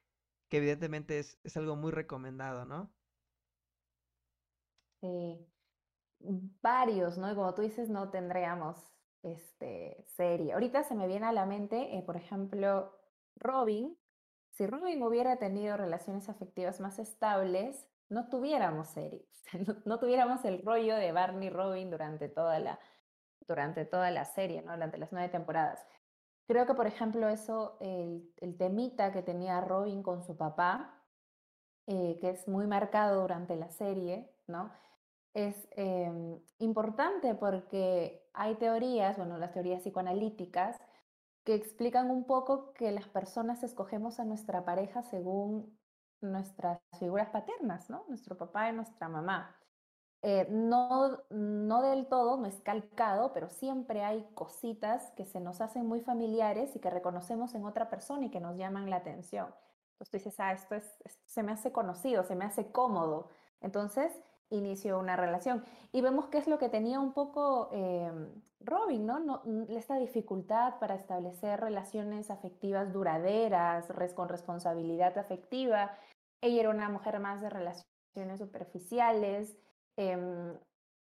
que 0.53 0.59
evidentemente 0.59 1.18
es, 1.18 1.40
es 1.44 1.57
algo 1.57 1.76
muy 1.76 1.92
recomendado, 1.92 2.66
¿no? 2.66 2.92
Sí, 5.00 5.48
varios, 6.61 7.16
¿no? 7.16 7.32
Y 7.32 7.34
como 7.34 7.55
tú 7.55 7.62
dices, 7.62 7.88
no 7.88 8.11
tendríamos 8.11 8.76
este, 9.22 10.05
serie. 10.14 10.53
Ahorita 10.53 10.82
se 10.82 10.94
me 10.94 11.09
viene 11.09 11.24
a 11.24 11.32
la 11.32 11.46
mente, 11.46 11.96
eh, 11.96 12.03
por 12.03 12.18
ejemplo, 12.18 12.94
Robin. 13.34 13.96
Si 14.50 14.66
Robin 14.66 15.03
hubiera 15.03 15.38
tenido 15.38 15.78
relaciones 15.78 16.28
afectivas 16.28 16.80
más 16.80 16.98
estables, 16.98 17.88
no 18.11 18.28
tuviéramos 18.28 18.88
serie, 18.88 19.26
no, 19.86 19.98
tuviéramos 19.98 20.44
el 20.44 20.61
rollo 20.62 20.96
de 20.96 21.12
Barney 21.12 21.48
Robin 21.48 21.90
durante 21.90 22.28
toda 22.28 22.59
la, 22.59 22.78
durante 23.48 23.86
toda 23.86 24.11
la 24.11 24.26
serie, 24.26 24.61
¿no? 24.61 24.74
Durante 24.74 24.98
las 24.98 25.12
nueve 25.12 25.30
temporadas. 25.30 25.80
Creo 26.53 26.66
que, 26.66 26.74
por 26.74 26.86
ejemplo, 26.86 27.30
eso, 27.30 27.78
el, 27.80 28.30
temita 28.59 29.11
que 29.11 29.22
tenía 29.22 29.62
Robin 29.62 30.03
con 30.03 30.22
su 30.22 30.36
papá, 30.36 31.03
eh, 31.86 32.18
que 32.20 32.28
es 32.28 32.46
muy 32.46 32.66
marcado 32.66 33.22
durante 33.22 33.57
la 33.57 33.70
serie, 33.70 34.30
¿no? 34.48 34.70
Es 35.32 35.66
em, 35.70 36.38
importante 36.59 37.34
porque 37.34 38.28
hay 38.34 38.57
teorías, 38.57 39.16
bueno, 39.16 39.38
las 39.38 39.53
teorías 39.53 39.80
psicoanalíticas, 39.80 40.78
que 41.42 41.55
explican 41.55 42.11
un 42.11 42.26
poco 42.26 42.74
que 42.74 42.92
las 42.92 43.09
personas 43.09 43.62
escogemos 43.62 44.20
a 44.20 44.26
nuestra 44.26 44.62
pareja 44.62 45.03
según 45.05 45.78
nuestras 46.20 46.82
figuras 46.98 47.30
paternas, 47.30 47.88
¿no? 47.88 48.05
Nuestro 48.09 48.36
papá 48.36 48.68
y 48.68 48.74
nuestra 48.74 49.09
mamá. 49.09 49.57
Eh, 50.24 50.46
no, 50.50 51.18
no 51.30 51.82
del 51.82 52.06
todo, 52.06 52.36
no 52.36 52.46
es 52.46 52.60
calcado, 52.60 53.32
pero 53.32 53.48
siempre 53.48 54.04
hay 54.04 54.24
cositas 54.34 55.10
que 55.16 55.26
se 55.26 55.40
nos 55.40 55.60
hacen 55.60 55.86
muy 55.86 56.00
familiares 56.00 56.76
y 56.76 56.78
que 56.78 56.90
reconocemos 56.90 57.54
en 57.56 57.64
otra 57.64 57.90
persona 57.90 58.26
y 58.26 58.30
que 58.30 58.38
nos 58.38 58.56
llaman 58.56 58.88
la 58.88 58.96
atención. 58.96 59.52
Entonces 59.92 60.10
tú 60.10 60.16
dices, 60.18 60.40
ah, 60.40 60.52
esto, 60.52 60.76
es, 60.76 60.98
se 61.26 61.42
me 61.42 61.52
hace 61.52 61.72
conocido, 61.72 62.22
se 62.22 62.36
me 62.36 62.44
hace 62.44 62.70
cómodo. 62.70 63.30
Entonces 63.60 64.12
inició 64.50 64.98
una 64.98 65.16
relación. 65.16 65.64
Y 65.92 66.02
vemos 66.02 66.26
qué 66.26 66.38
es 66.38 66.46
lo 66.46 66.58
que 66.58 66.68
tenía 66.68 67.00
un 67.00 67.12
poco 67.12 67.70
em, 67.72 68.28
Robin, 68.60 69.06
¿no? 69.06 69.18
¿no? 69.18 69.42
Esta 69.70 69.96
dificultad 69.96 70.78
para 70.78 70.94
establecer 70.94 71.60
relaciones 71.60 72.30
afectivas 72.30 72.92
duraderas, 72.92 73.86
con 74.14 74.28
responsabilidad 74.28 75.18
afectiva. 75.18 75.96
Ella 76.40 76.60
era 76.60 76.70
una 76.70 76.88
mujer 76.88 77.18
más 77.18 77.40
de 77.40 77.50
relaciones 77.50 78.38
superficiales, 78.38 79.56
Em, 79.97 80.57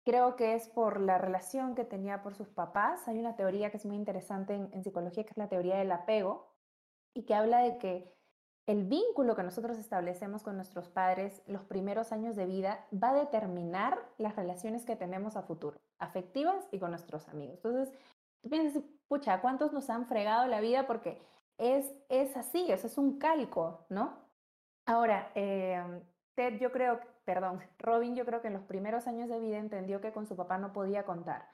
creo 0.06 0.36
que 0.36 0.56
es 0.56 0.70
por 0.70 1.02
la 1.02 1.18
relación 1.18 1.76
que 1.76 1.84
tenía 1.84 2.22
por 2.22 2.36
sus 2.36 2.50
papás. 2.50 3.08
Hay 3.08 3.20
una 3.20 3.36
teoría 3.36 3.72
que 3.72 3.78
es 3.78 3.86
muy 3.86 3.96
interesante 3.96 4.56
en, 4.56 4.84
psicología, 4.84 5.24
que 5.24 5.32
es 5.32 5.38
la 5.38 5.50
teoría 5.50 5.78
del 5.78 5.92
apego, 5.92 6.48
y 7.14 7.24
que 7.24 7.36
habla 7.36 7.60
de 7.60 7.78
que 7.78 8.14
el 8.68 8.84
vínculo 8.86 9.36
que 9.36 9.44
nosotros 9.44 9.78
establecemos 9.78 10.44
con 10.44 10.56
nuestros 10.56 10.90
padres 10.90 11.42
los 11.48 11.64
primeros 11.64 12.12
años 12.12 12.36
de 12.36 12.46
vida 12.46 12.86
va 12.92 13.10
a 13.10 13.16
determinar 13.16 13.98
las 14.18 14.36
relaciones 14.36 14.86
que 14.86 14.96
tenemos 14.96 15.38
a 15.38 15.42
futuro, 15.42 15.78
afectivas 16.00 16.68
y 16.72 16.80
con 16.80 16.92
nuestros 16.92 17.28
amigos. 17.30 17.56
Entonces, 17.56 17.94
tú 18.42 18.50
piensas, 18.50 18.84
pucha, 19.08 19.42
¿cuántos 19.42 19.72
nos 19.72 19.90
han 19.90 20.06
fregado 20.06 20.48
la 20.48 20.60
vida? 20.60 20.86
Porque 20.86 21.22
es, 21.58 21.94
es 22.10 22.36
así, 22.36 22.70
eso 22.70 22.88
es 22.88 22.98
un 22.98 23.18
calco, 23.18 23.86
¿no? 23.90 24.18
Ahora, 24.86 25.32
em, 25.36 26.02
Ted, 26.36 26.60
yo 26.60 26.72
creo 26.72 27.00
perdón, 27.28 27.62
Robin 27.80 28.16
yo 28.16 28.26
creo 28.26 28.42
que 28.42 28.48
en 28.48 28.54
los 28.54 28.64
primeros 28.64 29.06
años 29.06 29.28
de 29.28 29.42
vida 29.42 29.58
entendió 29.58 30.00
que 30.00 30.14
con 30.14 30.26
su 30.26 30.38
papá 30.38 30.58
no 30.58 30.72
podía 30.72 31.04
contar, 31.04 31.50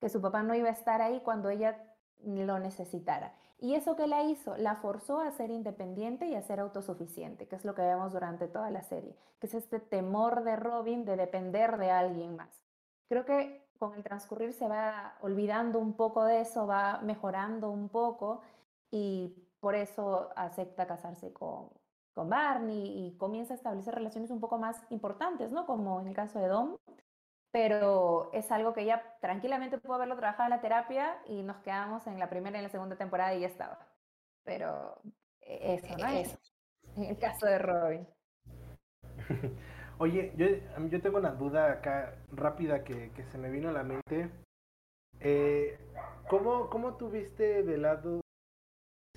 que 0.00 0.08
su 0.08 0.22
papá 0.22 0.42
no 0.42 0.54
iba 0.54 0.70
a 0.70 0.72
estar 0.72 1.02
ahí 1.02 1.20
cuando 1.20 1.50
ella 1.50 1.84
lo 2.24 2.58
necesitara. 2.58 3.34
Y 3.58 3.74
eso 3.74 3.94
que 3.94 4.06
la 4.06 4.22
hizo, 4.22 4.56
la 4.56 4.76
forzó 4.76 5.20
a 5.20 5.30
ser 5.32 5.50
independiente 5.50 6.26
y 6.28 6.34
a 6.34 6.40
ser 6.40 6.60
autosuficiente, 6.60 7.46
que 7.46 7.56
es 7.56 7.66
lo 7.66 7.74
que 7.74 7.82
vemos 7.82 8.14
durante 8.14 8.48
toda 8.48 8.70
la 8.70 8.80
serie, 8.80 9.18
que 9.38 9.48
es 9.48 9.54
este 9.54 9.80
temor 9.80 10.44
de 10.44 10.56
Robin 10.56 11.04
de 11.04 11.16
depender 11.16 11.76
de 11.76 11.90
alguien 11.90 12.34
más. 12.34 12.64
Creo 13.10 13.26
que 13.26 13.68
con 13.78 13.92
el 13.96 14.02
transcurrir 14.02 14.54
se 14.54 14.66
va 14.66 15.18
olvidando 15.20 15.78
un 15.78 15.92
poco 15.92 16.24
de 16.24 16.40
eso, 16.40 16.66
va 16.66 17.00
mejorando 17.02 17.68
un 17.68 17.90
poco 17.90 18.40
y 18.90 19.46
por 19.60 19.74
eso 19.74 20.30
acepta 20.36 20.86
casarse 20.86 21.34
con, 21.34 21.68
con 22.18 22.28
Barney 22.28 23.06
y 23.06 23.16
comienza 23.16 23.54
a 23.54 23.56
establecer 23.56 23.94
relaciones 23.94 24.32
un 24.32 24.40
poco 24.40 24.58
más 24.58 24.82
importantes, 24.90 25.52
¿no? 25.52 25.66
Como 25.66 26.00
en 26.00 26.08
el 26.08 26.14
caso 26.16 26.40
de 26.40 26.48
Dom, 26.48 26.76
pero 27.52 28.28
es 28.32 28.50
algo 28.50 28.72
que 28.72 28.80
ella 28.80 29.16
tranquilamente 29.20 29.78
pudo 29.78 29.94
haberlo 29.94 30.16
trabajado 30.16 30.46
en 30.46 30.50
la 30.50 30.60
terapia 30.60 31.22
y 31.28 31.44
nos 31.44 31.58
quedamos 31.58 32.08
en 32.08 32.18
la 32.18 32.28
primera 32.28 32.56
y 32.56 32.58
en 32.58 32.64
la 32.64 32.70
segunda 32.70 32.96
temporada 32.96 33.36
y 33.36 33.42
ya 33.42 33.46
estaba. 33.46 33.86
Pero 34.42 35.00
e, 35.42 35.74
eso, 35.74 35.96
¿no? 35.96 36.08
Eso. 36.08 36.36
En 36.96 37.04
el 37.04 37.18
caso 37.20 37.46
de 37.46 37.58
Robin. 37.60 38.08
Oye, 39.98 40.32
yo, 40.36 40.46
yo 40.88 41.00
tengo 41.00 41.18
una 41.18 41.34
duda 41.34 41.70
acá 41.70 42.16
rápida 42.32 42.82
que, 42.82 43.12
que 43.12 43.22
se 43.26 43.38
me 43.38 43.48
vino 43.48 43.68
a 43.68 43.72
la 43.72 43.84
mente. 43.84 44.28
Eh, 45.20 45.78
¿cómo, 46.28 46.68
¿Cómo 46.68 46.96
tuviste 46.96 47.62
de 47.62 47.78
lado, 47.78 48.22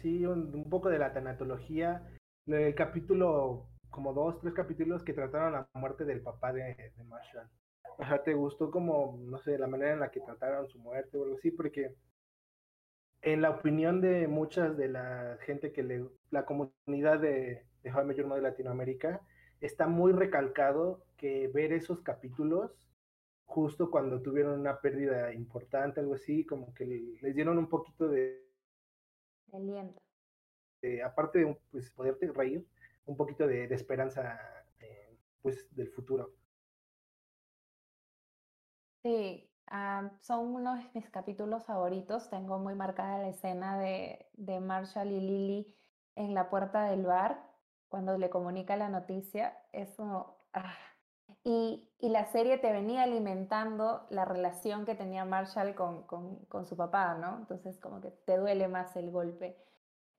sí, 0.03 0.23
un, 0.23 0.53
un 0.53 0.69
poco 0.69 0.89
de 0.89 0.99
la 0.99 1.13
tanatología 1.13 2.07
el 2.47 2.75
capítulo, 2.75 3.67
como 3.89 4.13
dos, 4.13 4.39
tres 4.39 4.53
capítulos 4.53 5.03
que 5.03 5.13
trataron 5.13 5.53
la 5.53 5.67
muerte 5.73 6.05
del 6.05 6.21
papá 6.21 6.53
de, 6.53 6.93
Marshall. 7.05 7.47
O 7.97 8.05
sea, 8.05 8.23
¿te 8.23 8.33
gustó 8.33 8.71
como, 8.71 9.19
no 9.21 9.37
sé, 9.37 9.57
la 9.57 9.67
manera 9.67 9.93
en 9.93 9.99
la 9.99 10.11
que 10.11 10.21
trataron 10.21 10.67
su 10.67 10.79
muerte 10.79 11.17
o 11.17 11.23
algo 11.23 11.35
así? 11.35 11.51
Porque 11.51 11.93
en 13.21 13.41
la 13.41 13.51
opinión 13.51 14.01
de 14.01 14.27
muchas 14.27 14.75
de 14.77 14.87
la 14.87 15.37
gente 15.41 15.71
que 15.71 15.83
le, 15.83 16.05
la 16.31 16.45
comunidad 16.45 17.19
de, 17.19 17.65
de 17.83 17.93
How 17.93 18.05
de 18.07 18.41
Latinoamérica, 18.41 19.21
está 19.59 19.87
muy 19.87 20.11
recalcado 20.11 21.03
que 21.17 21.47
ver 21.47 21.71
esos 21.71 22.01
capítulos 22.01 22.71
justo 23.45 23.91
cuando 23.91 24.21
tuvieron 24.21 24.59
una 24.59 24.79
pérdida 24.79 25.33
importante, 25.33 25.99
algo 25.99 26.15
así, 26.15 26.45
como 26.45 26.73
que 26.73 26.85
les 27.21 27.35
dieron 27.35 27.57
un 27.57 27.67
poquito 27.67 28.07
de 28.07 28.41
aliento. 29.51 30.01
Este, 30.82 31.03
aparte 31.03 31.39
de 31.39 31.57
pues, 31.69 31.91
poderte 31.91 32.32
reír, 32.32 32.67
un 33.05 33.15
poquito 33.15 33.45
de, 33.45 33.65
esperanza 33.65 34.39
eh, 34.79 35.15
pues, 35.43 35.67
del 35.75 35.89
futuro. 35.89 36.34
Sí, 39.03 39.47
son 40.21 40.55
unos 40.55 40.79
de 40.79 40.89
mis 40.95 41.09
capítulos 41.11 41.65
favoritos. 41.65 42.29
Tengo 42.32 42.57
muy 42.57 42.73
marcada 42.73 43.19
la 43.19 43.29
escena 43.29 43.79
de, 43.79 44.27
de 44.34 44.59
Marshall 44.59 45.11
y 45.11 45.19
Lily 45.19 45.75
en 46.15 46.34
la 46.34 46.49
puerta 46.49 46.86
del 46.86 47.05
bar 47.05 47.43
cuando 47.88 48.17
le 48.17 48.32
comunica 48.32 48.75
la 48.75 48.89
noticia. 48.89 49.55
Eso. 49.71 50.36
Ah. 50.53 50.73
Y, 51.43 51.89
y, 51.99 52.09
la 52.09 52.25
serie 52.25 52.57
te 52.57 52.71
venía 52.71 53.03
alimentando 53.03 54.05
la 54.09 54.25
relación 54.25 54.86
que 54.86 54.95
tenía 54.95 55.25
Marshall 55.25 55.73
con, 55.75 56.03
con, 56.03 56.38
con 56.45 56.65
su 56.65 56.75
papá, 56.75 57.15
¿no? 57.15 57.38
Entonces, 57.38 57.79
como 57.79 57.99
que 58.01 58.11
te 58.11 58.38
duele 58.38 58.67
más 58.67 58.95
el 58.95 59.09
golpe. 59.09 59.57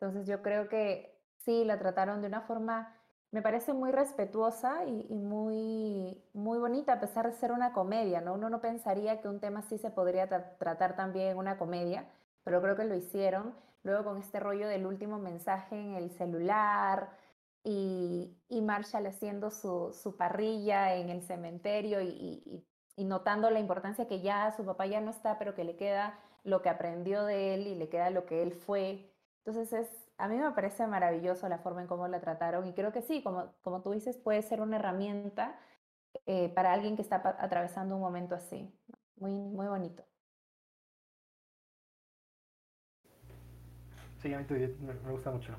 Entonces 0.03 0.27
yo 0.27 0.43
creo 0.43 0.69
que 0.69 1.17
sí, 1.37 1.65
la 1.65 1.79
trataron 1.79 2.23
de 2.23 2.27
una 2.27 2.41
forma, 2.41 2.93
me 3.31 3.41
parece 3.41 3.73
muy 3.73 3.93
respetuosa 3.93 4.85
y, 4.85 5.15
muy, 5.15 6.21
muy 6.33 6.59
bonita, 6.59 6.95
a 6.95 7.01
pesar 7.01 7.31
de 7.31 7.37
ser 7.37 7.53
una 7.53 7.73
comedia, 7.73 8.21
¿no? 8.21 8.35
Uno 8.35 8.51
no 8.51 8.61
pensaría 8.61 9.21
que 9.21 9.29
un 9.29 9.39
tema 9.39 9.61
así 9.61 9.79
se 9.79 9.91
podría 9.91 10.29
tratar 10.59 10.97
también 10.97 11.29
en 11.29 11.39
una 11.39 11.57
comedia, 11.57 12.09
pero 12.43 12.61
creo 12.61 12.75
que 12.75 12.85
lo 12.85 12.97
hicieron. 12.97 13.55
Luego 13.85 14.03
con 14.03 14.19
este 14.19 14.41
rollo 14.41 14.67
del 14.67 14.87
último 14.87 15.21
mensaje 15.21 15.81
en 15.81 15.95
el 15.95 16.11
celular 16.11 17.17
y, 17.63 18.37
y 18.49 18.61
Marshall 18.61 19.07
haciendo 19.07 19.53
su, 19.53 19.93
su, 19.93 20.17
parrilla 20.17 20.97
en 20.97 21.11
el 21.11 21.23
cementerio 21.23 22.01
y, 22.03 22.67
y 22.97 23.05
notando 23.05 23.51
la 23.51 23.61
importancia 23.61 24.09
que 24.09 24.21
ya 24.21 24.51
su 24.57 24.65
papá 24.65 24.87
ya 24.87 25.01
no 25.01 25.13
está, 25.13 25.39
pero 25.39 25.55
que 25.55 25.63
le 25.63 25.77
queda 25.77 26.19
lo 26.43 26.61
que 26.61 26.71
aprendió 26.71 27.25
de 27.25 27.55
él 27.55 27.69
y 27.69 27.77
le 27.77 27.89
queda 27.89 28.11
lo 28.11 28.27
que 28.27 28.43
él 28.43 28.53
fue 28.53 29.12
entonces, 29.45 29.73
es, 29.73 29.89
a 30.19 30.29
mí 30.29 30.37
me 30.37 30.53
parece 30.53 30.87
maravilloso 30.87 31.49
la 31.49 31.59
forma 31.59 31.83
en 31.83 31.89
cómo 31.89 32.07
la 32.07 32.21
trataron 32.21 32.65
y 32.67 32.75
creo 32.75 32.93
que 32.93 33.03
sí, 33.03 33.23
como, 33.25 33.53
como 33.63 33.83
tú 33.83 33.91
dices, 33.91 34.17
puede 34.17 34.41
ser 34.43 34.61
una 34.61 34.77
herramienta 34.77 35.59
eh, 36.27 36.49
para 36.55 36.73
alguien 36.73 36.95
que 36.95 37.03
está 37.03 37.17
atravesando 37.41 37.97
un 37.97 38.03
momento 38.03 38.37
así. 38.37 38.73
Muy, 39.17 39.33
muy 39.33 39.67
bonito. 39.67 40.05
Sí, 44.21 44.33
a 44.33 44.39
mí 44.39 44.47
me, 44.49 44.95
me 44.95 45.11
gusta 45.11 45.33
mucho. 45.33 45.57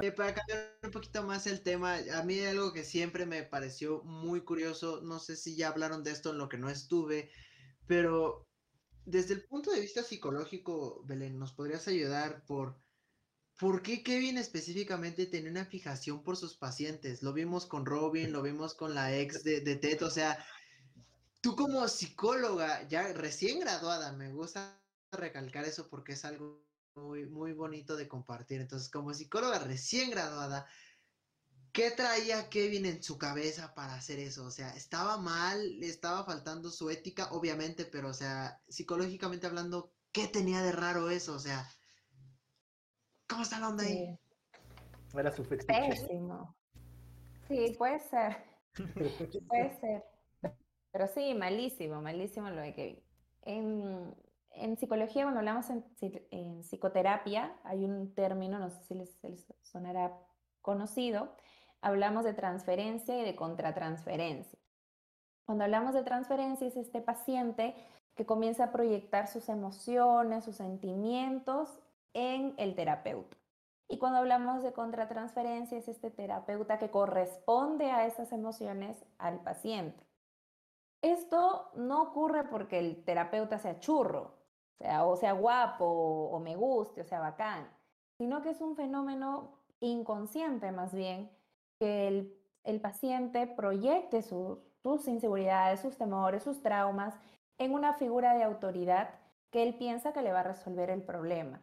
Eh, 0.00 0.12
para 0.12 0.34
cambiar 0.34 0.78
un 0.82 0.90
poquito 0.90 1.22
más 1.22 1.46
el 1.46 1.62
tema, 1.62 1.96
a 2.14 2.22
mí 2.22 2.40
algo 2.40 2.72
que 2.72 2.84
siempre 2.84 3.26
me 3.26 3.42
pareció 3.42 4.02
muy 4.04 4.42
curioso, 4.42 5.02
no 5.02 5.18
sé 5.18 5.36
si 5.36 5.56
ya 5.56 5.68
hablaron 5.68 6.02
de 6.02 6.12
esto 6.12 6.30
en 6.30 6.38
lo 6.38 6.48
que 6.48 6.56
no 6.56 6.70
estuve, 6.70 7.30
pero 7.86 8.46
desde 9.04 9.34
el 9.34 9.44
punto 9.44 9.70
de 9.70 9.80
vista 9.80 10.02
psicológico, 10.02 11.02
Belén, 11.04 11.38
¿nos 11.38 11.52
podrías 11.52 11.86
ayudar 11.88 12.44
por 12.46 12.85
¿Por 13.58 13.82
qué 13.82 14.02
Kevin 14.02 14.36
específicamente 14.36 15.26
tenía 15.26 15.50
una 15.50 15.64
fijación 15.64 16.22
por 16.22 16.36
sus 16.36 16.56
pacientes? 16.56 17.22
Lo 17.22 17.32
vimos 17.32 17.66
con 17.66 17.86
Robin, 17.86 18.32
lo 18.32 18.42
vimos 18.42 18.74
con 18.74 18.94
la 18.94 19.16
ex 19.16 19.44
de, 19.44 19.60
de 19.60 19.76
Ted, 19.76 20.02
o 20.02 20.10
sea, 20.10 20.44
tú 21.40 21.56
como 21.56 21.86
psicóloga, 21.88 22.86
ya 22.88 23.12
recién 23.12 23.60
graduada, 23.60 24.12
me 24.12 24.30
gusta 24.32 24.82
recalcar 25.12 25.64
eso 25.64 25.88
porque 25.88 26.12
es 26.12 26.24
algo 26.24 26.66
muy, 26.96 27.26
muy 27.26 27.52
bonito 27.52 27.96
de 27.96 28.08
compartir. 28.08 28.60
Entonces, 28.60 28.90
como 28.90 29.14
psicóloga 29.14 29.58
recién 29.60 30.10
graduada, 30.10 30.66
¿qué 31.72 31.90
traía 31.90 32.48
Kevin 32.48 32.86
en 32.86 33.02
su 33.02 33.18
cabeza 33.18 33.74
para 33.74 33.94
hacer 33.94 34.18
eso? 34.18 34.44
O 34.44 34.50
sea, 34.50 34.70
estaba 34.76 35.18
mal, 35.18 35.78
le 35.78 35.88
estaba 35.88 36.24
faltando 36.24 36.70
su 36.70 36.90
ética, 36.90 37.30
obviamente, 37.32 37.84
pero, 37.84 38.08
o 38.08 38.14
sea, 38.14 38.60
psicológicamente 38.68 39.46
hablando, 39.46 39.94
¿qué 40.12 40.26
tenía 40.26 40.62
de 40.62 40.72
raro 40.72 41.10
eso? 41.10 41.34
O 41.34 41.38
sea, 41.38 41.70
¿Cómo 43.28 43.42
está 43.42 43.58
la 43.58 43.68
onda 43.68 43.84
ahí? 43.84 44.18
Era 45.14 45.32
su 45.32 45.44
Pésimo. 45.44 46.54
Sí, 47.48 47.74
puede 47.78 47.98
ser. 48.00 48.36
puede 49.48 49.80
ser. 49.80 50.04
Pero 50.92 51.06
sí, 51.08 51.34
malísimo, 51.34 52.00
malísimo 52.00 52.50
lo 52.50 52.60
de 52.60 52.74
Kevin. 52.74 53.02
En, 53.42 54.14
en 54.50 54.76
psicología, 54.76 55.24
cuando 55.24 55.40
hablamos 55.40 55.70
en, 55.70 55.84
en, 56.30 56.62
psicoterapia, 56.62 57.56
hay 57.64 57.84
un 57.84 58.14
término, 58.14 58.58
no 58.58 58.70
sé 58.70 58.82
si 58.84 58.94
les, 58.94 59.22
les, 59.22 59.46
sonará 59.62 60.18
conocido, 60.62 61.34
hablamos 61.80 62.24
de 62.24 62.34
transferencia 62.34 63.18
y 63.18 63.24
de 63.24 63.36
contratransferencia. 63.36 64.58
Cuando 65.44 65.64
hablamos 65.64 65.94
de 65.94 66.02
transferencia 66.02 66.66
es 66.66 66.76
este 66.76 67.00
paciente 67.00 67.74
que 68.14 68.26
comienza 68.26 68.64
a 68.64 68.72
proyectar 68.72 69.28
sus 69.28 69.48
emociones, 69.48 70.44
sus 70.44 70.56
sentimientos 70.56 71.78
en 72.16 72.54
el 72.56 72.74
terapeuta. 72.74 73.36
Y 73.88 73.98
cuando 73.98 74.18
hablamos 74.18 74.62
de 74.62 74.72
contratransferencia 74.72 75.76
es 75.76 75.86
este 75.86 76.10
terapeuta 76.10 76.78
que 76.78 76.90
corresponde 76.90 77.90
a 77.90 78.06
esas 78.06 78.32
emociones 78.32 79.04
al 79.18 79.40
paciente. 79.40 80.02
Esto 81.02 81.70
no 81.74 82.02
ocurre 82.02 82.44
porque 82.44 82.78
el 82.78 83.04
terapeuta 83.04 83.58
sea 83.58 83.78
churro, 83.80 84.34
sea, 84.78 85.04
o 85.04 85.14
sea 85.16 85.34
guapo, 85.34 85.84
o 85.84 86.40
me 86.40 86.56
guste, 86.56 87.02
o 87.02 87.04
sea 87.04 87.20
bacán, 87.20 87.68
sino 88.16 88.40
que 88.40 88.50
es 88.50 88.62
un 88.62 88.76
fenómeno 88.76 89.60
inconsciente 89.80 90.72
más 90.72 90.94
bien, 90.94 91.30
que 91.78 92.08
el, 92.08 92.34
el 92.64 92.80
paciente 92.80 93.46
proyecte 93.46 94.22
sus, 94.22 94.58
sus 94.82 95.06
inseguridades, 95.06 95.80
sus 95.80 95.98
temores, 95.98 96.42
sus 96.42 96.62
traumas 96.62 97.14
en 97.58 97.74
una 97.74 97.92
figura 97.92 98.32
de 98.32 98.42
autoridad 98.42 99.10
que 99.50 99.62
él 99.62 99.76
piensa 99.76 100.14
que 100.14 100.22
le 100.22 100.32
va 100.32 100.40
a 100.40 100.44
resolver 100.44 100.88
el 100.88 101.02
problema. 101.02 101.60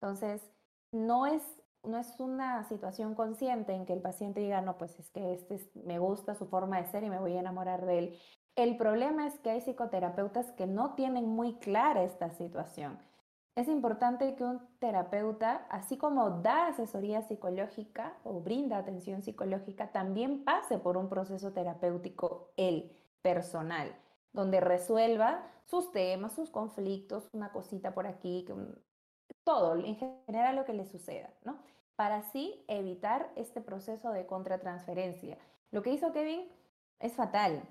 Entonces, 0.00 0.50
no 0.92 1.26
es, 1.26 1.42
no 1.82 1.98
es 1.98 2.18
una 2.20 2.64
situación 2.64 3.14
consciente 3.14 3.74
en 3.74 3.84
que 3.84 3.92
el 3.92 4.00
paciente 4.00 4.40
diga, 4.40 4.60
no, 4.62 4.78
pues 4.78 4.98
es 4.98 5.10
que 5.10 5.34
este 5.34 5.70
me 5.84 5.98
gusta 5.98 6.34
su 6.34 6.46
forma 6.46 6.80
de 6.80 6.86
ser 6.86 7.04
y 7.04 7.10
me 7.10 7.18
voy 7.18 7.36
a 7.36 7.40
enamorar 7.40 7.84
de 7.84 7.98
él. 7.98 8.18
El 8.56 8.76
problema 8.76 9.26
es 9.26 9.38
que 9.38 9.50
hay 9.50 9.60
psicoterapeutas 9.60 10.52
que 10.52 10.66
no 10.66 10.94
tienen 10.94 11.26
muy 11.26 11.54
clara 11.58 12.02
esta 12.02 12.30
situación. 12.30 12.98
Es 13.56 13.68
importante 13.68 14.36
que 14.36 14.44
un 14.44 14.60
terapeuta, 14.78 15.66
así 15.70 15.98
como 15.98 16.30
da 16.30 16.68
asesoría 16.68 17.22
psicológica 17.22 18.16
o 18.24 18.40
brinda 18.40 18.78
atención 18.78 19.22
psicológica, 19.22 19.92
también 19.92 20.44
pase 20.44 20.78
por 20.78 20.96
un 20.96 21.08
proceso 21.08 21.52
terapéutico 21.52 22.52
él, 22.56 22.96
personal, 23.22 23.94
donde 24.32 24.60
resuelva 24.60 25.46
sus 25.66 25.92
temas, 25.92 26.32
sus 26.32 26.50
conflictos, 26.50 27.28
una 27.32 27.52
cosita 27.52 27.92
por 27.92 28.06
aquí, 28.06 28.46
todo, 29.50 29.74
en 29.74 29.96
general 29.96 30.54
lo 30.54 30.64
que 30.64 30.72
le 30.72 30.86
suceda, 30.86 31.28
¿no? 31.44 31.58
Para 31.96 32.18
así 32.18 32.64
evitar 32.68 33.30
este 33.34 33.60
proceso 33.60 34.12
de 34.12 34.24
contratransferencia. 34.24 35.38
Lo 35.72 35.82
que 35.82 35.92
hizo 35.92 36.12
Kevin 36.12 36.48
es 37.00 37.14
fatal, 37.14 37.62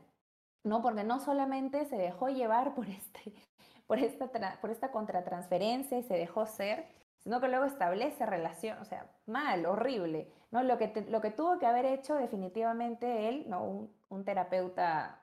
¿no? 0.65 0.82
Porque 0.82 1.05
no 1.05 1.21
solamente 1.21 1.86
se 1.86 1.95
dejó 1.95 2.27
llevar 2.27 2.75
por, 2.75 2.88
este, 2.89 3.34
por, 3.88 3.97
esta, 3.99 4.59
por 4.59 4.71
esta 4.71 4.91
contratransferencia 4.91 5.97
y 5.97 6.03
se 6.03 6.15
dejó 6.15 6.45
ser, 6.45 6.86
sino 7.19 7.39
que 7.39 7.47
luego 7.47 7.63
establece 7.63 8.25
relación, 8.25 8.77
o 8.80 8.86
sea, 8.86 9.09
mal, 9.25 9.65
horrible, 9.65 10.30
¿no? 10.51 10.63
Lo 10.63 10.77
que, 10.77 11.05
lo 11.09 11.21
que 11.21 11.32
tuvo 11.32 11.59
que 11.59 11.65
haber 11.65 11.86
hecho 11.86 12.15
definitivamente 12.15 13.30
él, 13.30 13.45
¿no? 13.47 13.63
Un, 13.63 13.93
un 14.09 14.25
terapeuta 14.25 15.21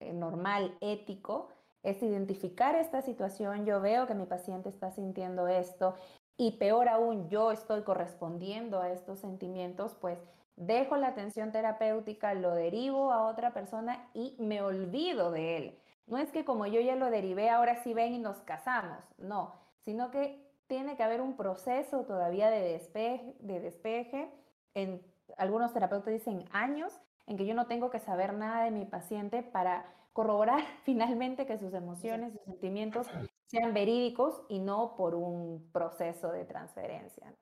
eh, 0.00 0.12
normal, 0.12 0.76
ético, 0.80 1.48
es 1.82 2.02
identificar 2.02 2.74
esta 2.76 3.02
situación, 3.02 3.64
yo 3.66 3.80
veo 3.80 4.06
que 4.06 4.14
mi 4.14 4.26
paciente 4.26 4.68
está 4.68 4.90
sintiendo 4.90 5.48
esto 5.48 5.94
y 6.36 6.52
peor 6.52 6.88
aún, 6.88 7.28
yo 7.28 7.52
estoy 7.52 7.82
correspondiendo 7.82 8.80
a 8.80 8.90
estos 8.90 9.18
sentimientos, 9.18 9.94
pues 10.00 10.18
dejo 10.56 10.96
la 10.96 11.08
atención 11.08 11.52
terapéutica, 11.52 12.34
lo 12.34 12.54
derivo 12.54 13.12
a 13.12 13.26
otra 13.26 13.52
persona 13.52 14.08
y 14.14 14.36
me 14.38 14.62
olvido 14.62 15.30
de 15.30 15.56
él. 15.56 15.78
No 16.06 16.18
es 16.18 16.30
que 16.30 16.44
como 16.44 16.66
yo 16.66 16.80
ya 16.80 16.96
lo 16.96 17.10
derivé, 17.10 17.50
ahora 17.50 17.82
sí 17.82 17.94
ven 17.94 18.14
y 18.14 18.18
nos 18.18 18.38
casamos, 18.38 19.04
no, 19.18 19.54
sino 19.84 20.10
que 20.10 20.42
tiene 20.66 20.96
que 20.96 21.02
haber 21.02 21.20
un 21.20 21.36
proceso 21.36 22.04
todavía 22.04 22.50
de 22.50 22.60
despeje, 22.60 23.36
de 23.40 23.60
despeje. 23.60 24.30
En, 24.74 25.02
algunos 25.36 25.72
terapeutas 25.72 26.12
dicen 26.12 26.44
años 26.50 26.98
en 27.26 27.36
que 27.36 27.46
yo 27.46 27.54
no 27.54 27.66
tengo 27.66 27.90
que 27.90 27.98
saber 27.98 28.34
nada 28.34 28.64
de 28.64 28.70
mi 28.70 28.84
paciente 28.84 29.42
para 29.42 29.84
corroborar 30.12 30.62
finalmente 30.84 31.46
que 31.46 31.58
sus 31.58 31.74
emociones, 31.74 32.32
sus 32.32 32.44
sentimientos 32.44 33.06
sean 33.46 33.74
verídicos 33.74 34.42
y 34.48 34.58
no 34.58 34.94
por 34.96 35.14
un 35.14 35.70
proceso 35.72 36.32
de 36.32 36.44
transferencia. 36.44 37.34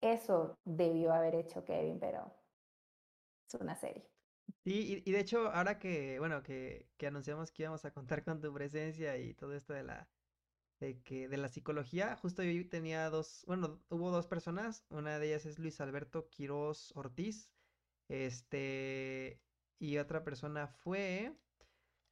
Eso 0.00 0.58
debió 0.64 1.12
haber 1.12 1.34
hecho 1.34 1.64
Kevin, 1.64 1.98
pero 2.00 2.34
es 3.46 3.54
una 3.60 3.76
serie. 3.76 4.08
Sí, 4.64 5.02
y, 5.04 5.10
de 5.10 5.20
hecho, 5.20 5.50
ahora 5.52 5.78
que, 5.78 6.18
bueno, 6.18 6.42
que, 6.42 6.88
que, 6.96 7.06
anunciamos 7.06 7.52
que 7.52 7.62
íbamos 7.62 7.84
a 7.84 7.92
contar 7.92 8.24
con 8.24 8.40
tu 8.40 8.52
presencia 8.52 9.16
y 9.16 9.34
todo 9.34 9.54
esto 9.54 9.72
de 9.72 9.84
la, 9.84 10.08
de 10.80 11.00
que, 11.02 11.28
de 11.28 11.36
la 11.36 11.48
psicología, 11.48 12.16
justo 12.16 12.42
yo 12.42 12.68
tenía 12.68 13.08
dos, 13.10 13.44
bueno, 13.46 13.80
hubo 13.90 14.10
dos 14.10 14.26
personas, 14.26 14.84
una 14.90 15.18
de 15.18 15.28
ellas 15.28 15.46
es 15.46 15.58
Luis 15.58 15.80
Alberto 15.80 16.28
Quiroz 16.30 16.92
Ortiz, 16.96 17.50
este, 18.08 19.40
y 19.78 19.98
otra 19.98 20.24
persona 20.24 20.66
fue, 20.66 21.36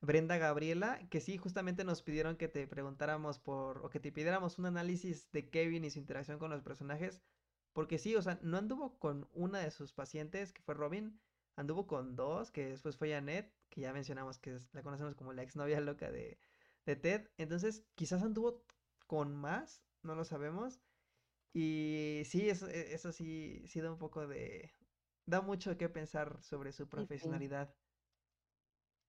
Brenda 0.00 0.38
Gabriela, 0.38 1.00
que 1.10 1.20
sí, 1.20 1.38
justamente 1.38 1.84
nos 1.84 2.02
pidieron 2.02 2.36
que 2.36 2.48
te 2.48 2.66
preguntáramos 2.66 3.38
por, 3.38 3.84
o 3.84 3.90
que 3.90 4.00
te 4.00 4.12
pidiéramos 4.12 4.58
un 4.58 4.66
análisis 4.66 5.30
de 5.32 5.50
Kevin 5.50 5.84
y 5.84 5.90
su 5.90 5.98
interacción 5.98 6.38
con 6.38 6.50
los 6.50 6.62
personajes, 6.62 7.20
porque 7.72 7.98
sí, 7.98 8.14
o 8.16 8.22
sea, 8.22 8.38
no 8.42 8.58
anduvo 8.58 8.98
con 8.98 9.28
una 9.32 9.60
de 9.60 9.70
sus 9.70 9.92
pacientes, 9.92 10.52
que 10.52 10.62
fue 10.62 10.74
Robin, 10.74 11.20
anduvo 11.56 11.86
con 11.86 12.16
dos, 12.16 12.50
que 12.52 12.68
después 12.70 12.96
fue 12.96 13.10
Janet, 13.12 13.52
que 13.70 13.80
ya 13.82 13.92
mencionamos 13.92 14.38
que 14.38 14.58
la 14.72 14.82
conocemos 14.82 15.14
como 15.16 15.32
la 15.32 15.42
exnovia 15.42 15.80
loca 15.80 16.10
de, 16.10 16.38
de 16.86 16.96
Ted, 16.96 17.28
entonces 17.36 17.84
quizás 17.94 18.22
anduvo 18.22 18.64
con 19.06 19.34
más, 19.34 19.84
no 20.02 20.14
lo 20.14 20.24
sabemos, 20.24 20.80
y 21.52 22.22
sí, 22.24 22.48
eso, 22.48 22.68
e, 22.68 22.94
eso 22.94 23.12
sí, 23.12 23.64
sí 23.66 23.80
da 23.80 23.90
un 23.90 23.98
poco 23.98 24.26
de, 24.26 24.72
da 25.26 25.40
mucho 25.40 25.76
que 25.76 25.88
pensar 25.88 26.40
sobre 26.42 26.72
su 26.72 26.88
profesionalidad. 26.88 27.74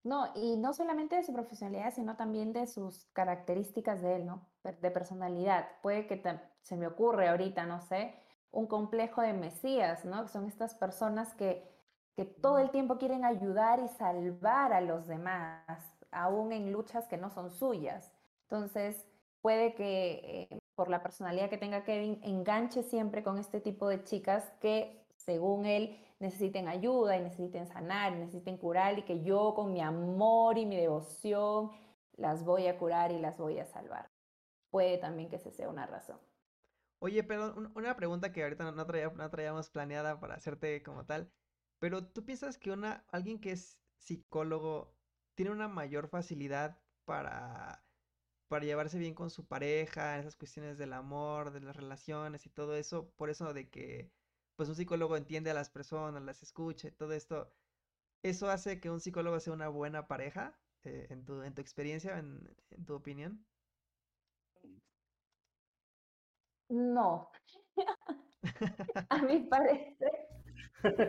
No, 0.02 0.32
y 0.34 0.56
no 0.56 0.72
solamente 0.72 1.16
de 1.16 1.22
su 1.22 1.32
profesionalidad, 1.32 1.92
sino 1.94 2.16
también 2.16 2.52
de 2.52 2.66
sus 2.66 3.04
características 3.12 4.00
de 4.00 4.16
él, 4.16 4.26
¿no? 4.26 4.48
De 4.62 4.90
personalidad. 4.90 5.68
Puede 5.82 6.06
que 6.06 6.22
se 6.62 6.76
me 6.76 6.86
ocurre 6.86 7.28
ahorita, 7.28 7.66
no 7.66 7.80
sé, 7.82 8.14
un 8.50 8.66
complejo 8.66 9.20
de 9.20 9.34
mesías, 9.34 10.04
¿no? 10.04 10.22
Que 10.22 10.28
son 10.28 10.46
estas 10.46 10.74
personas 10.74 11.34
que, 11.34 11.70
que 12.16 12.24
todo 12.24 12.58
el 12.58 12.70
tiempo 12.70 12.96
quieren 12.98 13.24
ayudar 13.24 13.80
y 13.80 13.88
salvar 13.88 14.72
a 14.72 14.80
los 14.80 15.06
demás, 15.06 15.82
aún 16.10 16.52
en 16.52 16.72
luchas 16.72 17.06
que 17.06 17.18
no 17.18 17.30
son 17.30 17.50
suyas. 17.50 18.12
Entonces, 18.44 19.06
puede 19.42 19.74
que 19.74 20.48
eh, 20.50 20.58
por 20.74 20.88
la 20.88 21.02
personalidad 21.02 21.50
que 21.50 21.58
tenga 21.58 21.84
Kevin, 21.84 22.20
enganche 22.22 22.82
siempre 22.82 23.22
con 23.22 23.38
este 23.38 23.60
tipo 23.60 23.86
de 23.88 24.02
chicas 24.02 24.50
que, 24.60 24.99
según 25.24 25.66
él, 25.66 25.98
necesiten 26.18 26.68
ayuda 26.68 27.16
y 27.16 27.22
necesiten 27.22 27.66
sanar, 27.66 28.12
necesiten 28.12 28.56
curar 28.56 28.98
y 28.98 29.04
que 29.04 29.22
yo 29.22 29.54
con 29.54 29.72
mi 29.72 29.80
amor 29.80 30.58
y 30.58 30.66
mi 30.66 30.76
devoción 30.76 31.70
las 32.16 32.44
voy 32.44 32.66
a 32.66 32.78
curar 32.78 33.12
y 33.12 33.18
las 33.18 33.38
voy 33.38 33.58
a 33.58 33.66
salvar. 33.66 34.10
Puede 34.70 34.98
también 34.98 35.28
que 35.28 35.36
ese 35.36 35.50
sea 35.50 35.68
una 35.68 35.86
razón. 35.86 36.18
Oye, 36.98 37.24
pero 37.24 37.54
una 37.74 37.96
pregunta 37.96 38.32
que 38.32 38.42
ahorita 38.42 38.70
no, 38.72 39.30
traíamos 39.30 39.70
planeada 39.70 40.20
para 40.20 40.34
hacerte 40.34 40.82
como 40.82 41.06
tal, 41.06 41.32
pero 41.78 42.06
¿tú 42.06 42.24
piensas 42.24 42.58
que 42.58 42.70
una, 42.70 43.04
alguien 43.10 43.40
que 43.40 43.52
es 43.52 43.78
psicólogo 43.98 44.94
tiene 45.34 45.50
una 45.50 45.68
mayor 45.68 46.08
facilidad 46.08 46.78
para, 47.06 47.82
para 48.48 48.66
llevarse 48.66 48.98
bien 48.98 49.14
con 49.14 49.30
su 49.30 49.46
pareja, 49.46 50.14
en 50.14 50.20
esas 50.20 50.36
cuestiones 50.36 50.76
del 50.76 50.92
amor, 50.92 51.52
de 51.52 51.60
las 51.60 51.74
relaciones 51.74 52.44
y 52.44 52.50
todo 52.50 52.76
eso, 52.76 53.10
por 53.16 53.30
eso 53.30 53.54
de 53.54 53.70
que 53.70 54.12
pues 54.60 54.68
un 54.68 54.74
psicólogo 54.74 55.16
entiende 55.16 55.50
a 55.50 55.54
las 55.54 55.70
personas, 55.70 56.22
las 56.22 56.42
escucha 56.42 56.88
y 56.88 56.90
todo 56.90 57.14
esto. 57.14 57.50
¿Eso 58.22 58.50
hace 58.50 58.78
que 58.78 58.90
un 58.90 59.00
psicólogo 59.00 59.40
sea 59.40 59.54
una 59.54 59.70
buena 59.70 60.06
pareja 60.06 60.54
eh, 60.84 61.06
en, 61.08 61.24
tu, 61.24 61.40
en 61.40 61.54
tu 61.54 61.62
experiencia, 61.62 62.18
en, 62.18 62.46
tu 62.84 62.92
opinión? 62.92 63.42
No. 66.68 67.30
a 69.08 69.22
mi 69.22 69.38
parecer. 69.44 70.28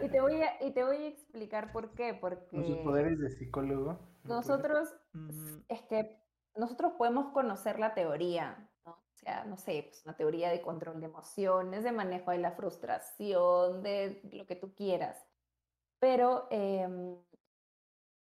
Y 0.02 0.08
te, 0.08 0.22
voy 0.22 0.42
a, 0.44 0.64
y 0.64 0.72
te 0.72 0.86
voy 0.86 1.04
a 1.04 1.08
explicar 1.10 1.74
por 1.74 1.94
qué. 1.94 2.14
Porque. 2.14 2.64
sus 2.64 2.78
poderes 2.78 3.20
de 3.20 3.32
psicólogo. 3.32 4.00
Nosotros, 4.24 4.96
es 5.68 5.82
que 5.90 6.24
nosotros 6.56 6.94
podemos 6.98 7.34
conocer 7.34 7.80
la 7.80 7.94
teoría, 7.96 8.71
sea, 9.24 9.46
no 9.46 9.58
sé, 9.58 9.86
pues 9.88 10.04
una 10.06 10.16
teoría 10.16 10.50
de 10.50 10.62
control 10.62 11.00
de 11.00 11.08
emociones, 11.08 11.84
de 11.84 11.92
manejo 11.92 12.32
de 12.32 12.40
la 12.40 12.52
frustración, 12.52 13.84
de 13.84 14.22
lo 14.32 14.46
que 14.46 14.56
tú 14.56 14.74
quieras. 14.74 15.18
Pero 16.00 16.48
em, 16.50 17.16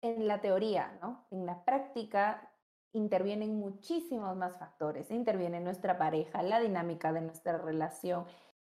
en 0.02 0.28
la 0.28 0.42
teoría, 0.42 0.98
¿no? 1.02 1.26
En 1.32 1.46
la 1.46 1.64
práctica 1.64 2.52
intervienen 2.94 3.58
muchísimos 3.58 4.36
más 4.36 4.58
factores. 4.58 5.12
Interviene 5.12 5.60
nuestra 5.60 5.98
pareja, 5.98 6.44
la 6.44 6.60
dinámica 6.60 7.14
de 7.14 7.22
nuestra 7.22 7.58
relación, 7.58 8.26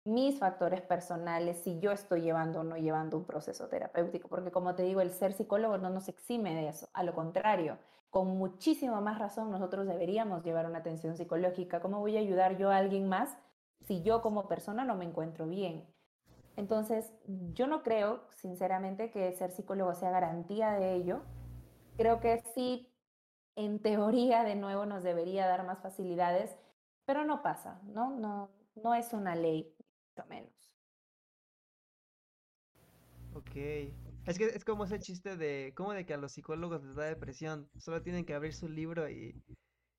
mis 0.06 0.40
factores 0.40 0.82
personales, 0.82 1.62
si 1.64 1.80
yo 1.80 1.92
estoy 1.92 2.22
llevando 2.22 2.62
o 2.62 2.64
no 2.64 2.78
llevando 2.78 3.18
un 3.18 3.26
proceso 3.26 3.68
terapéutico, 3.68 4.28
porque 4.28 4.52
como 4.52 4.76
te 4.76 4.84
digo, 4.84 5.02
el 5.02 5.12
ser 5.12 5.34
psicólogo 5.34 5.78
no 5.78 5.90
nos 5.90 6.08
exime 6.08 6.56
de 6.56 6.70
eso, 6.70 6.90
a 6.94 7.04
lo 7.04 7.14
contrario, 7.14 7.78
con 8.10 8.38
muchísima 8.38 9.02
más 9.02 9.20
razón 9.20 9.52
nosotros 9.52 9.88
deberíamos 9.88 10.44
llevar 10.44 10.66
una 10.66 10.80
atención 10.80 11.16
psicológica. 11.16 11.80
¿Cómo 11.80 12.00
voy 12.00 12.18
a 12.18 12.22
ayudar 12.22 12.58
yo 12.58 12.72
a 12.72 12.78
alguien 12.78 13.08
más 13.08 13.38
si 13.82 14.02
yo 14.02 14.22
como 14.22 14.48
persona 14.48 14.84
no 14.84 14.96
me 14.96 15.06
encuentro 15.06 15.48
bien? 15.48 15.86
Entonces, 16.56 17.14
yo 17.54 17.68
no 17.68 17.84
creo, 17.84 18.24
sinceramente, 18.32 19.12
que 19.12 19.32
ser 19.34 19.52
psicólogo 19.52 19.94
sea 19.94 20.12
garantía 20.12 20.72
de 20.72 20.96
ello. 20.96 21.22
Creo 21.96 22.20
que 22.20 22.44
sí, 22.54 22.92
en 23.56 23.80
teoría, 23.80 24.44
de 24.44 24.56
nuevo, 24.56 24.86
nos 24.86 25.04
debería 25.04 25.48
dar 25.48 25.66
más 25.66 25.80
facilidades, 25.80 26.58
pero 27.06 27.24
no 27.24 27.42
pasa, 27.42 27.80
¿no? 27.84 28.10
No, 28.12 28.50
no 28.76 28.94
es 28.94 29.14
una 29.14 29.36
ley, 29.36 29.74
mucho 30.18 30.28
menos. 30.28 30.52
Ok. 33.36 34.09
Es 34.26 34.38
que 34.38 34.46
es 34.46 34.64
como 34.64 34.86
ese 34.86 35.00
chiste 35.00 35.38
de, 35.38 35.74
como 35.76 35.94
de 35.94 36.06
que 36.06 36.14
a 36.14 36.18
los 36.18 36.34
psicólogos 36.34 36.84
les 36.84 36.96
da 36.96 37.06
depresión, 37.06 37.70
solo 37.78 38.02
tienen 38.02 38.26
que 38.26 38.34
abrir 38.36 38.54
su 38.54 38.68
libro 38.70 39.10
y, 39.10 39.42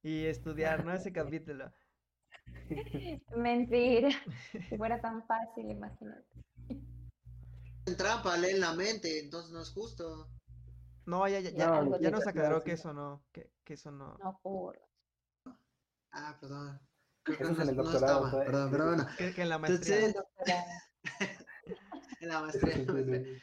y 0.02 0.26
estudiar, 0.26 0.84
¿no? 0.84 0.92
Ese 0.92 1.12
capítulo. 1.12 1.70
Mentira. 3.36 4.10
Si 4.68 4.76
fuera 4.76 5.00
tan 5.00 5.26
fácil, 5.26 5.70
imagínate. 5.70 6.26
En 7.86 7.96
trampa, 7.96 8.36
leen 8.36 8.60
la 8.60 8.74
mente, 8.74 9.18
entonces 9.20 9.50
no 9.52 9.62
es 9.62 9.70
justo. 9.72 10.28
No, 11.06 11.26
ya, 11.26 11.40
ya, 11.40 11.50
Ya, 11.50 11.56
ya, 11.58 11.78
algo 11.78 11.98
ya 11.98 12.10
nos 12.10 12.26
aclaró 12.26 12.58
no, 12.58 12.62
que 12.62 12.72
eso 12.72 12.92
no, 12.92 13.24
que, 13.32 13.50
que 13.64 13.74
eso 13.74 13.90
no. 13.90 14.16
No 14.18 14.30
ocurre. 14.30 14.80
Ah, 16.12 16.36
perdón. 16.40 16.80
Creo 17.22 17.38
que 17.38 17.42
Eso 17.44 17.52
es 17.52 17.58
no, 17.58 17.62
en 17.64 17.68
el 17.70 17.76
no 17.76 17.92
estaba, 17.92 18.30
perdón, 18.30 18.70
bueno, 18.70 19.06
Que, 19.18 19.34
que 19.34 19.42
en 19.42 19.48
la 19.48 19.58
maestría. 19.58 20.06
Entonces- 20.06 20.26
la 22.28 22.40
maestría. 22.42 22.74
en 22.74 22.86
la 22.86 22.92
maestría. 22.92 23.34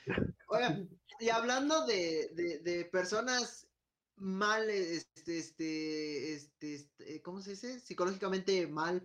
Oigan, 0.47 0.89
y 1.19 1.29
hablando 1.29 1.85
de, 1.85 2.29
de, 2.33 2.59
de 2.59 2.85
personas 2.85 3.67
mal, 4.15 4.69
este, 4.69 5.37
este, 5.37 6.33
este, 6.33 6.73
este, 6.75 7.21
¿cómo 7.21 7.41
se 7.41 7.51
dice? 7.51 7.79
Psicológicamente 7.79 8.67
mal. 8.67 9.03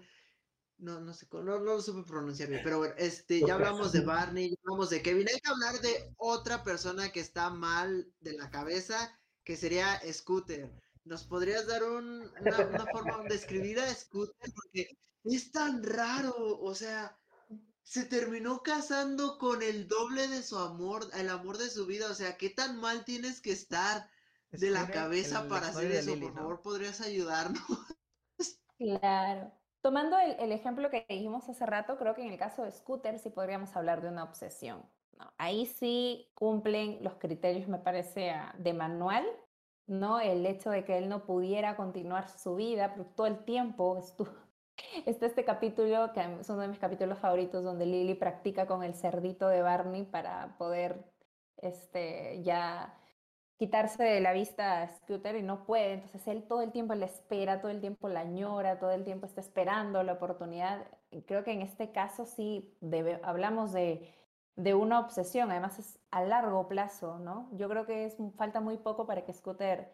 No, 0.78 1.00
no 1.00 1.14
sé, 1.14 1.28
no, 1.32 1.42
no 1.42 1.58
lo 1.60 1.80
supe 1.80 2.02
pronunciar 2.08 2.48
bien, 2.48 2.62
pero 2.64 2.78
bueno, 2.78 2.94
este, 2.98 3.40
ya 3.46 3.54
hablamos 3.54 3.92
de 3.92 4.00
Barney, 4.00 4.50
ya 4.50 4.56
hablamos 4.64 4.90
de 4.90 5.00
Kevin. 5.00 5.28
Hay 5.28 5.38
que 5.38 5.50
hablar 5.50 5.80
de 5.80 6.12
otra 6.16 6.64
persona 6.64 7.12
que 7.12 7.20
está 7.20 7.50
mal 7.50 8.12
de 8.20 8.32
la 8.32 8.50
cabeza, 8.50 9.16
que 9.44 9.56
sería 9.56 10.00
Scooter. 10.12 10.72
¿Nos 11.04 11.24
podrías 11.24 11.66
dar 11.66 11.84
un, 11.84 12.32
una, 12.40 12.66
una 12.66 12.86
forma 12.90 13.22
de 13.22 13.28
describir 13.34 13.78
a 13.78 13.94
Scooter? 13.94 14.50
Porque 14.54 14.88
es 15.24 15.52
tan 15.52 15.84
raro, 15.84 16.34
o 16.36 16.74
sea, 16.74 17.16
se 17.83 18.05
terminó 18.05 18.62
casando 18.62 19.39
con 19.39 19.62
el 19.62 19.89
doble 19.89 20.28
de 20.28 20.43
su 20.43 20.59
amor, 20.59 21.09
el 21.14 21.28
amor 21.30 21.59
de 21.59 21.68
su 21.70 21.87
vida, 21.87 22.11
o 22.11 22.14
sea, 22.14 22.37
¿qué 22.37 22.51
tan 22.51 22.80
mal 22.80 23.05
tienes 23.05 23.41
que 23.41 23.53
estar 23.53 24.09
de 24.51 24.70
la 24.70 24.91
cabeza 24.91 25.43
el 25.43 25.49
para 25.49 25.68
hacer 25.68 25.93
eso? 25.93 26.14
Lily, 26.14 26.26
Por 26.26 26.35
¿no? 26.35 26.41
favor, 26.41 26.62
¿podrías 26.62 27.01
ayudarnos? 27.01 27.62
Claro. 28.78 29.53
Tomando 29.80 30.18
el, 30.18 30.33
el 30.39 30.53
ejemplo 30.53 30.91
que 30.91 31.07
dijimos 31.09 31.49
hace 31.49 31.66
rato, 31.66 31.97
creo 31.99 32.14
que 32.14 32.22
en 32.22 32.33
el 32.33 32.39
caso 32.39 32.64
de 32.64 32.72
Scooter 32.72 33.18
sí 33.18 33.30
podríamos 33.30 33.74
hablar 33.76 34.03
de 34.03 34.09
una 34.09 34.24
obsesión. 34.24 34.91
¿no? 35.18 35.33
Ahí 35.39 35.66
sí 35.66 36.30
cumplen 36.35 37.03
los 37.03 37.14
criterios, 37.14 37.68
me 37.68 37.78
parece, 37.78 38.33
de 38.59 38.72
manual, 38.74 39.26
¿no? 39.87 40.20
El 40.20 40.47
hecho 40.47 40.70
de 40.70 40.85
que 40.85 40.99
él 40.99 41.09
no 41.09 41.24
pudiera 41.24 41.76
continuar 41.76 42.28
su 42.28 42.57
vida, 42.57 42.95
porque 42.95 43.12
todo 43.14 43.26
el 43.26 43.45
tiempo 43.45 43.99
estuvo... 43.99 44.30
Está 45.07 45.26
este 45.26 45.45
capítulo, 45.45 46.12
que 46.12 46.20
es 46.41 46.49
uno 46.51 46.61
de 46.61 46.68
mis 46.68 46.78
capítulos 46.78 47.18
favoritos, 47.18 47.64
donde 47.64 47.87
Lily 47.87 48.14
practica 48.14 48.66
con 48.66 48.83
el 48.83 48.95
cerdito 48.95 49.49
de 49.49 49.62
Barney 49.62 50.05
para 50.05 50.57
poder 50.59 51.05
este, 51.59 52.43
ya 52.43 52.95
quitarse 53.59 54.03
de 54.03 54.20
la 54.20 54.33
vista 54.33 54.83
a 54.83 54.89
Scooter 54.89 55.37
y 55.37 55.43
no 55.43 55.64
puede, 55.64 55.95
entonces 55.95 56.26
él 56.26 56.43
todo 56.49 56.62
el 56.62 56.72
tiempo 56.72 56.95
le 56.95 57.07
espera, 57.07 57.61
todo 57.61 57.70
el 57.70 57.80
tiempo 57.80 58.09
la 58.09 58.20
añora, 58.20 58.78
todo 58.78 58.91
el 58.93 59.05
tiempo 59.05 59.26
está 59.26 59.41
esperando 59.41 60.03
la 60.03 60.14
oportunidad. 60.14 60.87
Creo 61.26 61.45
que 61.45 61.53
en 61.53 61.62
este 61.62 61.93
caso 61.93 62.26
sí 62.26 62.76
debe- 62.80 63.20
hablamos 63.22 63.72
de, 63.72 64.12
de 64.57 64.74
una 64.74 64.99
obsesión, 65.01 65.51
además 65.51 65.78
es 65.78 65.99
a 66.11 66.22
largo 66.24 66.68
plazo, 66.68 67.18
¿no? 67.18 67.49
Yo 67.53 67.68
creo 67.68 67.87
que 67.87 68.07
es, 68.07 68.16
falta 68.37 68.61
muy 68.61 68.78
poco 68.78 69.07
para 69.07 69.24
que 69.24 69.33
Scooter 69.33 69.93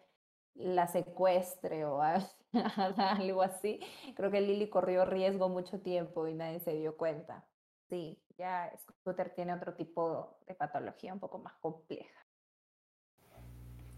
la 0.59 0.87
secuestre 0.87 1.85
o 1.85 2.01
algo 2.97 3.41
así. 3.41 3.79
Creo 4.15 4.29
que 4.29 4.41
Lily 4.41 4.69
corrió 4.69 5.05
riesgo 5.05 5.49
mucho 5.49 5.79
tiempo 5.81 6.27
y 6.27 6.35
nadie 6.35 6.59
se 6.59 6.75
dio 6.75 6.97
cuenta. 6.97 7.47
Sí, 7.89 8.21
ya 8.37 8.71
Scooter 8.77 9.33
tiene 9.33 9.53
otro 9.53 9.73
tipo 9.73 10.37
de 10.45 10.53
patología 10.53 11.13
un 11.13 11.19
poco 11.19 11.39
más 11.39 11.55
compleja. 11.55 12.25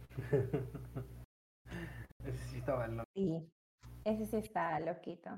Ese 2.26 2.38
sí 2.50 2.58
estaba 2.58 2.88
loco. 2.88 3.10
Sí, 3.16 3.52
ese 4.04 4.28
sí 4.28 4.38
está 4.38 4.80
loquito. 4.80 5.32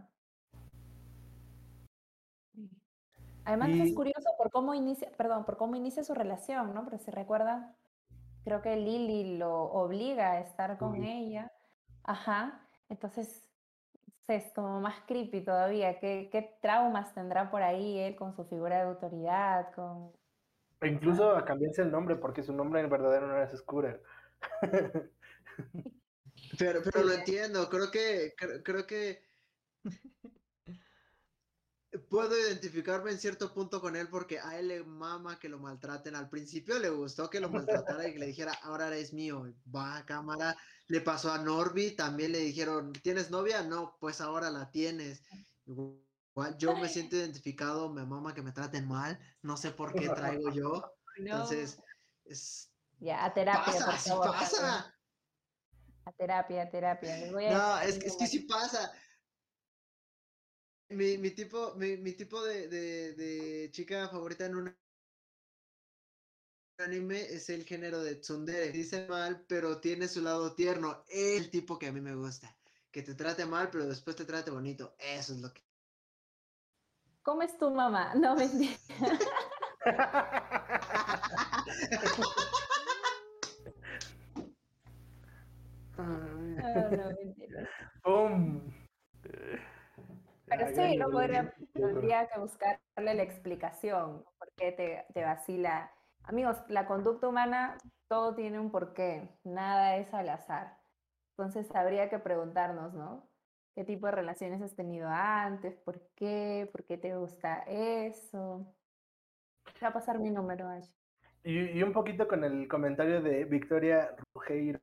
Además 3.45 3.69
es 3.69 3.93
curioso 3.93 4.29
por 4.37 4.51
cómo 4.51 4.73
inicia, 4.73 5.09
perdón, 5.17 5.45
por 5.45 5.55
cómo 5.57 5.75
inicia 5.75 6.03
su 6.03 6.13
relación, 6.13 6.73
¿no? 6.73 6.83
Pero 6.83 6.97
si 6.97 7.09
recuerda, 7.11 7.73
creo 8.43 8.61
que 8.61 8.75
Lily 8.75 9.37
lo 9.37 9.63
obliga 9.63 10.33
a 10.33 10.39
estar 10.41 10.77
con 10.77 11.03
ella. 11.03 11.51
Ajá. 12.03 12.67
Entonces 12.89 13.47
es 14.27 14.51
como 14.53 14.79
más 14.81 14.95
creepy 15.07 15.41
todavía. 15.41 15.99
¿Qué, 15.99 16.29
qué 16.31 16.57
traumas 16.61 17.13
tendrá 17.13 17.51
por 17.51 17.61
ahí 17.61 17.99
él 17.99 18.15
con 18.15 18.35
su 18.35 18.45
figura 18.45 18.77
de 18.77 18.83
autoridad? 18.83 19.73
Con... 19.73 20.11
E 20.81 20.87
incluso 20.87 21.35
a 21.35 21.45
cambiarse 21.45 21.81
el 21.81 21.91
nombre, 21.91 22.15
porque 22.15 22.43
su 22.43 22.53
nombre 22.53 22.81
en 22.81 22.89
verdadero 22.89 23.27
no 23.27 23.41
es 23.41 23.51
Scooter. 23.57 24.01
Pero, 26.57 26.81
pero 26.83 27.05
lo 27.05 27.13
entiendo, 27.13 27.69
creo 27.69 27.89
que, 27.89 28.33
creo, 28.37 28.63
creo 28.63 28.85
que 28.85 29.23
puedo 32.13 32.37
identificarme 32.37 33.09
en 33.09 33.17
cierto 33.17 33.51
punto 33.51 33.81
con 33.81 33.95
él 33.95 34.07
porque 34.07 34.39
a 34.39 34.59
él 34.59 34.67
le 34.67 34.83
mama 34.83 35.39
que 35.39 35.49
lo 35.49 35.57
maltraten. 35.57 36.15
Al 36.15 36.29
principio 36.29 36.77
le 36.77 36.91
gustó 36.91 37.27
que 37.27 37.39
lo 37.39 37.49
maltratara 37.49 38.07
y 38.07 38.13
que 38.13 38.19
le 38.19 38.27
dijera, 38.27 38.53
ahora 38.61 38.85
eres 38.85 39.13
mío. 39.13 39.51
Va, 39.75 40.05
cámara. 40.05 40.55
Le 40.89 41.01
pasó 41.01 41.31
a 41.31 41.39
Norby, 41.39 41.95
también 41.95 42.31
le 42.31 42.37
dijeron, 42.37 42.93
¿tienes 42.93 43.31
novia? 43.31 43.63
No, 43.63 43.97
pues 43.99 44.21
ahora 44.21 44.51
la 44.51 44.69
tienes. 44.69 45.23
Igual, 45.65 46.55
yo 46.59 46.77
me 46.77 46.87
siento 46.87 47.15
identificado, 47.15 47.91
me 47.91 48.05
mama 48.05 48.35
que 48.35 48.43
me 48.43 48.51
traten 48.51 48.87
mal, 48.87 49.17
no 49.41 49.57
sé 49.57 49.71
por 49.71 49.91
qué 49.95 50.07
traigo 50.09 50.51
yo. 50.51 50.93
Entonces, 51.17 51.79
es, 52.25 52.71
Ya, 52.99 53.25
a 53.25 53.33
terapia, 53.33 53.65
pasa, 53.65 53.85
por 53.87 53.97
sí 53.97 54.09
favor, 54.09 54.31
pasa. 54.33 54.95
A 56.05 56.11
terapia, 56.11 56.61
a 56.61 56.69
terapia. 56.69 57.17
Les 57.17 57.31
voy 57.33 57.45
a 57.45 57.57
No, 57.57 57.79
es 57.79 57.97
que, 57.97 58.05
es 58.05 58.15
que 58.17 58.27
sí 58.27 58.41
pasa. 58.41 58.93
Mi, 60.93 61.17
mi 61.17 61.31
tipo, 61.31 61.73
mi, 61.75 61.97
mi 61.97 62.13
tipo 62.13 62.43
de, 62.43 62.67
de, 62.67 63.13
de 63.13 63.71
chica 63.71 64.07
favorita 64.09 64.45
en 64.45 64.55
un 64.55 64.75
anime 66.79 67.21
es 67.21 67.49
el 67.49 67.63
género 67.65 68.03
de 68.03 68.15
tsundere. 68.15 68.71
Dice 68.71 69.07
mal, 69.07 69.45
pero 69.47 69.79
tiene 69.79 70.07
su 70.07 70.21
lado 70.21 70.53
tierno. 70.53 71.03
El 71.09 71.49
tipo 71.49 71.77
que 71.79 71.87
a 71.87 71.91
mí 71.91 72.01
me 72.01 72.15
gusta. 72.15 72.55
Que 72.91 73.01
te 73.01 73.15
trate 73.15 73.45
mal, 73.45 73.69
pero 73.71 73.85
después 73.87 74.15
te 74.15 74.25
trate 74.25 74.51
bonito. 74.51 74.95
Eso 74.99 75.33
es 75.33 75.39
lo 75.39 75.51
que... 75.51 75.61
¿Cómo 77.23 77.41
es 77.41 77.57
tu 77.57 77.69
mamá? 77.71 78.13
No, 78.15 78.35
mentira. 78.35 78.77
No, 85.97 86.03
no, 86.97 87.11
mentira. 87.11 87.69
¡Pum! 88.03 88.82
Pero 90.57 90.75
sí, 90.75 90.97
no 90.97 91.09
podría, 91.09 91.53
tendría 91.73 92.27
que 92.27 92.39
buscarle 92.39 93.13
la 93.15 93.23
explicación, 93.23 94.23
por 94.37 94.51
qué 94.55 94.71
te, 94.71 95.05
te 95.13 95.23
vacila. 95.23 95.91
Amigos, 96.23 96.57
la 96.67 96.85
conducta 96.85 97.27
humana, 97.27 97.77
todo 98.07 98.35
tiene 98.35 98.59
un 98.59 98.71
porqué, 98.71 99.29
nada 99.43 99.97
es 99.97 100.13
al 100.13 100.29
azar. 100.29 100.77
Entonces 101.31 101.73
habría 101.75 102.09
que 102.09 102.19
preguntarnos, 102.19 102.93
¿no? 102.93 103.27
¿Qué 103.75 103.83
tipo 103.83 104.05
de 104.05 104.11
relaciones 104.11 104.61
has 104.61 104.75
tenido 104.75 105.09
antes? 105.09 105.75
¿Por 105.79 105.99
qué? 106.15 106.69
¿Por 106.71 106.83
qué 106.83 106.97
te 106.97 107.15
gusta 107.15 107.63
eso? 107.67 108.71
Va 109.83 109.87
a 109.87 109.93
pasar 109.93 110.19
mi 110.19 110.29
número, 110.29 110.69
Ash. 110.69 110.87
Y, 111.43 111.71
y 111.71 111.83
un 111.83 111.91
poquito 111.91 112.27
con 112.27 112.43
el 112.43 112.67
comentario 112.67 113.21
de 113.21 113.45
Victoria 113.45 114.15
Rugeiro, 114.33 114.79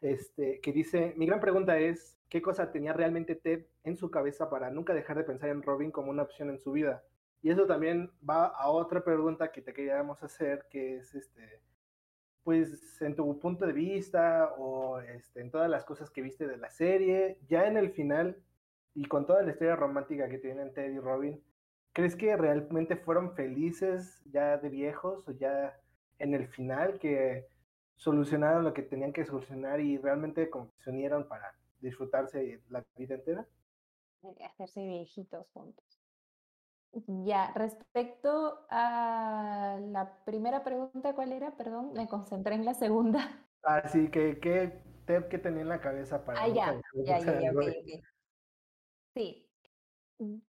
este, 0.00 0.60
que 0.60 0.72
dice, 0.72 1.14
mi 1.16 1.26
gran 1.26 1.40
pregunta 1.40 1.78
es, 1.78 2.19
¿qué 2.30 2.40
cosa 2.40 2.72
tenía 2.72 2.94
realmente 2.94 3.34
Ted 3.34 3.66
en 3.84 3.96
su 3.96 4.10
cabeza 4.10 4.48
para 4.48 4.70
nunca 4.70 4.94
dejar 4.94 5.18
de 5.18 5.24
pensar 5.24 5.50
en 5.50 5.62
Robin 5.62 5.90
como 5.90 6.10
una 6.10 6.22
opción 6.22 6.48
en 6.48 6.58
su 6.58 6.72
vida? 6.72 7.04
Y 7.42 7.50
eso 7.50 7.66
también 7.66 8.10
va 8.28 8.46
a 8.46 8.70
otra 8.70 9.04
pregunta 9.04 9.52
que 9.52 9.62
te 9.62 9.74
queríamos 9.74 10.22
hacer, 10.22 10.66
que 10.70 10.96
es, 10.96 11.14
este, 11.14 11.60
pues, 12.42 13.02
en 13.02 13.14
tu 13.14 13.38
punto 13.38 13.66
de 13.66 13.72
vista 13.72 14.54
o 14.58 15.00
este, 15.00 15.40
en 15.40 15.50
todas 15.50 15.68
las 15.68 15.84
cosas 15.84 16.10
que 16.10 16.22
viste 16.22 16.46
de 16.46 16.56
la 16.56 16.70
serie, 16.70 17.38
ya 17.48 17.66
en 17.66 17.76
el 17.76 17.90
final 17.90 18.42
y 18.94 19.04
con 19.06 19.26
toda 19.26 19.42
la 19.42 19.50
historia 19.50 19.76
romántica 19.76 20.28
que 20.28 20.38
tienen 20.38 20.72
Ted 20.72 20.92
y 20.92 20.98
Robin, 20.98 21.42
¿Crees 21.92 22.14
que 22.14 22.36
realmente 22.36 22.96
fueron 22.96 23.34
felices 23.34 24.22
ya 24.26 24.56
de 24.58 24.68
viejos 24.68 25.28
o 25.28 25.32
ya 25.32 25.76
en 26.18 26.34
el 26.34 26.46
final 26.46 27.00
que 27.00 27.48
solucionaron 27.96 28.64
lo 28.64 28.72
que 28.72 28.82
tenían 28.82 29.12
que 29.12 29.24
solucionar 29.24 29.80
y 29.80 29.98
realmente 29.98 30.48
como 30.50 30.72
se 30.78 30.90
unieron 30.90 31.26
para 31.26 31.52
disfrutarse 31.80 32.62
la 32.68 32.84
vida 32.96 33.14
entera. 33.14 33.46
Hacerse 34.44 34.86
viejitos 34.86 35.50
juntos. 35.52 35.84
Ya, 37.24 37.52
respecto 37.54 38.66
a 38.68 39.78
la 39.80 40.24
primera 40.24 40.64
pregunta, 40.64 41.14
¿cuál 41.14 41.32
era? 41.32 41.56
Perdón, 41.56 41.92
me 41.92 42.08
concentré 42.08 42.56
en 42.56 42.64
la 42.64 42.74
segunda. 42.74 43.46
Así 43.62 44.06
ah, 44.08 44.10
que, 44.10 44.40
¿qué 44.40 44.82
Ted 45.06 45.28
que 45.28 45.38
tenía 45.38 45.62
en 45.62 45.68
la 45.68 45.80
cabeza 45.80 46.24
para... 46.24 46.42
Ah, 46.42 46.48
ya, 46.48 46.80
ya, 46.94 47.18
ya, 47.18 47.40
ya, 47.40 47.52
Sí, 49.14 49.48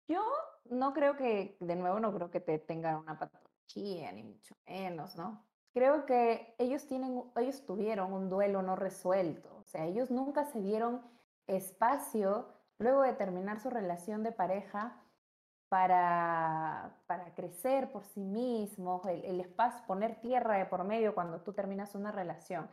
yo 0.07 0.24
no 0.65 0.93
creo 0.93 1.15
que, 1.15 1.57
de 1.59 1.76
nuevo, 1.76 1.99
no 1.99 2.13
creo 2.13 2.30
que 2.30 2.39
te 2.39 2.59
tenga 2.59 2.97
una 2.97 3.17
patología, 3.17 4.11
ni 4.11 4.24
mucho 4.24 4.55
menos, 4.67 5.15
¿no? 5.15 5.45
Creo 5.74 6.05
que 6.05 6.55
ellos 6.59 6.86
tienen, 6.86 7.24
ellos 7.36 7.65
tuvieron 7.65 8.13
un 8.13 8.30
duelo 8.30 8.61
no 8.61 8.76
resuelto, 8.76 9.57
o 9.57 9.63
sea, 9.63 9.86
ellos 9.86 10.11
nunca 10.11 10.45
se 10.45 10.61
dieron 10.61 11.01
espacio 11.47 12.47
luego 12.78 13.01
de 13.01 13.13
terminar 13.13 13.59
su 13.59 13.69
relación 13.69 14.24
de 14.24 14.32
pareja 14.32 15.03
para, 15.69 16.95
para 17.07 17.34
crecer 17.34 17.91
por 17.91 18.05
sí 18.05 18.19
mismos, 18.19 19.03
el, 19.07 19.39
espacio, 19.39 19.84
poner 19.88 20.21
tierra 20.21 20.57
de 20.57 20.65
por 20.65 20.84
medio 20.84 21.15
cuando 21.15 21.41
tú 21.41 21.53
terminas 21.53 21.95
una 21.95 22.11
relación. 22.11 22.69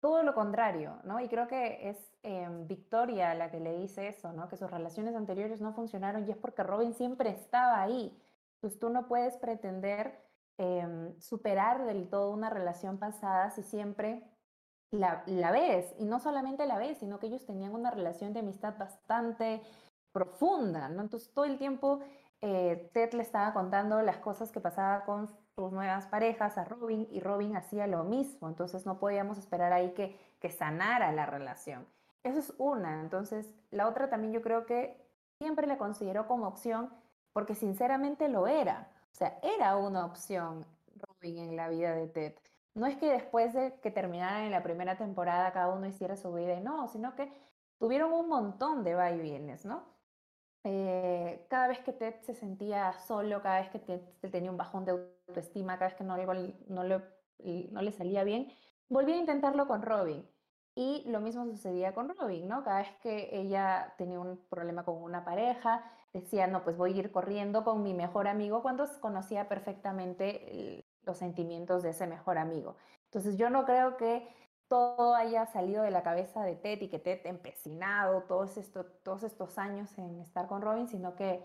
Todo 0.00 0.22
lo 0.22 0.34
contrario, 0.34 0.98
¿no? 1.04 1.20
Y 1.20 1.28
creo 1.28 1.48
que 1.48 1.88
es 1.88 1.96
em, 2.22 2.66
Victoria 2.66 3.32
la 3.34 3.50
que 3.50 3.60
le 3.60 3.78
dice 3.78 4.08
eso, 4.08 4.32
¿no? 4.34 4.48
Que 4.50 4.58
sus 4.58 4.70
relaciones 4.70 5.16
anteriores 5.16 5.62
no 5.62 5.72
funcionaron 5.72 6.28
y 6.28 6.32
es 6.32 6.36
porque 6.36 6.62
Robin 6.62 6.92
siempre 6.92 7.30
estaba 7.30 7.80
ahí. 7.80 8.14
Pues 8.60 8.78
tú 8.78 8.90
no 8.90 9.06
puedes 9.08 9.38
pretender 9.38 10.23
em, 10.58 11.18
superar 11.20 11.84
del 11.84 12.08
todo 12.08 12.30
una 12.30 12.50
relación 12.50 12.98
pasada 12.98 13.50
si 13.50 13.62
siempre 13.62 14.22
la, 14.90 15.22
la, 15.26 15.50
ves. 15.50 15.94
Y 15.98 16.04
no 16.04 16.20
solamente 16.20 16.66
la 16.66 16.78
ves, 16.78 16.98
sino 16.98 17.18
que 17.18 17.26
ellos 17.26 17.44
tenían 17.46 17.74
una 17.74 17.90
relación 17.90 18.32
de 18.32 18.40
amistad 18.40 18.78
bastante 18.78 19.62
profunda, 20.12 20.88
¿no? 20.88 21.02
Entonces 21.02 21.32
todo 21.32 21.44
el 21.44 21.58
tiempo 21.58 22.00
eh, 22.46 22.90
Ted 22.92 23.14
le 23.14 23.22
estaba 23.22 23.54
contando 23.54 24.02
las 24.02 24.18
cosas 24.18 24.52
que 24.52 24.60
pasaba 24.60 25.06
con 25.06 25.28
sus 25.28 25.72
nuevas 25.72 26.06
parejas 26.06 26.58
a 26.58 26.64
Robin 26.64 27.08
y 27.10 27.20
Robin 27.20 27.56
hacía 27.56 27.86
lo 27.86 28.04
mismo, 28.04 28.48
entonces 28.48 28.84
no 28.84 28.98
podíamos 28.98 29.38
esperar 29.38 29.72
ahí 29.72 29.94
que, 29.94 30.18
que 30.40 30.50
sanara 30.50 31.10
la 31.12 31.24
relación. 31.24 31.86
Eso 32.22 32.38
es 32.40 32.52
una, 32.58 33.00
entonces 33.00 33.54
la 33.70 33.88
otra 33.88 34.10
también 34.10 34.34
yo 34.34 34.42
creo 34.42 34.66
que 34.66 35.02
siempre 35.38 35.66
la 35.66 35.78
consideró 35.78 36.26
como 36.26 36.46
opción 36.46 36.90
porque 37.32 37.54
sinceramente 37.54 38.28
lo 38.28 38.46
era, 38.46 38.90
o 39.14 39.16
sea, 39.16 39.38
era 39.42 39.76
una 39.76 40.06
opción 40.06 40.66
Robin 40.96 41.38
en 41.38 41.56
la 41.56 41.68
vida 41.68 41.94
de 41.94 42.08
Ted. 42.08 42.34
No 42.74 42.86
es 42.86 42.96
que 42.96 43.06
después 43.06 43.54
de 43.54 43.78
que 43.80 43.92
terminaran 43.92 44.42
en 44.42 44.50
la 44.50 44.64
primera 44.64 44.98
temporada 44.98 45.52
cada 45.52 45.68
uno 45.68 45.86
hiciera 45.86 46.16
su 46.16 46.32
vida 46.32 46.54
y 46.54 46.60
no, 46.60 46.88
sino 46.88 47.14
que 47.14 47.32
tuvieron 47.78 48.12
un 48.12 48.28
montón 48.28 48.82
de 48.82 48.96
va 48.96 49.12
y 49.12 49.20
vienes, 49.20 49.64
¿no? 49.64 49.84
Eh, 50.64 51.46
cada 51.48 51.68
vez 51.68 51.78
que 51.80 51.92
Ted 51.92 52.16
se 52.22 52.34
sentía 52.34 52.92
solo, 53.06 53.40
cada 53.40 53.60
vez 53.60 53.70
que 53.70 53.78
Ted 53.78 54.00
tenía 54.32 54.50
un 54.50 54.56
bajón 54.56 54.84
de 54.84 54.92
autoestima, 54.92 55.78
cada 55.78 55.90
vez 55.90 55.96
que 55.96 56.04
no, 56.04 56.16
no, 56.16 56.84
no 56.84 57.82
le 57.82 57.92
salía 57.92 58.24
bien, 58.24 58.52
volvía 58.88 59.14
a 59.14 59.18
intentarlo 59.18 59.68
con 59.68 59.82
Robin. 59.82 60.28
Y 60.76 61.04
lo 61.06 61.20
mismo 61.20 61.44
sucedía 61.44 61.94
con 61.94 62.08
Robin, 62.08 62.48
¿no? 62.48 62.64
Cada 62.64 62.78
vez 62.78 62.90
que 63.02 63.30
ella 63.32 63.94
tenía 63.96 64.18
un 64.18 64.38
problema 64.48 64.84
con 64.84 65.02
una 65.02 65.24
pareja, 65.24 65.84
decía, 66.12 66.46
no, 66.48 66.64
pues 66.64 66.76
voy 66.76 66.94
a 66.94 66.96
ir 66.96 67.12
corriendo 67.12 67.64
con 67.64 67.82
mi 67.82 67.94
mejor 67.94 68.26
amigo 68.26 68.62
cuando 68.62 68.84
conocía 69.00 69.48
perfectamente 69.48 70.84
los 71.02 71.18
sentimientos 71.18 71.82
de 71.82 71.90
ese 71.90 72.06
mejor 72.06 72.38
amigo. 72.38 72.76
Entonces 73.04 73.36
yo 73.36 73.50
no 73.50 73.64
creo 73.64 73.96
que 73.96 74.28
todo 74.68 75.14
haya 75.14 75.46
salido 75.46 75.82
de 75.82 75.90
la 75.90 76.02
cabeza 76.02 76.42
de 76.42 76.56
Ted 76.56 76.80
y 76.82 76.88
que 76.88 76.98
Ted 76.98 77.20
empecinado 77.26 78.22
todos, 78.22 78.58
todos 79.02 79.22
estos 79.22 79.58
años 79.58 79.96
en 79.98 80.20
estar 80.20 80.48
con 80.48 80.62
Robin, 80.62 80.88
sino 80.88 81.14
que 81.14 81.44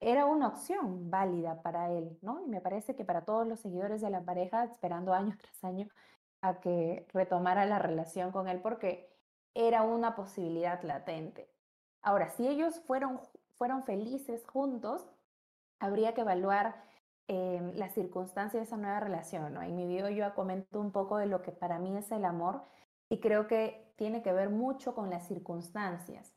era 0.00 0.26
una 0.26 0.48
opción 0.48 1.10
válida 1.10 1.62
para 1.62 1.90
él, 1.90 2.18
¿no? 2.22 2.40
Y 2.40 2.48
me 2.48 2.60
parece 2.60 2.96
que 2.96 3.04
para 3.04 3.24
todos 3.24 3.46
los 3.46 3.60
seguidores 3.60 4.00
de 4.00 4.10
la 4.10 4.22
pareja, 4.22 4.64
esperando 4.64 5.12
año 5.12 5.36
tras 5.40 5.64
año 5.64 5.88
a 6.42 6.60
que 6.60 7.06
retomara 7.12 7.66
la 7.66 7.78
relación 7.78 8.32
con 8.32 8.48
él, 8.48 8.60
porque 8.60 9.10
era 9.54 9.82
una 9.82 10.14
posibilidad 10.14 10.82
latente. 10.82 11.50
Ahora, 12.02 12.30
si 12.30 12.46
ellos 12.48 12.80
fueron, 12.80 13.20
fueron 13.58 13.82
felices 13.84 14.46
juntos, 14.46 15.08
habría 15.78 16.14
que 16.14 16.22
evaluar 16.22 16.90
Em, 17.32 17.76
las 17.76 17.94
circunstancias 17.94 18.60
de 18.60 18.64
esa 18.64 18.76
nueva 18.76 18.98
relación. 18.98 19.54
¿no? 19.54 19.62
En 19.62 19.76
mi 19.76 19.86
video 19.86 20.08
yo 20.08 20.34
comento 20.34 20.80
un 20.80 20.90
poco 20.90 21.16
de 21.16 21.26
lo 21.26 21.42
que 21.42 21.52
para 21.52 21.78
mí 21.78 21.96
es 21.96 22.10
el 22.10 22.24
amor 22.24 22.64
y 23.08 23.20
creo 23.20 23.46
que 23.46 23.94
tiene 23.94 24.20
que 24.20 24.32
ver 24.32 24.50
mucho 24.50 24.96
con 24.96 25.10
las 25.10 25.28
circunstancias. 25.28 26.34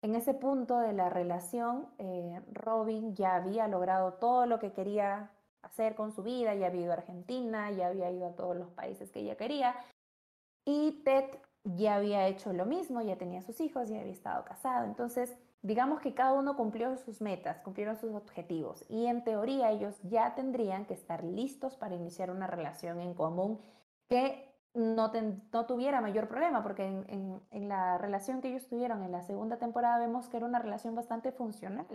En 0.00 0.14
ese 0.14 0.32
punto 0.32 0.78
de 0.78 0.94
la 0.94 1.10
relación, 1.10 1.86
eh, 1.98 2.40
Robin 2.50 3.14
ya 3.14 3.34
había 3.34 3.68
logrado 3.68 4.14
todo 4.14 4.46
lo 4.46 4.58
que 4.58 4.72
quería 4.72 5.30
hacer 5.62 5.94
con 5.94 6.12
su 6.12 6.22
vida, 6.22 6.54
ya 6.54 6.66
había 6.66 6.82
ido 6.82 6.90
a 6.92 6.96
Argentina, 6.96 7.70
ya 7.70 7.88
había 7.88 8.10
ido 8.10 8.26
a 8.26 8.34
todos 8.34 8.56
los 8.56 8.70
países 8.70 9.10
que 9.10 9.20
ella 9.20 9.36
quería, 9.36 9.74
y 10.64 11.02
Ted 11.04 11.24
ya 11.64 11.96
había 11.96 12.26
hecho 12.28 12.52
lo 12.52 12.66
mismo, 12.66 13.02
ya 13.02 13.16
tenía 13.16 13.42
sus 13.42 13.60
hijos, 13.60 13.88
ya 13.88 14.00
había 14.00 14.12
estado 14.12 14.44
casado. 14.44 14.84
Entonces, 14.84 15.36
digamos 15.62 16.00
que 16.00 16.14
cada 16.14 16.32
uno 16.32 16.56
cumplió 16.56 16.96
sus 16.96 17.20
metas, 17.20 17.60
cumplieron 17.60 17.96
sus 17.96 18.12
objetivos 18.14 18.84
y 18.88 19.06
en 19.06 19.22
teoría 19.24 19.70
ellos 19.70 19.94
ya 20.02 20.34
tendrían 20.34 20.86
que 20.86 20.94
estar 20.94 21.22
listos 21.22 21.76
para 21.76 21.94
iniciar 21.94 22.30
una 22.30 22.48
relación 22.48 23.00
en 23.00 23.14
común 23.14 23.60
que 24.08 24.52
no, 24.74 25.12
no 25.52 25.66
tuviera 25.66 26.00
mayor 26.00 26.28
problema, 26.28 26.62
porque 26.62 26.86
en, 26.86 27.40
en, 27.50 27.68
la 27.68 27.98
relación 27.98 28.40
que 28.40 28.48
ellos 28.48 28.66
tuvieron 28.68 29.02
en 29.02 29.12
la 29.12 29.22
segunda 29.22 29.58
temporada 29.58 29.98
vemos 29.98 30.28
que 30.28 30.38
era 30.38 30.46
una 30.46 30.58
relación 30.58 30.94
bastante 30.94 31.30
funcional. 31.30 31.86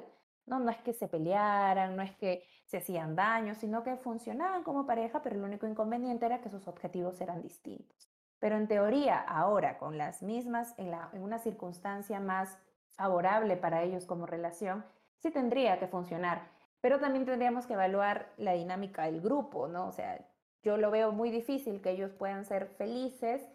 No, 0.47 0.59
no 0.59 0.71
es 0.71 0.77
que 0.77 0.93
se 0.93 1.07
pelearan, 1.07 1.95
no 1.95 2.01
es 2.01 2.15
que 2.15 2.43
se 2.65 2.77
hacían 2.77 3.15
daño, 3.15 3.53
sino 3.53 3.83
que 3.83 3.97
funcionaban 3.97 4.63
como 4.63 4.85
pareja, 4.87 5.21
pero 5.21 5.35
el 5.35 5.43
único 5.43 5.67
inconveniente 5.67 6.25
era 6.25 6.41
que 6.41 6.49
sus 6.49 6.67
objetivos 6.67 7.21
eran 7.21 7.41
distintos. 7.43 8.09
Pero 8.39 8.55
en 8.55 8.67
teoría, 8.67 9.19
ahora, 9.19 9.77
con 9.77 9.97
las 9.97 10.23
mismas, 10.23 10.73
en, 10.77 10.91
la, 10.91 11.09
en 11.13 11.21
una 11.21 11.37
circunstancia 11.39 12.19
más 12.19 12.57
favorable 12.91 13.57
para 13.57 13.83
ellos 13.83 14.05
como 14.05 14.25
relación, 14.25 14.85
sí 15.19 15.31
tendría 15.31 15.79
que 15.79 15.87
funcionar. 15.87 16.49
Pero 16.81 16.99
también 16.99 17.25
tendríamos 17.25 17.67
que 17.67 17.73
evaluar 17.73 18.33
la 18.37 18.53
dinámica 18.53 19.03
del 19.03 19.21
grupo, 19.21 19.67
¿no? 19.67 19.87
O 19.87 19.91
sea, 19.91 20.25
yo 20.63 20.77
lo 20.77 20.91
veo 20.91 21.11
muy 21.11 21.31
difícil 21.31 21.81
que 21.81 21.91
ellos 21.91 22.11
puedan 22.13 22.45
ser 22.45 22.67
felices 22.77 23.47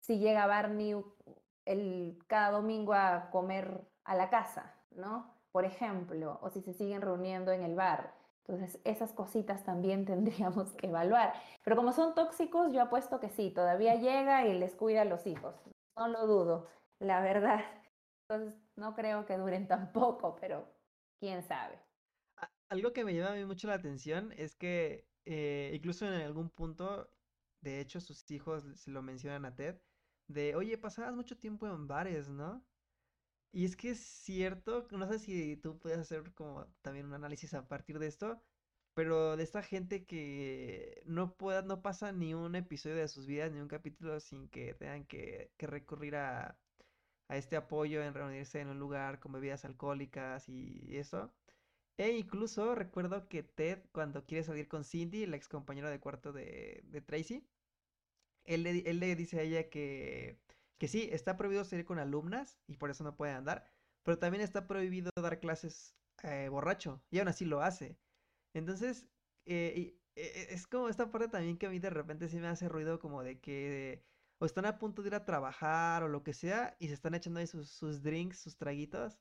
si 0.00 0.18
llega 0.18 0.46
Barney 0.46 0.94
el, 1.64 2.18
cada 2.26 2.52
domingo 2.52 2.94
a 2.94 3.30
comer 3.30 3.86
a 4.04 4.14
la 4.14 4.30
casa, 4.30 4.74
¿no? 4.90 5.37
Por 5.52 5.64
ejemplo, 5.64 6.38
o 6.42 6.50
si 6.50 6.60
se 6.60 6.72
siguen 6.72 7.02
reuniendo 7.02 7.52
en 7.52 7.62
el 7.62 7.74
bar. 7.74 8.14
Entonces, 8.46 8.80
esas 8.84 9.12
cositas 9.12 9.64
también 9.64 10.04
tendríamos 10.06 10.72
que 10.72 10.88
evaluar. 10.88 11.34
Pero 11.64 11.76
como 11.76 11.92
son 11.92 12.14
tóxicos, 12.14 12.72
yo 12.72 12.82
apuesto 12.82 13.20
que 13.20 13.28
sí, 13.30 13.50
todavía 13.50 13.94
llega 13.96 14.46
y 14.46 14.58
les 14.58 14.74
cuida 14.74 15.02
a 15.02 15.04
los 15.04 15.26
hijos. 15.26 15.54
No 15.96 16.08
lo 16.08 16.26
dudo, 16.26 16.68
la 17.00 17.20
verdad. 17.20 17.60
Entonces, 18.28 18.58
no 18.76 18.94
creo 18.94 19.26
que 19.26 19.36
duren 19.36 19.66
tampoco, 19.68 20.36
pero 20.40 20.66
quién 21.20 21.42
sabe. 21.42 21.78
Algo 22.70 22.92
que 22.92 23.04
me 23.04 23.14
llama 23.14 23.32
a 23.32 23.34
mí 23.36 23.44
mucho 23.44 23.66
la 23.66 23.74
atención 23.74 24.32
es 24.36 24.54
que 24.54 25.08
eh, 25.24 25.72
incluso 25.74 26.06
en 26.06 26.14
algún 26.14 26.50
punto, 26.50 27.10
de 27.60 27.80
hecho, 27.80 28.00
sus 28.00 28.30
hijos 28.30 28.64
se 28.74 28.90
lo 28.90 29.02
mencionan 29.02 29.44
a 29.44 29.54
Ted, 29.54 29.80
de, 30.26 30.54
oye, 30.54 30.78
pasabas 30.78 31.14
mucho 31.14 31.38
tiempo 31.38 31.66
en 31.66 31.86
bares, 31.86 32.28
¿no? 32.28 32.64
Y 33.52 33.64
es 33.64 33.76
que 33.76 33.90
es 33.90 34.00
cierto, 34.00 34.86
no 34.90 35.08
sé 35.08 35.18
si 35.18 35.56
tú 35.56 35.78
puedes 35.78 35.98
hacer 35.98 36.32
como 36.34 36.66
también 36.82 37.06
un 37.06 37.14
análisis 37.14 37.54
a 37.54 37.66
partir 37.68 37.98
de 37.98 38.06
esto, 38.06 38.42
pero 38.94 39.36
de 39.36 39.44
esta 39.44 39.62
gente 39.62 40.04
que 40.06 41.02
no 41.06 41.34
pueda, 41.36 41.62
no 41.62 41.82
pasa 41.82 42.12
ni 42.12 42.34
un 42.34 42.54
episodio 42.56 42.96
de 42.96 43.08
sus 43.08 43.26
vidas, 43.26 43.52
ni 43.52 43.60
un 43.60 43.68
capítulo 43.68 44.20
sin 44.20 44.48
que 44.48 44.74
tengan 44.74 45.06
que 45.06 45.50
recurrir 45.58 46.16
a, 46.16 46.58
a 47.28 47.36
este 47.36 47.56
apoyo 47.56 48.02
en 48.02 48.14
reunirse 48.14 48.60
en 48.60 48.68
un 48.68 48.78
lugar 48.78 49.20
con 49.20 49.32
bebidas 49.32 49.64
alcohólicas 49.64 50.48
y 50.48 50.96
eso. 50.96 51.32
E 51.98 52.10
incluso 52.12 52.74
recuerdo 52.74 53.28
que 53.28 53.42
Ted, 53.42 53.80
cuando 53.92 54.26
quiere 54.26 54.44
salir 54.44 54.68
con 54.68 54.84
Cindy, 54.84 55.26
la 55.26 55.36
ex 55.36 55.48
compañera 55.48 55.90
de 55.90 56.00
cuarto 56.00 56.32
de, 56.32 56.84
Tracy, 57.06 57.44
él 58.44 58.62
le, 58.64 59.16
dice 59.16 59.38
a 59.40 59.42
ella 59.42 59.68
que, 59.70 60.38
que 60.78 60.88
sí, 60.88 61.08
está 61.12 61.36
prohibido 61.36 61.64
salir 61.64 61.84
con 61.84 61.98
alumnas 61.98 62.58
y 62.66 62.76
por 62.76 62.90
eso 62.90 63.04
no 63.04 63.16
puede 63.16 63.32
andar, 63.32 63.64
pero 64.04 64.18
también 64.18 64.42
está 64.42 64.66
prohibido 64.66 65.10
dar 65.20 65.40
clases 65.40 65.94
eh, 66.22 66.48
borracho 66.48 67.02
y 67.10 67.18
aún 67.18 67.28
así 67.28 67.44
lo 67.44 67.62
hace. 67.62 67.98
Entonces, 68.54 69.06
eh, 69.44 69.98
eh, 70.14 70.46
es 70.50 70.66
como 70.66 70.88
esta 70.88 71.10
parte 71.10 71.28
también 71.28 71.58
que 71.58 71.66
a 71.66 71.70
mí 71.70 71.78
de 71.78 71.90
repente 71.90 72.28
sí 72.28 72.38
me 72.38 72.48
hace 72.48 72.68
ruido 72.68 72.98
como 72.98 73.22
de 73.22 73.40
que 73.40 74.04
o 74.40 74.46
están 74.46 74.66
a 74.66 74.78
punto 74.78 75.02
de 75.02 75.08
ir 75.08 75.14
a 75.14 75.24
trabajar 75.24 76.04
o 76.04 76.08
lo 76.08 76.22
que 76.22 76.32
sea 76.32 76.76
y 76.78 76.88
se 76.88 76.94
están 76.94 77.14
echando 77.14 77.40
ahí 77.40 77.46
sus, 77.46 78.02
drinks, 78.02 78.38
sus 78.38 78.56
traguitos. 78.56 79.18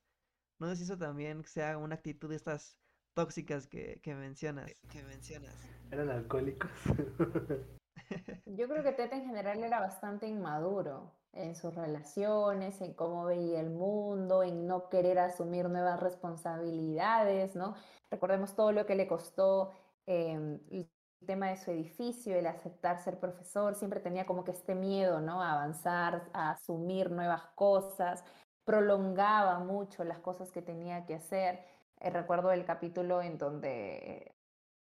No 0.59 0.67
sé 0.69 0.77
si 0.77 0.83
eso 0.83 0.97
también 0.97 1.43
sea 1.45 1.77
una 1.77 1.95
actitud 1.95 2.29
de 2.29 2.35
estas 2.35 2.77
tóxicas 3.15 3.67
que, 3.67 3.99
mencionas. 4.05 4.71
Que 4.91 5.03
mencionas. 5.03 5.55
Eran 5.91 6.09
alcohólicos. 6.09 6.69
Yo 8.45 8.67
creo 8.67 8.83
que 8.83 8.91
Ted 8.93 9.11
en 9.11 9.25
general 9.25 9.63
era 9.63 9.79
bastante 9.79 10.27
inmaduro 10.27 11.16
en 11.37 11.55
sus 11.55 11.73
relaciones, 11.75 12.81
en 12.81 12.93
cómo 12.93 13.25
veía 13.25 13.59
el 13.59 13.69
mundo, 13.69 14.43
en 14.43 14.67
no 14.67 14.89
querer 14.89 15.19
asumir 15.19 15.69
nuevas 15.69 15.99
responsabilidades, 15.99 17.55
¿no? 17.55 17.75
Recordemos 18.11 18.55
todo 18.55 18.71
lo 18.71 18.85
que 18.85 18.95
le 18.95 19.07
costó 19.07 19.71
em, 20.05 20.59
el 20.71 20.89
tema 21.25 21.47
de 21.47 21.57
su 21.57 21.71
edificio, 21.71 22.35
el 22.35 22.47
aceptar 22.47 22.99
ser 23.03 23.19
profesor, 23.19 23.75
siempre 23.75 23.99
tenía 23.99 24.25
como 24.25 24.43
que 24.43 24.51
este 24.51 24.75
miedo, 24.75 25.19
¿no? 25.21 25.41
A 25.41 25.53
avanzar, 25.53 26.29
a 26.33 26.51
asumir 26.51 27.11
nuevas 27.11 27.43
cosas, 27.55 28.23
prolongaba 28.65 29.59
mucho 29.59 30.03
las 30.03 30.19
cosas 30.19 30.51
que 30.51 30.61
tenía 30.61 31.05
que 31.05 31.15
hacer. 31.15 31.65
Eh, 31.99 32.09
recuerdo 32.09 32.51
el 32.51 32.65
capítulo 32.65 33.21
en 33.21 33.37
donde 33.37 34.35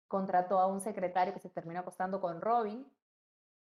contrató 0.08 0.58
a 0.58 0.66
un 0.66 0.80
secretario 0.80 1.32
que 1.34 1.40
se 1.40 1.50
terminó 1.50 1.80
acostando 1.80 2.20
con 2.20 2.40
Robin 2.40 2.86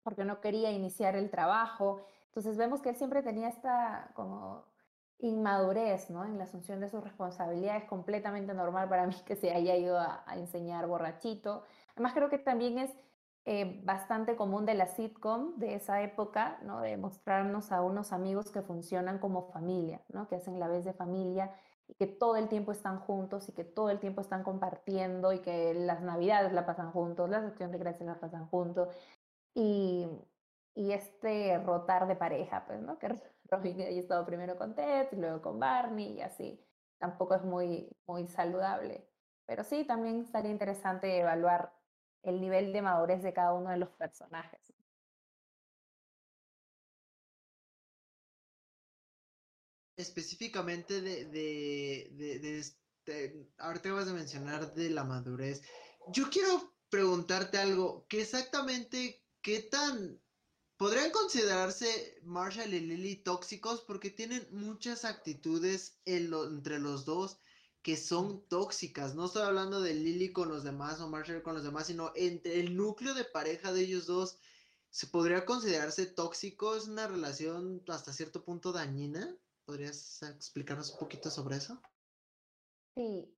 porque 0.05 0.23
no 0.23 0.39
quería 0.39 0.71
iniciar 0.71 1.15
el 1.15 1.31
trabajo. 1.31 2.05
Entonces 2.35 2.57
vemos 2.57 2.81
que 2.81 2.89
él 2.89 2.97
siempre 2.97 3.23
tenía 3.23 3.47
esta 3.47 4.11
como 4.13 4.65
inmadurez 5.19 6.09
¿no? 6.09 6.25
en 6.25 6.37
la 6.37 6.43
asunción 6.43 6.81
de 6.81 6.89
sus 6.89 7.01
responsabilidades, 7.01 7.85
completamente 7.85 8.53
normal 8.53 8.89
para 8.89 9.07
mí 9.07 9.15
que 9.25 9.37
se 9.37 9.51
haya 9.51 9.77
ido 9.77 9.97
a, 9.97 10.25
enseñar 10.35 10.85
borrachito. 10.85 11.63
Además 11.93 12.13
creo 12.13 12.29
que 12.29 12.37
también 12.37 12.77
es 12.77 12.91
eh, 13.45 13.79
bastante 13.85 14.35
común 14.35 14.65
de 14.65 14.73
la 14.73 14.87
sitcom 14.87 15.55
de 15.55 15.75
esa 15.75 16.01
época, 16.01 16.59
¿no? 16.63 16.81
de 16.81 16.97
mostrarnos 16.97 17.71
a 17.71 17.81
unos 17.81 18.11
amigos 18.11 18.51
que 18.51 18.61
funcionan 18.61 19.19
como 19.19 19.43
familia, 19.53 20.01
¿no? 20.09 20.27
que 20.27 20.35
hacen 20.35 20.59
la 20.59 20.67
vez 20.67 20.83
de 20.83 20.91
familia 20.91 21.53
y 21.87 21.93
que 21.93 22.07
todo 22.07 22.35
el 22.35 22.49
tiempo 22.49 22.73
están 22.73 22.99
juntos 22.99 23.47
y 23.47 23.53
que 23.53 23.63
todo 23.63 23.91
el 23.91 23.99
tiempo 24.01 24.19
están 24.19 24.43
compartiendo 24.43 25.31
y 25.31 25.39
que 25.39 25.73
las 25.73 26.01
navidades 26.01 26.51
la 26.51 26.65
pasan 26.65 26.91
juntos, 26.91 27.29
las 27.29 27.45
acciones 27.45 27.71
de 27.71 27.77
gracias 27.77 28.07
la 28.07 28.19
pasan 28.19 28.47
juntos 28.47 28.89
y, 29.53 30.05
y 30.75 30.91
este 30.91 31.57
rotar 31.59 32.07
de 32.07 32.17
pareja, 32.17 32.65
pues, 32.67 32.81
¿no? 32.81 32.99
Que 32.99 33.07
Robin 33.45 33.81
haya 33.81 34.01
estado 34.01 34.25
primero 34.25 34.57
con 34.57 34.75
Ted, 34.75 35.07
luego 35.13 35.41
con 35.41 35.59
Barney 35.59 36.17
y 36.17 36.21
así. 36.21 36.61
Tampoco 36.97 37.35
es 37.35 37.43
muy, 37.43 37.89
muy 38.05 38.27
saludable. 38.27 39.09
Pero 39.45 39.63
sí, 39.63 39.85
también 39.85 40.21
estaría 40.21 40.51
interesante 40.51 41.17
evaluar 41.19 41.73
el 42.23 42.41
nivel 42.41 42.73
de 42.73 42.81
madurez 42.81 43.23
de 43.23 43.33
cada 43.33 43.53
uno 43.53 43.69
de 43.69 43.77
los 43.77 43.89
personajes. 43.91 44.73
Específicamente 49.97 50.99
de, 51.01 51.25
de, 51.25 52.09
de, 52.11 52.39
de 52.39 52.59
este, 52.59 53.47
vas 53.55 54.07
a 54.09 54.13
mencionar 54.13 54.73
de 54.73 54.89
la 54.89 55.05
madurez. 55.05 55.61
Yo 56.09 56.29
quiero 56.29 56.75
preguntarte 56.89 57.59
algo, 57.59 58.05
¿qué 58.09 58.21
exactamente 58.21 59.25
¿qué 59.41 59.61
tan 59.61 60.24
podrían 60.77 61.11
considerarse 61.11 62.19
Marshall 62.23 62.73
y 62.73 62.79
Lily 62.79 63.15
tóxicos? 63.17 63.81
Porque 63.81 64.09
tienen 64.09 64.47
muchas 64.51 65.05
actitudes 65.05 65.99
entre 66.05 66.79
los 66.79 67.05
dos 67.05 67.37
que 67.81 67.97
son 67.97 68.41
tóxicas. 68.47 69.13
No 69.13 69.25
estoy 69.25 69.43
hablando 69.43 69.79
de 69.79 69.93
Lily 69.93 70.33
con 70.33 70.49
los 70.49 70.63
demás 70.63 70.99
o 70.99 71.07
Marshall 71.07 71.43
con 71.43 71.53
los 71.53 71.63
demás, 71.63 71.87
sino 71.87 72.11
entre 72.15 72.59
el 72.59 72.75
núcleo 72.75 73.13
de 73.13 73.25
pareja 73.25 73.71
de 73.71 73.81
ellos 73.81 74.07
dos. 74.07 74.39
¿Se 74.89 75.07
podría 75.07 75.45
considerarse 75.45 76.07
tóxico? 76.07 76.75
¿Es 76.75 76.87
una 76.87 77.07
relación 77.07 77.83
hasta 77.87 78.11
cierto 78.11 78.43
punto 78.43 78.71
dañina? 78.71 79.37
¿Podrías 79.65 80.23
explicarnos 80.23 80.91
un 80.91 80.99
poquito 80.99 81.29
sobre 81.29 81.57
eso? 81.57 81.79
Sí, 82.95 83.35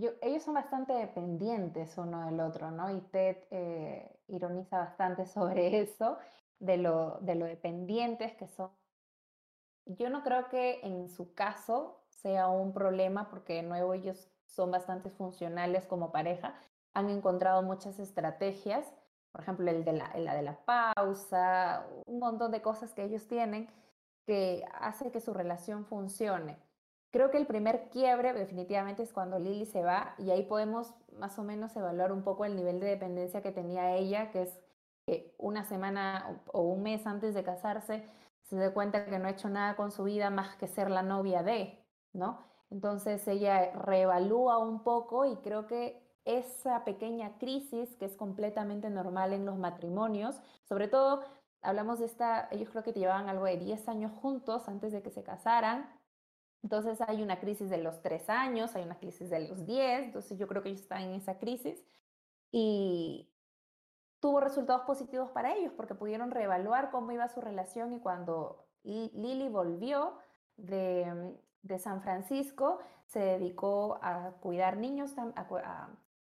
yo, 0.00 0.10
ellos 0.20 0.42
son 0.42 0.54
bastante 0.54 0.92
dependientes 0.92 1.96
uno 1.96 2.26
del 2.26 2.40
otro, 2.40 2.70
¿no? 2.72 2.90
Y 2.90 3.00
Ted 3.02 3.36
eh, 3.50 4.20
ironiza 4.28 4.78
bastante 4.78 5.26
sobre 5.26 5.80
eso, 5.80 6.18
de 6.58 6.76
lo, 6.76 7.18
de 7.20 7.36
lo 7.36 7.46
dependientes 7.46 8.34
que 8.34 8.48
son. 8.48 8.70
Yo 9.86 10.10
no 10.10 10.22
creo 10.22 10.48
que 10.48 10.80
en 10.82 11.08
su 11.08 11.34
caso 11.34 12.04
sea 12.10 12.48
un 12.48 12.72
problema, 12.72 13.28
porque 13.30 13.54
de 13.54 13.62
nuevo 13.62 13.94
ellos 13.94 14.30
son 14.46 14.70
bastante 14.70 15.10
funcionales 15.10 15.86
como 15.86 16.12
pareja, 16.12 16.54
han 16.94 17.10
encontrado 17.10 17.62
muchas 17.62 17.98
estrategias, 17.98 18.86
por 19.32 19.42
ejemplo, 19.42 19.70
el 19.70 19.84
de 19.84 19.92
la, 19.92 20.12
la 20.16 20.34
de 20.34 20.42
la 20.42 20.58
pausa, 20.64 21.86
un 22.06 22.18
montón 22.18 22.50
de 22.50 22.62
cosas 22.62 22.92
que 22.92 23.04
ellos 23.04 23.26
tienen 23.28 23.68
que 24.26 24.64
hace 24.80 25.10
que 25.10 25.20
su 25.20 25.32
relación 25.32 25.86
funcione. 25.86 26.58
Creo 27.10 27.30
que 27.30 27.38
el 27.38 27.46
primer 27.46 27.88
quiebre 27.88 28.32
definitivamente 28.34 29.02
es 29.02 29.12
cuando 29.12 29.38
Lily 29.38 29.64
se 29.64 29.82
va 29.82 30.14
y 30.18 30.30
ahí 30.30 30.42
podemos 30.42 30.94
más 31.18 31.38
o 31.38 31.42
menos 31.42 31.74
evaluar 31.76 32.12
un 32.12 32.22
poco 32.22 32.44
el 32.44 32.54
nivel 32.54 32.80
de 32.80 32.86
dependencia 32.86 33.42
que 33.42 33.50
tenía 33.50 33.96
ella, 33.96 34.30
que 34.30 34.42
es 34.42 34.60
que 35.06 35.34
una 35.38 35.64
semana 35.64 36.42
o 36.52 36.62
un 36.62 36.82
mes 36.82 37.06
antes 37.06 37.34
de 37.34 37.42
casarse 37.42 38.06
se 38.42 38.56
da 38.56 38.74
cuenta 38.74 39.06
que 39.06 39.18
no 39.18 39.26
ha 39.26 39.30
hecho 39.30 39.48
nada 39.48 39.74
con 39.74 39.90
su 39.90 40.04
vida 40.04 40.28
más 40.28 40.56
que 40.56 40.68
ser 40.68 40.90
la 40.90 41.02
novia 41.02 41.42
de, 41.42 41.82
¿no? 42.12 42.44
Entonces 42.70 43.26
ella 43.26 43.72
reevalúa 43.72 44.58
un 44.58 44.82
poco 44.82 45.24
y 45.24 45.36
creo 45.36 45.66
que 45.66 46.06
esa 46.26 46.84
pequeña 46.84 47.38
crisis 47.38 47.96
que 47.96 48.04
es 48.04 48.16
completamente 48.16 48.90
normal 48.90 49.32
en 49.32 49.46
los 49.46 49.56
matrimonios, 49.56 50.42
sobre 50.64 50.88
todo 50.88 51.22
hablamos 51.62 52.00
de 52.00 52.06
esta, 52.06 52.48
ellos 52.50 52.68
creo 52.68 52.82
que 52.82 52.92
llevaban 52.92 53.30
algo 53.30 53.46
de 53.46 53.56
10 53.56 53.88
años 53.88 54.12
juntos 54.20 54.68
antes 54.68 54.92
de 54.92 55.02
que 55.02 55.10
se 55.10 55.22
casaran, 55.22 55.88
entonces 56.62 57.00
hay 57.00 57.22
una 57.22 57.38
crisis 57.40 57.70
de 57.70 57.78
los 57.78 58.02
tres 58.02 58.28
años, 58.28 58.74
hay 58.74 58.84
una 58.84 58.98
crisis 58.98 59.30
de 59.30 59.48
los 59.48 59.64
diez, 59.66 60.04
entonces 60.04 60.38
yo 60.38 60.46
creo 60.48 60.62
que 60.62 60.70
ellos 60.70 60.82
están 60.82 61.02
en 61.02 61.12
esa 61.12 61.38
crisis 61.38 61.84
y 62.50 63.30
tuvo 64.20 64.40
resultados 64.40 64.82
positivos 64.82 65.30
para 65.30 65.54
ellos 65.54 65.72
porque 65.76 65.94
pudieron 65.94 66.30
reevaluar 66.30 66.90
cómo 66.90 67.12
iba 67.12 67.28
su 67.28 67.40
relación 67.40 67.92
y 67.92 68.00
cuando 68.00 68.66
Lily 68.84 69.48
volvió 69.48 70.18
de, 70.56 71.36
de 71.62 71.78
San 71.78 72.02
Francisco 72.02 72.80
se 73.06 73.20
dedicó 73.20 73.98
a 74.02 74.32
cuidar 74.40 74.76
niños, 74.76 75.14
a, 75.16 75.32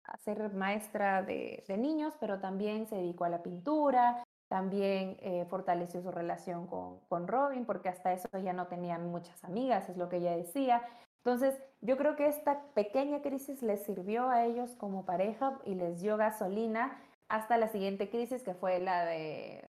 a, 0.04 0.16
ser 0.18 0.52
maestra 0.54 1.22
de, 1.22 1.64
de 1.66 1.76
niños, 1.76 2.14
pero 2.18 2.40
también 2.40 2.86
se 2.86 2.96
dedicó 2.96 3.24
a 3.24 3.28
la 3.28 3.42
pintura, 3.42 4.22
también 4.50 5.16
eh, 5.20 5.46
fortaleció 5.48 6.02
su 6.02 6.10
relación 6.10 6.66
con, 6.66 6.98
con, 7.08 7.28
Robin, 7.28 7.64
porque 7.64 7.88
hasta 7.88 8.12
eso 8.12 8.28
ya 8.42 8.52
no 8.52 8.66
tenía 8.66 8.98
muchas 8.98 9.44
amigas, 9.44 9.88
es 9.88 9.96
lo 9.96 10.08
que 10.08 10.16
ella 10.16 10.36
decía. 10.36 10.82
Entonces, 11.18 11.56
yo 11.80 11.96
creo 11.96 12.16
que 12.16 12.26
esta 12.26 12.60
pequeña 12.74 13.22
crisis 13.22 13.62
les 13.62 13.84
sirvió 13.84 14.28
a 14.28 14.44
ellos 14.44 14.74
como 14.74 15.06
pareja 15.06 15.60
y 15.64 15.76
les 15.76 16.00
dio 16.00 16.16
gasolina 16.16 17.00
hasta 17.28 17.58
la 17.58 17.68
siguiente 17.68 18.10
crisis, 18.10 18.42
que 18.42 18.54
fue 18.54 18.80
la 18.80 19.04
de 19.04 19.70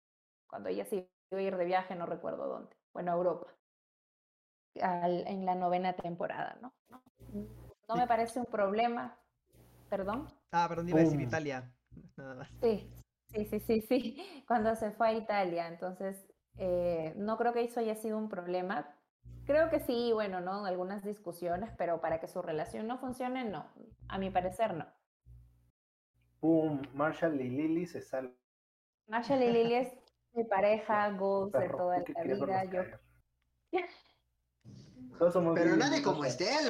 cuando 0.48 0.70
ella 0.70 0.86
se 0.86 1.06
iba 1.30 1.38
a 1.38 1.42
ir 1.42 1.58
de 1.58 1.66
viaje, 1.66 1.94
no 1.94 2.06
recuerdo 2.06 2.46
dónde, 2.46 2.74
bueno, 2.94 3.12
a 3.12 3.14
Europa, 3.14 3.48
en 4.74 5.44
la 5.44 5.54
novena 5.54 5.92
temporada, 5.92 6.56
¿no? 6.62 6.72
No 7.88 7.96
me 7.96 8.06
parece 8.06 8.40
un 8.40 8.46
problema. 8.46 9.18
¿Perdón? 9.90 10.32
Ah, 10.50 10.64
perdón, 10.66 10.88
iba 10.88 11.00
a 11.00 11.02
decir 11.02 11.20
Italia. 11.20 11.70
Nada 12.16 12.36
más. 12.36 12.48
Sí, 12.62 12.90
Sí, 13.34 13.46
sí, 13.46 13.60
sí, 13.60 13.80
sí, 13.80 14.44
cuando 14.46 14.74
se 14.76 14.90
fue 14.90 15.08
a 15.08 15.12
Italia. 15.14 15.68
Entonces, 15.68 16.26
eh, 16.58 17.14
no 17.16 17.36
creo 17.36 17.52
que 17.52 17.62
eso 17.62 17.80
haya 17.80 17.94
sido 17.94 18.18
un 18.18 18.28
problema. 18.28 18.94
Creo 19.46 19.70
que 19.70 19.80
sí, 19.80 20.10
bueno, 20.12 20.40
¿no? 20.40 20.64
Algunas 20.64 21.04
discusiones, 21.04 21.70
pero 21.76 22.00
para 22.00 22.20
que 22.20 22.28
su 22.28 22.42
relación 22.42 22.86
no 22.86 22.98
funcione, 22.98 23.44
no. 23.44 23.66
A 24.08 24.18
mi 24.18 24.30
parecer, 24.30 24.74
no. 24.74 24.86
Boom, 26.40 26.82
Marshall 26.94 27.40
y 27.40 27.48
Lily 27.48 27.86
se 27.86 28.02
salvan. 28.02 28.36
Marshall 29.06 29.42
y 29.42 29.52
Lily 29.52 29.74
es 29.74 29.94
mi 30.32 30.44
pareja, 30.50 31.10
goals 31.10 31.52
de 31.52 31.68
toda 31.68 31.98
la 31.98 32.22
vida. 32.22 32.64
Yo... 32.64 32.82
pero 35.54 35.76
nadie 35.76 36.02
como 36.02 36.24
Estela. 36.24 36.68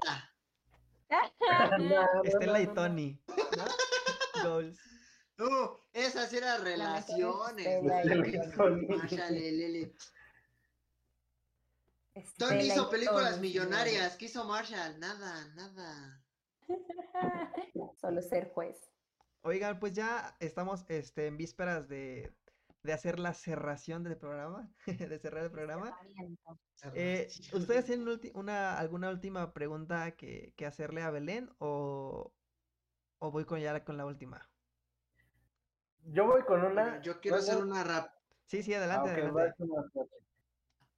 Estela 2.25 2.61
y 2.61 2.67
Tony. 2.69 3.21
Goals. 4.43 4.92
Uh, 5.43 5.77
esas 5.93 6.33
eran 6.33 6.63
relaciones. 6.63 7.85
Tony 12.37 12.65
hizo 12.65 12.91
películas 12.91 13.41
millonarias. 13.41 14.17
¿Qué 14.17 14.27
hizo 14.27 14.45
Marshall? 14.45 15.01
Nada, 15.01 15.53
nada. 15.55 16.25
Solo 18.01 18.23
ser 18.23 18.53
juez. 18.53 18.93
Oigan, 19.43 19.81
pues 19.81 19.93
ya 19.93 20.37
estamos 20.39 20.85
este, 20.89 21.27
en 21.27 21.37
vísperas 21.37 21.89
de, 21.89 22.33
de 22.83 22.93
hacer 22.93 23.19
la 23.19 23.35
cerración 23.35 24.05
del 24.05 24.17
programa, 24.17 24.73
de 24.87 25.19
cerrar 25.19 25.45
el 25.45 25.51
programa. 25.51 25.99
Eh, 26.95 27.29
¿Ustedes 27.53 27.87
tienen 27.87 28.21
una, 28.35 28.79
alguna 28.79 29.11
última 29.11 29.53
pregunta 29.53 30.13
que, 30.13 30.55
que 30.57 30.67
hacerle 30.67 31.03
a 31.03 31.11
Belén 31.11 31.51
o, 31.59 32.33
o 33.19 33.31
voy 33.33 33.45
con 33.45 33.59
ya 33.61 33.85
con 33.85 33.97
la 33.97 34.07
última? 34.07 34.52
Yo 36.05 36.27
voy 36.27 36.43
con 36.43 36.65
una. 36.65 37.01
Yo 37.03 37.21
quiero 37.21 37.39
hacer 37.39 37.59
una 37.59 37.85
rap. 37.85 38.13
Sí, 38.47 38.63
sí, 38.63 38.75
adelante. 38.75 39.11
Ah, 39.11 39.15
adelante. 39.15 39.55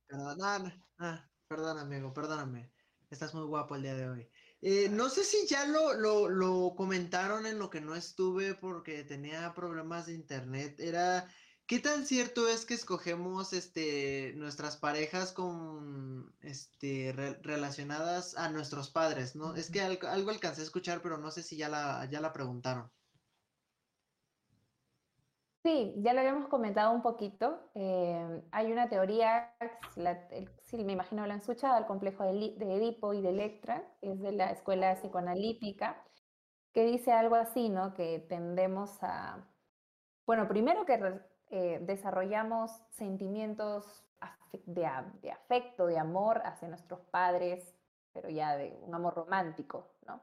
Perdón, 0.07 0.39
no, 0.99 1.23
perdón, 1.49 1.79
amigo, 1.79 2.13
perdóname. 2.13 2.73
Estás 3.11 3.35
muy 3.35 3.45
guapo 3.45 3.77
el 3.77 3.83
día 3.83 3.95
de 3.95 4.09
hoy. 4.09 4.29
Eh, 4.61 4.89
no 4.89 5.09
sé 5.09 5.25
si 5.25 5.47
ya 5.47 5.67
lo, 5.67 5.93
lo, 5.95 6.29
lo 6.29 6.75
comentaron 6.75 7.47
en 7.47 7.59
lo 7.59 7.69
que 7.71 7.81
no 7.81 7.95
estuve 7.95 8.55
porque 8.55 9.05
tenía 9.05 9.53
problemas 9.55 10.07
de 10.07 10.15
internet. 10.15 10.81
Era 10.81 11.29
¿Qué 11.67 11.79
tan 11.79 12.05
cierto 12.05 12.47
es 12.47 12.67
que 12.67 12.75
escogemos 12.75 13.55
este, 13.55 14.35
nuestras 14.37 14.77
parejas 14.77 15.33
con, 15.33 16.35
este, 16.43 17.13
relacionadas 17.43 18.37
a 18.37 18.51
nuestros 18.51 18.91
padres? 18.91 19.35
¿no? 19.35 19.55
Es 19.55 19.71
que 19.71 19.81
algo, 19.81 20.31
alcancé 20.31 20.61
a 20.61 20.65
escuchar, 20.65 21.01
pero 21.01 21.17
no 21.17 21.31
sé 21.31 21.43
si 21.43 21.57
ya 21.57 21.71
la, 21.71 22.07
ya 22.11 22.21
la 22.21 22.35
preguntaron. 22.35 22.91
Sí, 25.65 25.95
ya 25.97 26.13
lo 26.13 26.21
habíamos 26.21 26.49
comentado 26.49 26.93
un 26.93 27.01
poquito. 27.01 27.59
Eh, 27.75 28.43
hay 28.53 28.71
una 28.71 28.91
teoría, 28.91 29.51
sí, 30.63 30.85
me 30.85 30.93
imagino 30.93 31.27
lo 31.27 31.33
han 31.33 31.39
escuchado, 31.39 31.79
el 31.79 31.87
complejo 31.87 32.23
de, 32.23 32.55
de 32.59 32.77
Edipo 32.77 33.15
y 33.15 33.23
de 33.23 33.31
Electra, 33.31 33.83
es 34.03 34.21
de 34.21 34.33
la 34.33 34.51
escuela 34.51 34.95
psicoanalítica, 34.95 35.97
que 36.75 36.85
dice 36.85 37.13
algo 37.13 37.37
así, 37.37 37.71
¿no? 37.71 37.95
Que 37.95 38.19
tendemos 38.19 39.03
a, 39.03 39.43
bueno, 40.27 40.49
primero 40.49 40.85
que 40.85 41.21
eh, 41.51 41.79
desarrollamos 41.81 42.71
sentimientos 42.91 44.05
de, 44.67 44.85
afecto, 45.31 45.87
de 45.87 45.99
amor 45.99 46.43
hacia 46.45 46.69
nuestros 46.69 47.01
padres, 47.11 47.75
pero 48.13 48.29
ya 48.29 48.57
de 48.59 48.79
un 48.83 48.95
amor 48.95 49.15
romántico, 49.15 49.95
¿no? 50.07 50.21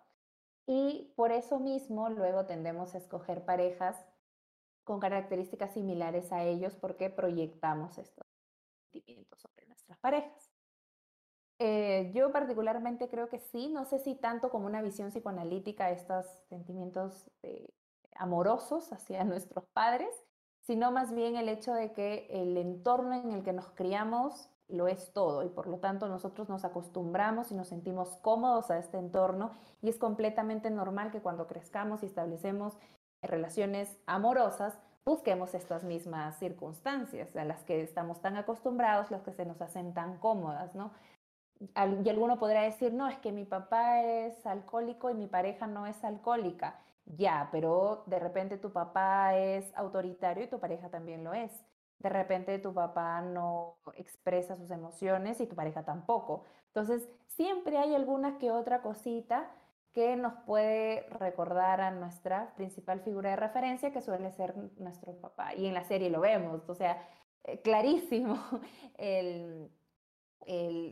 Y 0.68 1.14
por 1.16 1.32
eso 1.32 1.60
mismo 1.60 2.10
luego 2.10 2.46
tendemos 2.46 2.94
a 2.94 3.00
escoger 3.00 3.44
parejas 3.44 3.98
con 4.92 5.00
características 5.00 5.72
similares 5.72 6.34
a 6.34 6.44
ellos 6.44 6.76
porque 6.76 7.10
proyectamos 7.10 7.98
estos 7.98 8.26
sentimientos 8.92 9.39
sobre 9.39 9.66
nuestras 9.68 9.98
parejas. 10.00 10.52
Eh, 11.60 12.12
yo 12.14 12.34
particularmente 12.34 13.08
creo 13.08 13.30
que 13.30 13.39
sí, 13.39 13.70
no 13.70 13.86
sé 13.86 14.00
si 14.00 14.16
tanto 14.16 14.50
como 14.50 14.66
una 14.66 14.82
visión 14.82 15.10
psicoanalítica 15.10 15.92
estos 15.92 16.26
sentimientos 16.50 17.32
amorosos 18.16 18.92
hacia 18.92 19.24
nuestros 19.24 19.64
padres, 19.68 20.14
sino 20.60 20.92
más 20.92 21.14
bien 21.14 21.38
el 21.38 21.48
hecho 21.48 21.74
de 21.74 21.94
que 21.94 22.28
el 22.30 22.58
entorno 22.58 23.14
en 23.14 23.32
el 23.32 23.44
que 23.44 23.54
nos 23.54 23.72
criamos 23.72 24.50
lo 24.68 24.89
es 24.89 25.14
todo 25.14 25.44
y 25.44 25.50
por 25.50 25.68
lo 25.68 25.80
tanto 25.80 26.10
nosotros 26.10 26.50
nos 26.50 26.66
acostumbramos 26.66 27.50
y 27.52 27.56
nos 27.56 27.70
sentimos 27.70 28.18
cómodos 28.18 28.72
a 28.72 28.78
este 28.78 28.98
entorno 28.98 29.52
y 29.82 29.88
es 29.88 29.98
completamente 29.98 30.70
normal 30.70 31.12
que 31.12 31.22
cuando 31.22 31.48
crezcamos 31.48 32.04
y 32.04 32.08
establecemos 32.08 32.78
relaciones 33.22 33.97
amorosas 34.05 34.78
busquemos 35.05 35.53
estas 35.53 35.84
mismas 35.84 36.38
circunstancias 36.38 37.36
a 37.36 37.45
las 37.45 37.63
que 37.63 37.82
estamos 37.82 38.22
tan 38.22 38.36
acostumbrados, 38.38 39.11
las 39.11 39.24
que 39.24 39.34
se 39.34 39.45
nos 39.45 39.61
hacen 39.61 39.93
tan 39.93 40.17
cómodas, 40.17 40.76
¿no? 40.76 40.91
Y 41.59 41.69
alguno 42.09 42.39
podrá 42.39 42.63
decir, 42.63 42.91
no, 42.93 43.07
es 43.07 43.17
que 43.19 43.32
mi 43.32 43.45
papá 43.45 44.01
es 44.01 44.45
alcohólico 44.47 45.11
y 45.11 45.13
mi 45.13 45.28
pareja 45.28 45.67
no 45.67 45.86
es 45.86 46.03
alcohólica. 46.03 46.80
Ya, 47.05 47.49
pero 47.51 48.03
de 48.07 48.19
repente 48.19 48.57
tu 48.57 48.72
papá 48.72 49.36
es 49.36 49.72
autoritario 49.76 50.45
y 50.45 50.47
tu 50.47 50.59
pareja 50.59 50.89
también 50.89 51.24
lo 51.24 51.34
es. 51.34 51.51
De 51.99 52.09
repente 52.09 52.57
tu 52.57 52.74
papá 52.74 53.22
no 53.22 53.78
expresa 53.95 54.55
sus 54.55 54.72
emociones 54.72 55.39
y 55.39 55.45
tu 55.45 55.55
pareja 55.55 55.84
tampoco. 55.84 56.45
Entonces, 56.67 57.07
siempre 57.28 57.78
hay 57.78 57.93
alguna 57.93 58.39
que 58.39 58.49
otra 58.49 58.82
cosita 58.82 59.51
que 59.94 60.16
nos 60.16 60.34
puede 60.46 61.08
recordar 61.10 61.82
a 61.82 61.92
nuestra 61.92 62.54
principal 62.56 63.02
figura 63.02 63.32
de 63.32 63.36
referencia, 63.36 63.92
que 63.92 64.02
suele 64.02 64.32
ser 64.32 64.56
nuestro 64.78 65.14
papá. 65.20 65.54
Y 65.56 65.68
en 65.68 65.74
la 65.74 65.84
serie 65.84 66.10
lo 66.10 66.22
vemos, 66.22 66.68
o 66.70 66.76
sea, 66.76 67.06
eh, 67.44 67.62
clarísimo 67.62 68.38
el, 68.98 69.70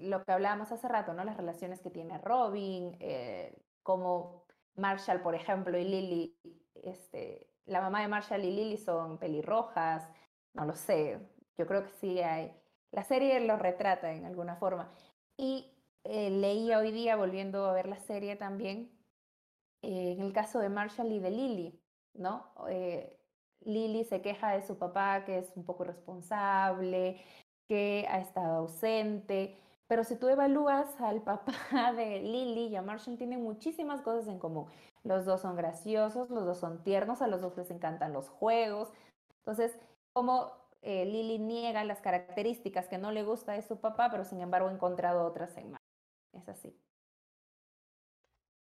lo 0.10 0.24
que 0.24 0.32
hablábamos 0.32 0.72
hace 0.72 0.88
rato, 0.88 1.14
¿no? 1.14 1.24
Las 1.24 1.38
relaciones 1.38 1.82
que 1.82 1.90
tiene 1.90 2.18
Robin, 2.20 2.96
eh, 3.00 3.58
como 3.84 4.44
Marshall, 4.76 5.22
por 5.22 5.36
ejemplo, 5.36 5.78
y 5.78 5.86
Lily, 5.86 6.38
este, 6.76 7.48
la 7.66 7.82
mamá 7.82 8.02
de 8.02 8.08
Marshall 8.08 8.44
y 8.46 8.52
Lily 8.52 8.78
son 8.78 9.18
pelirrojas, 9.18 10.10
no 10.54 10.66
lo 10.66 10.76
sé, 10.76 11.20
yo 11.58 11.68
creo 11.68 11.84
que 11.84 11.92
sí 11.92 12.20
hay. 12.20 12.54
La 12.92 13.04
serie 13.04 13.40
lo 13.42 13.58
retrata 13.58 14.12
en 14.12 14.26
alguna 14.26 14.56
forma. 14.56 14.90
Y 15.38 15.72
eh, 16.04 16.30
leía 16.30 16.80
hoy 16.80 16.92
día, 16.92 17.16
volviendo 17.16 17.66
a 17.66 17.74
ver 17.74 17.88
la 17.88 18.00
serie 18.00 18.36
también, 18.36 18.92
eh, 19.82 20.14
en 20.14 20.22
el 20.22 20.34
caso 20.34 20.60
de 20.60 20.70
Marshall 20.70 21.12
y 21.12 21.20
de 21.20 21.32
Lily, 21.32 21.82
¿no? 22.14 22.52
Eh, 22.70 23.18
Lily 23.62 24.04
se 24.06 24.22
queja 24.22 24.52
de 24.52 24.62
su 24.66 24.78
papá 24.78 25.26
que 25.26 25.40
es 25.40 25.52
un 25.56 25.66
poco 25.66 25.84
responsable, 25.84 27.22
que 27.68 28.06
ha 28.10 28.20
estado 28.20 28.58
ausente, 28.58 29.58
pero 29.88 30.04
si 30.04 30.16
tú 30.16 30.28
evalúas 30.28 31.00
al 31.02 31.22
papá 31.24 31.54
de 31.96 32.20
Lily 32.20 32.68
y 32.68 32.76
a 32.76 32.82
Marshall, 32.82 33.18
tienen 33.18 33.44
muchísimas 33.44 34.02
cosas 34.02 34.28
en 34.28 34.40
común. 34.40 34.68
Los 35.04 35.26
dos 35.26 35.42
son 35.42 35.56
graciosos, 35.56 36.30
los 36.30 36.46
dos 36.46 36.60
son 36.60 36.84
tiernos, 36.84 37.22
a 37.22 37.28
los 37.28 37.42
dos 37.42 37.58
les 37.58 37.72
encantan 37.72 38.14
los 38.14 38.30
juegos. 38.30 38.92
Entonces, 39.40 39.80
como 40.14 40.52
eh, 40.82 41.06
Lily 41.06 41.40
niega 41.40 41.84
las 41.84 42.02
características 42.02 42.88
que 42.88 42.98
no 43.00 43.12
le 43.12 43.24
gusta 43.24 43.54
de 43.54 43.64
su 43.64 43.80
papá, 43.80 44.10
pero 44.12 44.26
sin 44.26 44.42
embargo 44.42 44.70
ha 44.70 44.74
encontrado 44.74 45.26
otras 45.26 45.58
en 45.58 45.72
Marshall. 45.72 45.79
Es 46.34 46.48
así. 46.48 46.76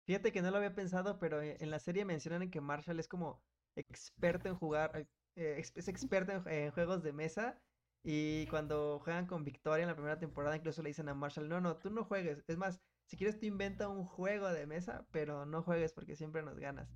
Fíjate 0.07 0.33
que 0.33 0.43
no 0.43 0.51
lo 0.51 0.59
había 0.59 0.75
pensado, 0.75 1.19
pero 1.19 1.43
eh, 1.43 1.57
en 1.61 1.71
la 1.71 1.81
serie 1.81 2.05
mencionan 2.05 2.51
que 2.51 2.61
Marshall 2.61 3.01
es 3.01 3.09
como 3.09 3.43
experto 3.75 4.49
en 4.49 4.55
jugar, 4.55 5.07
eh, 5.35 5.63
es 5.75 5.89
experto 5.89 6.33
en 6.49 6.71
juegos 6.71 7.03
de 7.03 7.13
mesa 7.13 7.61
y 8.09 8.47
cuando 8.47 9.01
juegan 9.01 9.27
con 9.27 9.43
Victoria 9.43 9.83
en 9.83 9.89
la 9.89 9.97
primera 9.97 10.19
temporada, 10.19 10.57
incluso 10.57 10.81
le 10.81 10.91
dicen 10.91 11.09
a 11.09 11.15
Marshall, 11.15 11.49
no, 11.49 11.61
no, 11.61 11.77
tú 11.77 11.91
no 11.91 12.05
juegues. 12.05 12.45
Es 12.47 12.57
más, 12.57 12.81
si 13.05 13.17
quieres 13.17 13.39
tú 13.41 13.47
inventa 13.47 13.89
un 13.89 14.05
juego 14.05 14.49
de 14.49 14.65
mesa, 14.65 15.05
pero 15.11 15.45
no 15.45 15.63
juegues 15.63 15.93
porque 15.93 16.15
siempre 16.15 16.43
nos 16.43 16.57
ganas. 16.57 16.89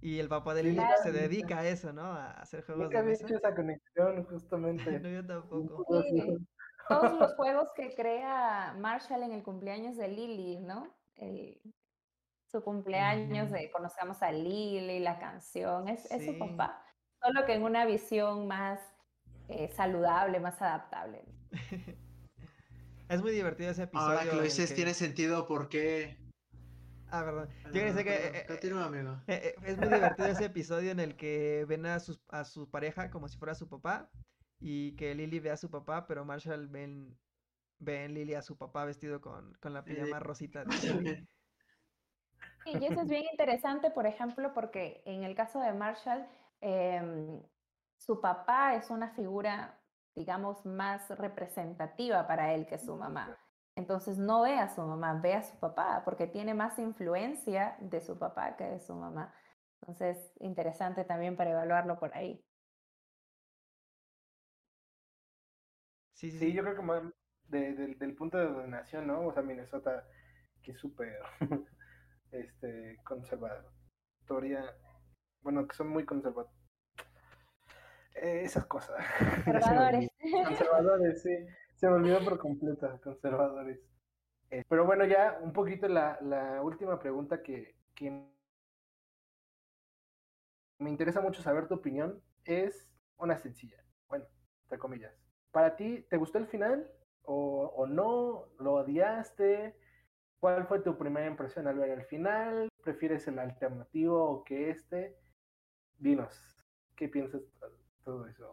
Y 0.00 0.18
el 0.18 0.28
papá 0.28 0.54
de 0.54 0.64
Lily 0.64 0.82
se 1.02 1.12
dedica 1.12 1.58
a 1.58 1.68
eso, 1.68 1.92
¿no? 1.92 2.02
A 2.02 2.32
hacer 2.32 2.62
juegos 2.66 2.90
de 2.90 3.02
mesa. 3.04 3.24
Hecho 3.24 3.36
esa 3.36 3.54
conexión, 3.54 4.24
justamente. 4.24 4.98
no, 4.98 5.08
yo 5.08 5.26
tampoco. 5.26 6.04
Todos 6.88 7.18
los 7.18 7.34
juegos 7.36 7.68
que 7.74 7.94
crea 7.94 8.74
Marshall 8.78 9.22
en 9.22 9.32
el 9.32 9.42
cumpleaños 9.42 9.96
de 9.96 10.08
Lily, 10.08 10.60
¿no? 10.60 10.96
su 12.50 12.62
cumpleaños 12.62 13.50
de 13.50 13.70
conozcamos 13.70 14.22
a 14.22 14.32
Lily, 14.32 15.00
la 15.00 15.18
canción, 15.18 15.88
es, 15.88 16.10
es 16.10 16.24
su 16.24 16.38
papá. 16.38 16.82
Solo 17.20 17.44
que 17.44 17.54
en 17.54 17.62
una 17.62 17.84
visión 17.84 18.46
más 18.46 18.80
eh, 19.48 19.68
saludable, 19.74 20.40
más 20.40 20.60
adaptable. 20.62 21.24
es 23.08 23.20
muy 23.20 23.32
divertido 23.32 23.70
ese 23.70 23.82
episodio. 23.82 24.18
Ahora 24.18 24.30
que 24.30 24.36
lo 24.36 24.42
dices, 24.42 24.74
tiene 24.74 24.94
sentido 24.94 25.46
porque... 25.46 26.16
Ah, 27.10 27.24
perdón. 27.24 27.48
Yo 27.64 27.72
que... 27.72 28.38
Eh, 28.38 28.44
continúa, 28.46 28.84
amigo. 28.84 29.20
Eh, 29.26 29.54
es 29.64 29.76
muy 29.76 29.88
divertido 29.88 30.28
ese 30.28 30.44
episodio 30.44 30.90
en 30.90 31.00
el 31.00 31.16
que 31.16 31.64
ven 31.68 31.86
a, 31.86 31.98
a 32.28 32.44
su 32.44 32.70
pareja 32.70 33.10
como 33.10 33.28
si 33.28 33.36
fuera 33.36 33.54
su 33.54 33.68
papá 33.68 34.10
y 34.60 34.96
que 34.96 35.14
Lily 35.14 35.40
ve 35.40 35.50
a 35.50 35.56
su 35.56 35.70
papá, 35.70 36.06
pero 36.06 36.24
Marshall 36.24 36.68
ven, 36.68 37.16
ven 37.78 38.14
Lily 38.14 38.34
a 38.34 38.42
su 38.42 38.56
papá 38.56 38.84
vestido 38.84 39.20
con, 39.20 39.54
con 39.60 39.72
la 39.72 39.84
pijama 39.84 40.18
rosita. 40.18 40.64
De 40.64 40.70
y 42.66 42.84
eso 42.84 43.00
es 43.00 43.08
bien 43.08 43.24
interesante, 43.30 43.90
por 43.90 44.06
ejemplo, 44.06 44.52
porque 44.54 45.02
en 45.06 45.24
el 45.24 45.34
caso 45.34 45.60
de 45.60 45.72
Marshall, 45.72 46.26
eh, 46.60 47.40
su 47.96 48.20
papá 48.20 48.74
es 48.74 48.90
una 48.90 49.10
figura, 49.10 49.80
digamos, 50.14 50.64
más 50.66 51.08
representativa 51.10 52.26
para 52.26 52.54
él 52.54 52.66
que 52.66 52.78
su 52.78 52.96
mamá. 52.96 53.36
Entonces 53.76 54.18
no 54.18 54.42
ve 54.42 54.58
a 54.58 54.68
su 54.68 54.82
mamá, 54.82 55.20
ve 55.22 55.34
a 55.34 55.42
su 55.42 55.56
papá, 55.58 56.02
porque 56.04 56.26
tiene 56.26 56.52
más 56.52 56.78
influencia 56.80 57.76
de 57.80 58.00
su 58.00 58.18
papá 58.18 58.56
que 58.56 58.64
de 58.64 58.80
su 58.80 58.94
mamá. 58.94 59.32
Entonces, 59.80 60.32
interesante 60.40 61.04
también 61.04 61.36
para 61.36 61.50
evaluarlo 61.50 61.98
por 61.98 62.12
ahí. 62.16 62.44
Sí, 66.18 66.32
sí, 66.32 66.52
yo 66.52 66.64
creo 66.64 66.74
que 66.74 67.12
del 67.46 68.14
punto 68.16 68.38
de 68.38 68.46
donde 68.46 68.66
nació, 68.66 69.00
¿no? 69.02 69.24
O 69.24 69.32
sea, 69.32 69.40
Minnesota, 69.44 70.04
que 70.60 70.72
es 70.72 70.78
súper 70.80 71.16
este, 72.32 72.96
conservatoria, 73.04 74.76
bueno, 75.42 75.68
que 75.68 75.76
son 75.76 75.90
muy 75.90 76.04
conservadores 76.04 76.52
eh, 78.16 78.42
esas 78.42 78.66
cosas. 78.66 78.96
Conservadores. 79.44 80.10
conservadores, 80.44 81.22
sí. 81.22 81.46
Se 81.76 81.86
me 81.86 81.94
olvidó 81.94 82.18
por 82.24 82.40
completo, 82.40 83.00
conservadores. 83.00 83.78
Eh, 84.50 84.64
pero 84.68 84.86
bueno, 84.86 85.04
ya 85.04 85.38
un 85.40 85.52
poquito 85.52 85.86
la, 85.86 86.18
la 86.20 86.60
última 86.62 86.98
pregunta 86.98 87.44
que, 87.44 87.76
que, 87.94 88.10
me 90.80 90.90
interesa 90.90 91.20
mucho 91.20 91.42
saber 91.42 91.68
tu 91.68 91.74
opinión 91.74 92.20
es 92.44 92.90
una 93.18 93.38
sencilla. 93.38 93.84
Bueno, 94.08 94.26
entre 94.64 94.78
comillas. 94.80 95.27
¿Para 95.50 95.76
ti 95.76 96.06
te 96.08 96.16
gustó 96.16 96.38
el 96.38 96.46
final 96.46 96.90
o, 97.22 97.72
o 97.76 97.86
no? 97.86 98.46
¿Lo 98.58 98.74
odiaste? 98.74 99.76
¿Cuál 100.40 100.66
fue 100.66 100.80
tu 100.80 100.96
primera 100.96 101.26
impresión 101.26 101.66
al 101.66 101.78
ver 101.78 101.90
el 101.90 102.04
final? 102.04 102.68
¿Prefieres 102.82 103.26
el 103.26 103.38
alternativo 103.38 104.22
o 104.22 104.44
que 104.44 104.70
este? 104.70 105.16
Dinos, 105.98 106.64
¿qué 106.94 107.08
piensas 107.08 107.42
todo 108.04 108.26
eso. 108.26 108.52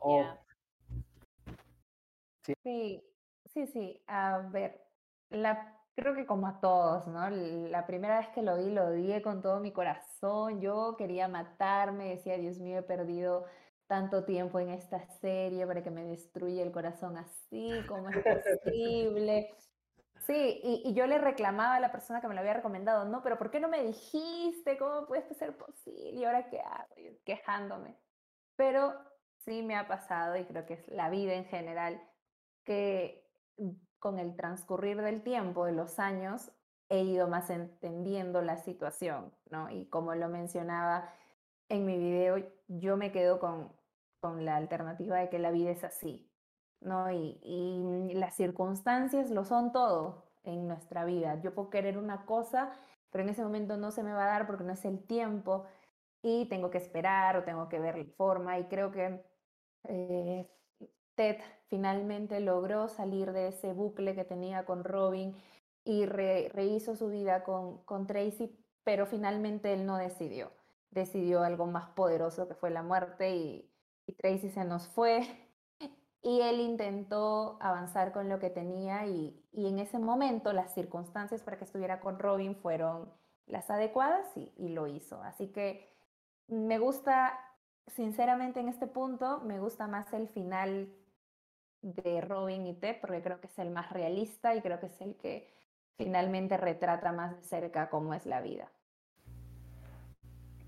sí. 2.43 3.03
sí, 3.45 3.67
sí, 3.67 4.03
A 4.07 4.39
ver, 4.51 4.81
la 5.29 5.75
creo 5.95 6.13
que 6.13 6.25
como 6.25 6.47
a 6.47 6.59
todos, 6.59 7.07
¿no? 7.07 7.29
La 7.29 7.87
primera 7.87 8.19
vez 8.19 8.27
que 8.29 8.41
lo 8.41 8.57
vi, 8.57 8.69
lo 8.69 8.87
odié 8.87 9.21
con 9.21 9.41
todo 9.41 9.59
mi 9.59 9.71
corazón. 9.71 10.59
Yo 10.59 10.95
quería 10.97 11.27
matarme, 11.27 12.09
decía, 12.09 12.37
Dios 12.37 12.59
mío, 12.59 12.79
he 12.79 12.83
perdido 12.83 13.45
tanto 13.87 14.25
tiempo 14.25 14.59
en 14.59 14.69
esta 14.69 15.05
serie 15.19 15.65
para 15.67 15.83
que 15.83 15.91
me 15.91 16.03
destruya 16.03 16.63
el 16.63 16.71
corazón 16.71 17.17
así, 17.17 17.71
¿cómo 17.87 18.09
es 18.09 18.17
posible? 18.63 19.55
Sí, 20.25 20.59
y, 20.63 20.93
yo 20.93 21.05
le 21.05 21.19
reclamaba 21.19 21.75
a 21.75 21.79
la 21.79 21.91
persona 21.91 22.19
que 22.19 22.27
me 22.27 22.33
lo 22.33 22.39
había 22.39 22.55
recomendado, 22.55 23.05
no, 23.05 23.21
pero 23.21 23.37
¿por 23.37 23.51
qué 23.51 23.59
no 23.59 23.67
me 23.67 23.83
dijiste? 23.83 24.77
¿Cómo 24.77 25.05
puede 25.05 25.31
ser 25.35 25.55
posible? 25.55 26.11
¿Y 26.11 26.23
ahora 26.23 26.49
qué 26.49 26.61
hago? 26.61 26.95
quejándome. 27.23 27.95
Pero 28.55 28.93
sí 29.37 29.61
me 29.61 29.75
ha 29.75 29.87
pasado, 29.87 30.35
y 30.35 30.45
creo 30.45 30.65
que 30.65 30.75
es 30.75 30.87
la 30.87 31.09
vida 31.09 31.33
en 31.33 31.45
general, 31.45 32.01
que 32.63 33.23
con 33.99 34.17
el 34.17 34.35
transcurrir 34.35 35.01
del 35.01 35.21
tiempo, 35.21 35.65
de 35.65 35.73
los 35.73 35.99
años, 35.99 36.51
he 36.89 37.01
ido 37.01 37.27
más 37.27 37.49
entendiendo 37.49 38.41
la 38.41 38.57
situación, 38.57 39.31
¿no? 39.49 39.69
Y 39.69 39.85
como 39.87 40.15
lo 40.15 40.27
mencionaba 40.27 41.09
en 41.69 41.85
mi 41.85 41.97
video, 41.97 42.37
yo 42.67 42.97
me 42.97 43.11
quedo 43.11 43.39
con, 43.39 43.71
con 44.19 44.45
la 44.45 44.55
alternativa 44.55 45.17
de 45.19 45.29
que 45.29 45.39
la 45.39 45.51
vida 45.51 45.71
es 45.71 45.83
así, 45.83 46.31
¿no? 46.81 47.11
Y, 47.11 47.39
y 47.43 48.13
las 48.15 48.35
circunstancias 48.35 49.31
lo 49.31 49.45
son 49.45 49.71
todo 49.71 50.31
en 50.43 50.67
nuestra 50.67 51.05
vida. 51.05 51.41
Yo 51.41 51.53
puedo 51.53 51.69
querer 51.69 51.97
una 51.97 52.25
cosa, 52.25 52.71
pero 53.11 53.23
en 53.23 53.29
ese 53.29 53.43
momento 53.43 53.77
no 53.77 53.91
se 53.91 54.03
me 54.03 54.13
va 54.13 54.25
a 54.25 54.27
dar 54.27 54.47
porque 54.47 54.63
no 54.63 54.73
es 54.73 54.85
el 54.85 55.03
tiempo 55.05 55.65
y 56.21 56.47
tengo 56.49 56.69
que 56.71 56.77
esperar 56.79 57.37
o 57.37 57.43
tengo 57.43 57.69
que 57.69 57.79
ver 57.79 57.97
la 57.97 58.05
forma 58.15 58.59
y 58.59 58.65
creo 58.65 58.91
que 58.91 59.23
eh, 59.83 60.49
Ted 61.15 61.37
finalmente 61.67 62.39
logró 62.39 62.87
salir 62.87 63.31
de 63.31 63.49
ese 63.49 63.73
bucle 63.73 64.15
que 64.15 64.25
tenía 64.25 64.65
con 64.65 64.83
Robin 64.83 65.35
y 65.83 66.05
rehizo 66.05 66.95
su 66.95 67.09
vida 67.09 67.43
con, 67.43 67.83
con 67.85 68.07
Tracy, 68.07 68.57
pero 68.83 69.05
finalmente 69.05 69.71
él 69.73 69.85
no 69.85 69.97
decidió. 69.97 70.51
Decidió 70.95 71.43
algo 71.43 71.67
más 71.67 71.89
poderoso 71.89 72.47
que 72.47 72.55
fue 72.55 72.71
la 72.71 72.81
muerte 72.81 73.35
y, 73.35 73.71
Tracy 74.17 74.49
se 74.49 74.63
nos 74.63 74.87
fue 74.87 75.27
y 76.21 76.41
él 76.41 76.61
intentó 76.61 77.57
avanzar 77.59 78.11
con 78.13 78.29
lo 78.29 78.39
que 78.39 78.49
tenía 78.49 79.05
y, 79.05 79.45
y, 79.51 79.67
en 79.67 79.79
ese 79.79 79.99
momento 79.99 80.53
las 80.53 80.73
circunstancias 80.73 81.43
para 81.43 81.57
que 81.57 81.65
estuviera 81.65 81.99
con 81.99 82.17
Robin 82.17 82.55
fueron 82.55 83.11
las 83.45 83.69
adecuadas 83.69 84.25
y, 84.37 84.53
y, 84.57 84.69
lo 84.69 84.87
hizo. 84.87 85.21
Así 85.21 85.51
que 85.51 85.93
me 86.47 86.79
gusta, 86.79 87.37
sinceramente 87.87 88.61
en 88.61 88.69
este 88.69 88.87
punto, 88.87 89.41
me 89.41 89.59
gusta 89.59 89.87
más 89.87 90.13
el 90.13 90.29
final 90.29 90.95
de 91.81 92.21
Robin 92.21 92.65
y 92.65 92.73
Ted 92.73 93.01
porque 93.01 93.21
creo 93.21 93.41
que 93.41 93.47
es 93.47 93.59
el 93.59 93.69
más 93.69 93.91
realista 93.91 94.55
y 94.55 94.61
creo 94.61 94.79
que 94.79 94.87
es 94.87 95.01
el 95.01 95.17
que 95.17 95.53
finalmente 95.97 96.57
retrata 96.57 97.11
más 97.11 97.35
de 97.35 97.43
cerca 97.43 97.89
cómo 97.89 98.13
es 98.13 98.25
la 98.25 98.39
vida. 98.39 98.71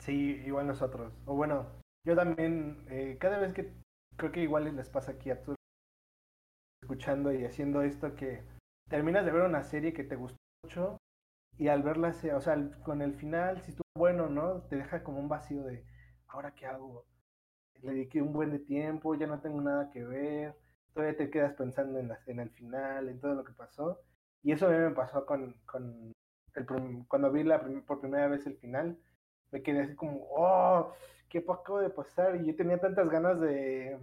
Sí, 0.08 0.42
igual 0.46 0.68
nosotros. 0.68 1.14
O 1.26 1.36
bueno, 1.36 1.68
yo 2.06 2.16
también, 2.16 2.86
eh, 2.90 3.18
cada 3.20 3.40
vez 3.40 3.54
que 3.54 3.74
creo 4.16 4.32
que 4.32 4.42
igual 4.42 4.74
les 4.74 4.90
pasa 4.90 5.12
aquí 5.12 5.30
a 5.32 5.44
todos 5.44 5.58
escuchando 6.82 7.34
y 7.34 7.44
haciendo 7.44 7.82
esto 7.82 8.16
que 8.16 8.42
terminas 8.90 9.26
de 9.26 9.32
ver 9.34 9.42
una 9.42 9.64
serie 9.64 9.92
que 9.92 10.06
te 10.06 10.16
gustó 10.16 10.38
mucho 10.64 10.98
y 11.58 11.68
al 11.68 11.84
verla, 11.84 12.16
o 12.36 12.42
sea, 12.42 12.72
con 12.86 13.02
el 13.02 13.16
final, 13.16 13.62
si 13.64 13.72
estuvo 13.72 13.84
bueno, 13.98 14.30
¿no? 14.30 14.62
Te 14.70 14.78
deja 14.78 15.04
como 15.04 15.20
un 15.20 15.28
vacío 15.30 15.64
de, 15.64 15.86
¿ahora 16.28 16.56
qué 16.56 16.68
hago? 16.68 17.06
Le 17.82 17.92
dediqué 17.92 18.22
un 18.22 18.34
buen 18.34 18.52
de 18.52 18.60
tiempo, 18.60 19.16
ya 19.16 19.28
no 19.28 19.42
tengo 19.42 19.62
nada 19.62 19.92
que 19.92 20.04
ver, 20.06 20.56
todavía 20.94 21.18
te 21.18 21.30
quedas 21.30 21.54
pensando 21.56 22.00
en, 22.00 22.12
en 22.28 22.40
el 22.40 22.50
final, 22.52 23.10
en 23.10 23.20
todo 23.20 23.36
lo 23.36 23.44
que 23.44 23.54
pasó. 23.54 24.00
Y 24.44 24.54
eso 24.54 24.68
a 24.68 24.72
mí 24.72 24.78
me 24.78 24.92
pasó 24.92 25.26
con, 25.26 25.54
con 25.66 26.14
el, 26.56 27.06
cuando 27.08 27.32
vi 27.32 27.44
la 27.44 27.62
por 27.86 28.00
primera 28.00 28.28
vez 28.28 28.48
el 28.48 28.58
final, 28.58 28.98
me 29.52 29.62
quedé 29.62 29.82
así 29.82 29.96
como, 29.96 30.28
oh, 30.32 30.94
qué 31.30 31.42
poco 31.42 31.80
de 31.80 31.90
pasar. 31.90 32.36
Y 32.38 32.46
yo 32.48 32.56
tenía 32.56 32.80
tantas 32.80 33.10
ganas 33.10 33.40
de, 33.40 34.00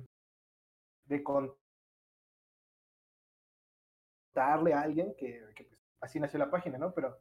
de 1.07 1.23
contarle 1.23 1.55
a 4.75 4.81
alguien 4.81 5.15
que, 5.17 5.43
que 5.55 5.65
pues, 5.65 5.81
así 6.01 6.21
nació 6.21 6.39
la 6.39 6.51
página, 6.51 6.79
¿no? 6.79 6.93
Pero 6.95 7.17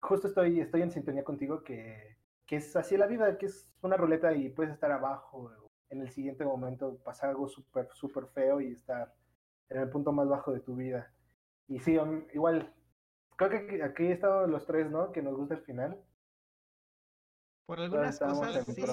justo 0.00 0.28
estoy, 0.28 0.60
estoy 0.60 0.82
en 0.82 0.90
sintonía 0.90 1.24
contigo 1.24 1.62
que, 1.62 2.16
que 2.46 2.56
es 2.56 2.76
así 2.76 2.96
la 2.96 3.06
vida, 3.06 3.38
que 3.38 3.46
es 3.46 3.70
una 3.82 3.96
ruleta 3.96 4.32
y 4.34 4.50
puedes 4.50 4.72
estar 4.72 4.90
abajo 4.92 5.50
en 5.90 6.00
el 6.00 6.10
siguiente 6.10 6.44
momento 6.44 6.98
pasar 6.98 7.30
algo 7.30 7.48
súper, 7.48 7.88
súper 7.92 8.26
feo 8.28 8.60
y 8.60 8.72
estar 8.72 9.14
en 9.68 9.80
el 9.80 9.90
punto 9.90 10.12
más 10.12 10.28
bajo 10.28 10.52
de 10.52 10.60
tu 10.60 10.76
vida. 10.76 11.12
Y 11.68 11.80
sí, 11.80 11.98
igual, 12.32 12.72
creo 13.36 13.50
que 13.50 13.82
aquí 13.82 14.06
estado 14.06 14.46
los 14.46 14.66
tres, 14.66 14.90
¿no? 14.90 15.12
Que 15.12 15.22
nos 15.22 15.36
gusta 15.36 15.54
el 15.54 15.62
final. 15.62 16.00
Por 17.66 17.80
algunas 17.80 18.18
cosas 18.18 18.64
sí, 18.64 18.84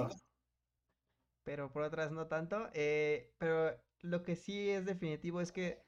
pero 1.44 1.72
por 1.72 1.84
otras 1.84 2.12
no 2.12 2.28
tanto. 2.28 2.70
Eh, 2.74 3.34
pero 3.38 3.80
lo 4.02 4.24
que 4.24 4.36
sí 4.36 4.70
es 4.70 4.86
definitivo 4.86 5.42
es 5.42 5.52
que 5.52 5.84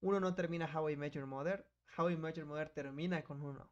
uno 0.00 0.20
no 0.20 0.34
termina 0.34 0.70
How 0.72 0.90
I 0.90 0.96
Met 0.96 1.12
Your 1.12 1.26
Mother. 1.26 1.66
How 1.96 2.10
I 2.10 2.16
Met 2.16 2.36
Your 2.36 2.46
Mother 2.46 2.70
termina 2.70 3.22
con 3.22 3.42
uno. 3.42 3.70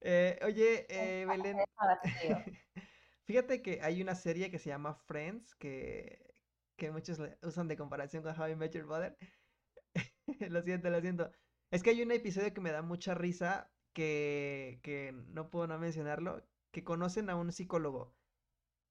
Eh, 0.00 0.38
oye, 0.44 0.86
eh, 0.88 1.26
Belén. 1.26 1.58
Fíjate 3.24 3.62
que 3.62 3.80
hay 3.82 4.00
una 4.00 4.14
serie 4.14 4.50
que 4.50 4.58
se 4.58 4.70
llama 4.70 4.94
Friends 4.94 5.54
que, 5.56 6.34
que 6.76 6.90
muchos 6.90 7.20
usan 7.42 7.68
de 7.68 7.76
comparación 7.76 8.22
con 8.22 8.38
How 8.38 8.48
I 8.48 8.56
Met 8.56 8.72
Your 8.72 8.86
Mother. 8.86 9.16
lo 10.50 10.62
siento, 10.62 10.90
lo 10.90 11.00
siento. 11.00 11.30
Es 11.70 11.82
que 11.82 11.90
hay 11.90 12.02
un 12.02 12.12
episodio 12.12 12.54
que 12.54 12.60
me 12.60 12.72
da 12.72 12.80
mucha 12.80 13.14
risa 13.14 13.70
que, 13.92 14.80
que 14.82 15.12
no 15.12 15.50
puedo 15.50 15.66
no 15.66 15.78
mencionarlo, 15.78 16.42
que 16.70 16.84
conocen 16.84 17.30
a 17.30 17.36
un 17.36 17.52
psicólogo 17.52 18.14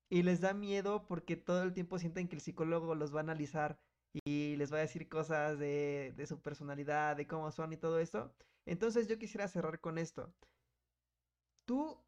y 0.09 0.23
les 0.23 0.41
da 0.41 0.53
miedo 0.53 1.07
porque 1.07 1.35
todo 1.37 1.63
el 1.63 1.73
tiempo 1.73 1.99
sienten 1.99 2.27
que 2.27 2.35
el 2.35 2.41
psicólogo 2.41 2.95
los 2.95 3.13
va 3.13 3.19
a 3.19 3.23
analizar 3.23 3.79
y 4.25 4.55
les 4.57 4.71
va 4.73 4.77
a 4.77 4.81
decir 4.81 5.09
cosas 5.09 5.59
de, 5.59 6.13
de 6.15 6.27
su 6.27 6.41
personalidad, 6.41 7.15
de 7.17 7.27
cómo 7.27 7.51
son 7.51 7.73
y 7.73 7.77
todo 7.77 7.99
eso. 7.99 8.33
Entonces 8.65 9.07
yo 9.07 9.17
quisiera 9.19 9.47
cerrar 9.47 9.79
con 9.81 9.97
esto. 9.97 10.33
¿Tú 11.65 12.03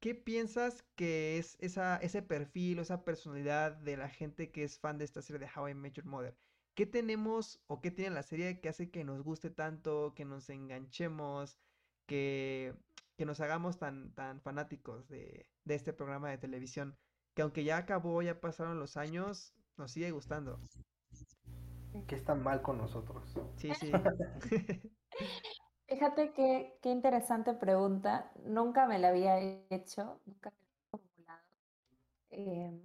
qué 0.00 0.14
piensas 0.14 0.82
que 0.96 1.38
es 1.38 1.56
esa, 1.60 1.96
ese 1.98 2.22
perfil 2.22 2.78
o 2.78 2.82
esa 2.82 3.04
personalidad 3.04 3.72
de 3.72 3.96
la 3.96 4.08
gente 4.08 4.50
que 4.50 4.64
es 4.64 4.78
fan 4.78 4.98
de 4.98 5.04
esta 5.04 5.22
serie 5.22 5.40
de 5.40 5.50
How 5.54 5.68
I 5.68 5.74
Met 5.74 5.94
Your 5.94 6.06
Mother? 6.06 6.36
¿Qué 6.74 6.86
tenemos 6.86 7.62
o 7.66 7.80
qué 7.80 7.90
tiene 7.90 8.14
la 8.14 8.22
serie 8.22 8.60
que 8.60 8.68
hace 8.68 8.90
que 8.90 9.04
nos 9.04 9.22
guste 9.22 9.50
tanto, 9.50 10.14
que 10.14 10.24
nos 10.24 10.48
enganchemos, 10.50 11.58
que, 12.06 12.74
que 13.20 13.26
nos 13.26 13.42
hagamos 13.42 13.76
tan, 13.76 14.14
tan 14.14 14.40
fanáticos 14.40 15.06
de, 15.10 15.46
de 15.66 15.74
este 15.74 15.92
programa 15.92 16.30
de 16.30 16.38
televisión? 16.38 16.96
Que 17.34 17.42
aunque 17.42 17.64
ya 17.64 17.76
acabó, 17.76 18.22
ya 18.22 18.40
pasaron 18.40 18.80
los 18.80 18.96
años, 18.96 19.52
nos 19.76 19.92
sigue 19.92 20.10
gustando. 20.10 20.58
¿Qué 22.06 22.14
está 22.14 22.34
mal 22.34 22.62
con 22.62 22.78
nosotros? 22.78 23.38
Sí, 23.56 23.74
sí. 23.74 23.92
Fíjate 25.86 26.32
qué, 26.32 26.78
qué 26.80 26.88
interesante 26.88 27.52
pregunta. 27.52 28.32
Nunca 28.42 28.86
me 28.86 28.98
la 28.98 29.08
había 29.08 29.38
hecho, 29.68 30.18
nunca 30.24 30.50
me 30.50 30.56
la 30.56 30.70
había 30.72 30.88
formulado. 30.90 31.42
Em, 32.30 32.80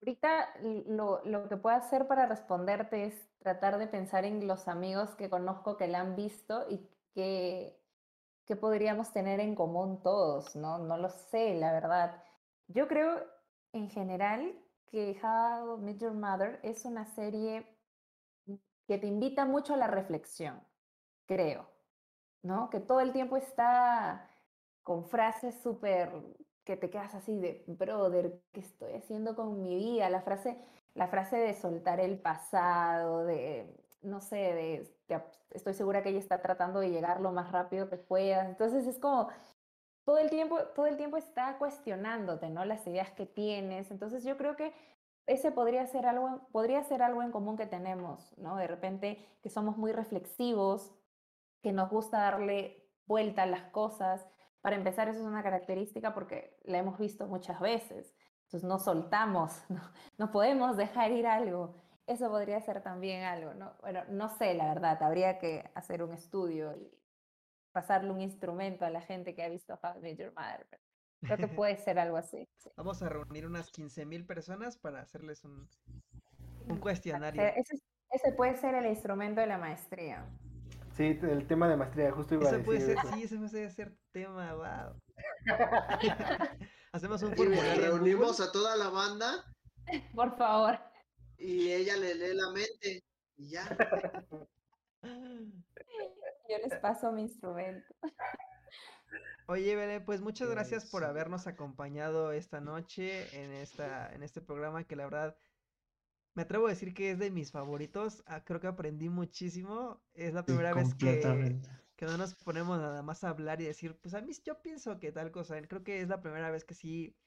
ahorita 0.00 0.54
lo, 0.86 1.22
lo, 1.26 1.50
que 1.50 1.58
puedo 1.58 1.76
hacer 1.76 2.06
para 2.06 2.24
responderte 2.24 3.04
es 3.04 3.28
tratar 3.40 3.76
de 3.76 3.88
pensar 3.88 4.24
en 4.24 4.46
los 4.46 4.68
amigos 4.68 5.14
que 5.16 5.28
conozco 5.28 5.76
que 5.76 5.86
la 5.86 6.00
han 6.00 6.16
visto 6.16 6.64
y 6.70 6.88
que, 7.14 7.81
podríamos 8.56 9.12
tener 9.12 9.40
en 9.40 9.54
común 9.54 10.02
todos, 10.02 10.54
¿no? 10.56 10.78
No 10.78 10.96
lo 10.96 11.08
sé, 11.08 11.54
la 11.54 11.72
verdad. 11.72 12.22
Yo 12.68 12.88
creo 12.88 13.24
en 13.72 13.90
general 13.90 14.54
que 14.86 15.18
How 15.22 15.78
I 15.78 15.80
Met 15.82 15.98
Your 15.98 16.14
Mother 16.14 16.60
es 16.62 16.84
una 16.84 17.06
serie 17.06 17.66
que 18.86 18.98
te 18.98 19.06
invita 19.06 19.44
mucho 19.44 19.74
a 19.74 19.78
la 19.78 19.86
reflexión, 19.86 20.60
creo. 21.26 21.72
¿no? 22.42 22.70
Que 22.70 22.80
todo 22.80 23.00
el 23.00 23.12
tiempo 23.12 23.36
está 23.36 24.28
con 24.82 25.04
frases 25.04 25.60
súper 25.62 26.10
que 26.64 26.76
te 26.76 26.90
quedas 26.90 27.14
así 27.14 27.38
de, 27.38 27.64
brother, 27.66 28.40
¿qué 28.52 28.60
estoy 28.60 28.92
haciendo 28.94 29.34
con 29.34 29.62
mi 29.62 29.74
vida? 29.76 30.08
La 30.10 30.22
frase, 30.22 30.58
la 30.94 31.08
frase 31.08 31.36
de 31.36 31.54
soltar 31.54 31.98
el 31.98 32.20
pasado, 32.20 33.24
de, 33.24 33.74
no 34.02 34.20
sé, 34.20 34.36
de, 34.36 34.96
estoy 35.50 35.74
segura 35.74 36.02
que 36.02 36.10
ella 36.10 36.18
está 36.18 36.42
tratando 36.42 36.80
de 36.80 36.90
llegar 36.90 37.20
lo 37.20 37.32
más 37.32 37.52
rápido 37.52 37.88
que 37.88 37.96
pueda. 37.96 38.46
Entonces 38.46 38.86
es 38.86 38.98
como, 38.98 39.28
todo 40.04 40.18
el 40.18 40.30
tiempo, 40.30 40.58
todo 40.74 40.86
el 40.86 40.96
tiempo 40.96 41.16
está 41.16 41.58
cuestionándote, 41.58 42.50
¿no? 42.50 42.64
Las 42.64 42.86
ideas 42.86 43.10
que 43.12 43.26
tienes. 43.26 43.90
Entonces 43.90 44.24
yo 44.24 44.36
creo 44.36 44.56
que 44.56 44.72
ese 45.26 45.52
podría 45.52 45.86
ser 45.86 46.06
algo, 46.06 46.48
podría 46.50 46.82
ser 46.82 47.02
algo 47.02 47.22
en 47.22 47.30
común 47.30 47.56
que 47.56 47.66
tenemos, 47.66 48.36
¿no? 48.38 48.56
De 48.56 48.66
repente 48.66 49.24
que 49.42 49.50
somos 49.50 49.76
muy 49.76 49.92
reflexivos, 49.92 50.92
que 51.62 51.72
nos 51.72 51.90
gusta 51.90 52.18
darle 52.18 52.88
vuelta 53.06 53.44
a 53.44 53.46
las 53.46 53.64
cosas. 53.70 54.26
Para 54.60 54.76
empezar, 54.76 55.08
eso 55.08 55.20
es 55.20 55.26
una 55.26 55.42
característica 55.42 56.14
porque 56.14 56.58
la 56.64 56.78
hemos 56.78 56.98
visto 56.98 57.26
muchas 57.26 57.60
veces. 57.60 58.14
Entonces 58.44 58.68
no 58.68 58.78
soltamos, 58.78 59.52
no, 60.18 60.30
podemos 60.30 60.76
dejar 60.76 61.10
ir 61.12 61.26
algo. 61.26 61.74
Eso 62.12 62.28
podría 62.28 62.60
ser 62.60 62.82
también 62.82 63.22
algo, 63.24 63.54
¿no? 63.54 63.74
Bueno, 63.80 64.02
no 64.10 64.28
sé, 64.28 64.52
la 64.54 64.66
verdad, 64.74 65.02
habría 65.02 65.38
que 65.38 65.70
hacer 65.74 66.02
un 66.02 66.12
estudio 66.12 66.76
y 66.76 66.90
pasarle 67.72 68.10
un 68.10 68.20
instrumento 68.20 68.84
a 68.84 68.90
la 68.90 69.00
gente 69.00 69.34
que 69.34 69.42
ha 69.42 69.48
visto 69.48 69.78
How 69.82 69.96
I 69.98 70.00
Met 70.02 70.18
Your 70.18 70.32
Mother. 70.34 70.66
pero 70.68 71.36
Creo 71.36 71.38
que 71.48 71.54
puede 71.54 71.76
ser 71.78 71.98
algo 71.98 72.18
así. 72.18 72.46
sí. 72.58 72.70
Vamos 72.76 73.02
a 73.02 73.08
reunir 73.08 73.46
unas 73.46 73.70
15 73.70 74.04
mil 74.04 74.26
personas 74.26 74.76
para 74.76 75.00
hacerles 75.00 75.42
un, 75.44 75.66
un 76.68 76.76
O 76.76 76.80
cuestionario. 76.80 77.40
sea, 77.40 77.48
Ese, 77.50 77.76
ese 78.10 78.32
puede 78.32 78.56
ser 78.58 78.74
el 78.74 78.86
instrumento 78.86 79.40
de 79.40 79.46
la 79.46 79.56
maestría. 79.56 80.26
Sí, 80.94 81.18
el 81.22 81.46
tema 81.46 81.66
de 81.68 81.76
maestría, 81.78 82.12
justo 82.12 82.34
iba 82.34 82.44
a 82.44 82.48
Eso 82.48 82.58
decir 82.58 82.66
puede 82.66 82.80
ser, 82.82 82.98
eso. 82.98 83.14
sí, 83.14 83.22
ese 83.22 83.36
puede 83.38 83.70
ser 83.70 83.96
tema, 84.12 84.52
wow. 84.52 85.00
Hacemos 86.92 87.22
un 87.22 87.34
formulario. 87.34 87.80
reunimos 87.80 88.38
a 88.40 88.52
toda 88.52 88.76
la 88.76 88.90
banda 88.90 89.42
Por 90.14 90.36
favor. 90.36 90.78
Y 91.42 91.72
ella 91.72 91.96
le 91.96 92.14
lee 92.14 92.34
la 92.34 92.50
mente. 92.52 93.04
Y 93.36 93.50
ya. 93.50 93.64
Yo 96.48 96.58
les 96.58 96.78
paso 96.80 97.12
mi 97.12 97.22
instrumento. 97.22 97.94
Oye, 99.46 99.74
Belén, 99.76 100.04
pues 100.04 100.20
muchas 100.20 100.48
gracias 100.48 100.86
por 100.86 101.04
habernos 101.04 101.46
acompañado 101.46 102.32
esta 102.32 102.60
noche 102.60 103.42
en 103.42 103.52
esta, 103.52 104.12
en 104.14 104.22
este 104.22 104.40
programa 104.40 104.84
que 104.84 104.96
la 104.96 105.04
verdad 105.04 105.36
me 106.34 106.42
atrevo 106.42 106.66
a 106.66 106.70
decir 106.70 106.94
que 106.94 107.10
es 107.10 107.18
de 107.18 107.30
mis 107.30 107.50
favoritos. 107.50 108.22
Ah, 108.26 108.44
creo 108.44 108.60
que 108.60 108.68
aprendí 108.68 109.08
muchísimo. 109.08 110.04
Es 110.14 110.32
la 110.32 110.44
Sí, 110.46 110.46
primera 110.46 110.72
vez 110.74 110.94
que, 110.94 111.60
que 111.96 112.06
no 112.06 112.16
nos 112.16 112.34
ponemos 112.36 112.78
nada 112.78 113.02
más 113.02 113.24
a 113.24 113.30
hablar 113.30 113.60
y 113.60 113.66
decir, 113.66 113.98
pues 114.00 114.14
a 114.14 114.22
mí 114.22 114.32
yo 114.44 114.62
pienso 114.62 114.98
que 114.98 115.12
tal 115.12 115.30
cosa. 115.32 115.60
Creo 115.68 115.82
que 115.84 116.00
es 116.00 116.08
la 116.08 116.20
primera 116.20 116.50
vez 116.50 116.64
que 116.64 116.74
sí 116.74 117.18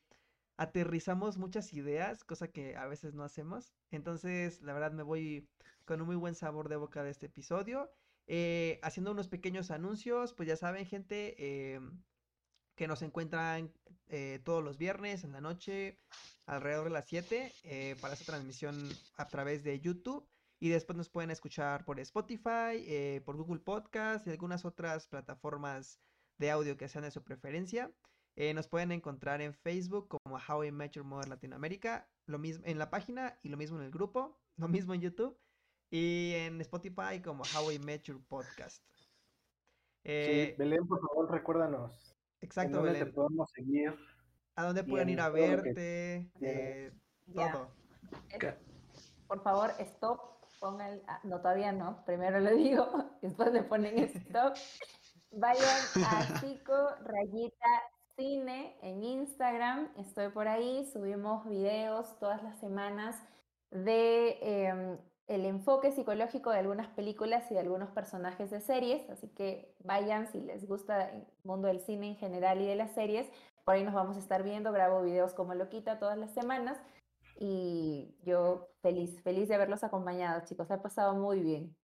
aterrizamos 0.57 1.37
muchas 1.37 1.73
ideas, 1.73 2.23
cosa 2.23 2.47
que 2.47 2.75
a 2.75 2.87
veces 2.87 3.13
no 3.13 3.23
hacemos. 3.23 3.73
Entonces, 3.91 4.61
la 4.61 4.73
verdad 4.73 4.91
me 4.91 5.03
voy 5.03 5.49
con 5.85 6.01
un 6.01 6.07
muy 6.07 6.15
buen 6.15 6.35
sabor 6.35 6.69
de 6.69 6.75
boca 6.77 7.03
de 7.03 7.11
este 7.11 7.27
episodio. 7.27 7.91
Eh, 8.27 8.79
haciendo 8.81 9.11
unos 9.11 9.27
pequeños 9.27 9.69
anuncios, 9.71 10.33
pues 10.33 10.47
ya 10.47 10.55
saben, 10.55 10.85
gente, 10.85 11.73
em, 11.73 12.01
que 12.75 12.87
nos 12.87 13.01
encuentran 13.01 13.71
eh, 14.07 14.41
todos 14.43 14.63
los 14.63 14.77
viernes 14.77 15.23
en 15.23 15.31
la 15.31 15.41
noche, 15.41 15.99
alrededor 16.45 16.85
de 16.85 16.91
las 16.91 17.05
7, 17.05 17.51
eh, 17.63 17.95
para 18.01 18.13
esta 18.13 18.25
transmisión 18.25 18.89
a 19.17 19.27
través 19.27 19.63
de 19.63 19.79
YouTube. 19.79 20.27
Y 20.59 20.69
después 20.69 20.97
nos 20.97 21.09
pueden 21.09 21.31
escuchar 21.31 21.85
por 21.85 21.99
Spotify, 21.99 23.21
por 23.25 23.35
Google 23.35 23.59
Podcast 23.59 24.25
y 24.25 24.31
algunas 24.31 24.63
otras 24.63 25.05
plataformas 25.07 25.99
de 26.37 26.49
audio 26.49 26.77
que 26.77 26.87
sean 26.87 27.03
de 27.03 27.11
su 27.11 27.23
preferencia. 27.23 27.91
Eh, 28.37 28.53
nos 28.53 28.67
pueden 28.67 28.91
encontrar 28.91 29.41
en 29.41 29.53
Facebook 29.53 30.09
como 30.09 30.37
How 30.37 30.65
I 30.65 30.71
Met 30.71 30.91
Your 30.91 31.05
Mother 31.05 31.29
Latinoamérica, 31.29 32.09
lo 32.27 32.37
mismo 32.37 32.65
en 32.65 32.77
la 32.77 32.89
página 32.89 33.39
y 33.43 33.49
lo 33.49 33.55
mismo 33.57 33.77
en 33.77 33.85
el 33.85 33.91
grupo, 33.91 34.37
lo 34.57 34.67
mismo 34.67 34.93
en 34.93 35.01
YouTube 35.01 35.37
y 35.89 36.33
en 36.35 36.59
Spotify 36.61 37.21
como 37.23 37.43
How 37.43 37.71
I 37.71 37.79
Met 37.79 38.03
Your 38.03 38.21
Podcast. 38.27 38.83
Sí, 40.03 40.11
Eh, 40.11 40.55
Belén, 40.57 40.85
por 40.87 40.99
favor, 40.99 41.31
recuérdanos. 41.31 42.13
¿En 42.41 42.47
exacto, 42.47 42.77
dónde 42.77 42.93
te 42.93 42.99
Belén. 42.99 43.15
podemos 43.15 43.49
seguir? 43.51 43.95
¿A 44.57 44.63
dónde 44.65 44.83
pueden 44.83 45.09
en 45.09 45.13
ir 45.13 45.19
a 45.21 45.29
verte? 45.29 46.31
Eh, 46.41 46.91
todo. 47.33 47.71
Por 49.27 49.41
favor, 49.43 49.71
stop. 49.79 50.35
Pongan. 50.59 51.01
ah, 51.07 51.19
no, 51.23 51.41
todavía 51.41 51.71
no. 51.71 52.03
Primero 52.05 52.39
lo 52.39 52.51
digo, 52.51 52.87
después 53.21 53.51
le 53.51 53.63
ponen 53.63 53.97
stop. 53.99 54.55
Vayan 55.31 55.79
a 56.05 56.39
Psico 56.39 56.73
Rayita 57.01 57.65
Cine 58.17 58.77
en 58.81 59.03
Instagram. 59.03 59.91
Estoy 59.97 60.29
por 60.29 60.47
ahí. 60.47 60.89
Subimos 60.93 61.45
videos 61.49 62.17
todas 62.17 62.41
las 62.43 62.57
semanas 62.59 63.21
de 63.71 64.37
em, 64.41 64.97
el 65.27 65.45
enfoque 65.45 65.91
psicológico 65.91 66.51
de 66.51 66.59
algunas 66.59 66.87
películas 66.87 67.51
y 67.51 67.55
de 67.55 67.59
algunos 67.59 67.89
personajes 67.91 68.51
de 68.51 68.61
series. 68.61 69.09
Así 69.09 69.27
que 69.27 69.75
vayan 69.83 70.31
si 70.31 70.39
les 70.39 70.65
gusta 70.65 71.09
el 71.09 71.27
mundo 71.43 71.67
del 71.67 71.81
cine 71.81 72.07
en 72.07 72.15
general 72.15 72.61
y 72.61 72.65
de 72.67 72.75
las 72.75 72.93
series. 72.93 73.27
Por 73.65 73.75
ahí 73.75 73.83
nos 73.83 73.93
vamos 73.93 74.15
a 74.15 74.19
estar 74.19 74.43
viendo. 74.43 74.71
Grabo 74.71 75.01
videos 75.01 75.33
como 75.33 75.53
loquita 75.53 75.99
todas 75.99 76.17
las 76.17 76.33
semanas. 76.33 76.77
Y 77.37 78.15
yo 78.23 78.69
feliz, 78.81 79.21
feliz 79.23 79.49
de 79.49 79.55
haberlos 79.55 79.83
acompañado, 79.83 80.41
chicos. 80.45 80.71
He 80.71 80.77
pasado 80.77 81.15
muy 81.15 81.41
bien. 81.41 81.75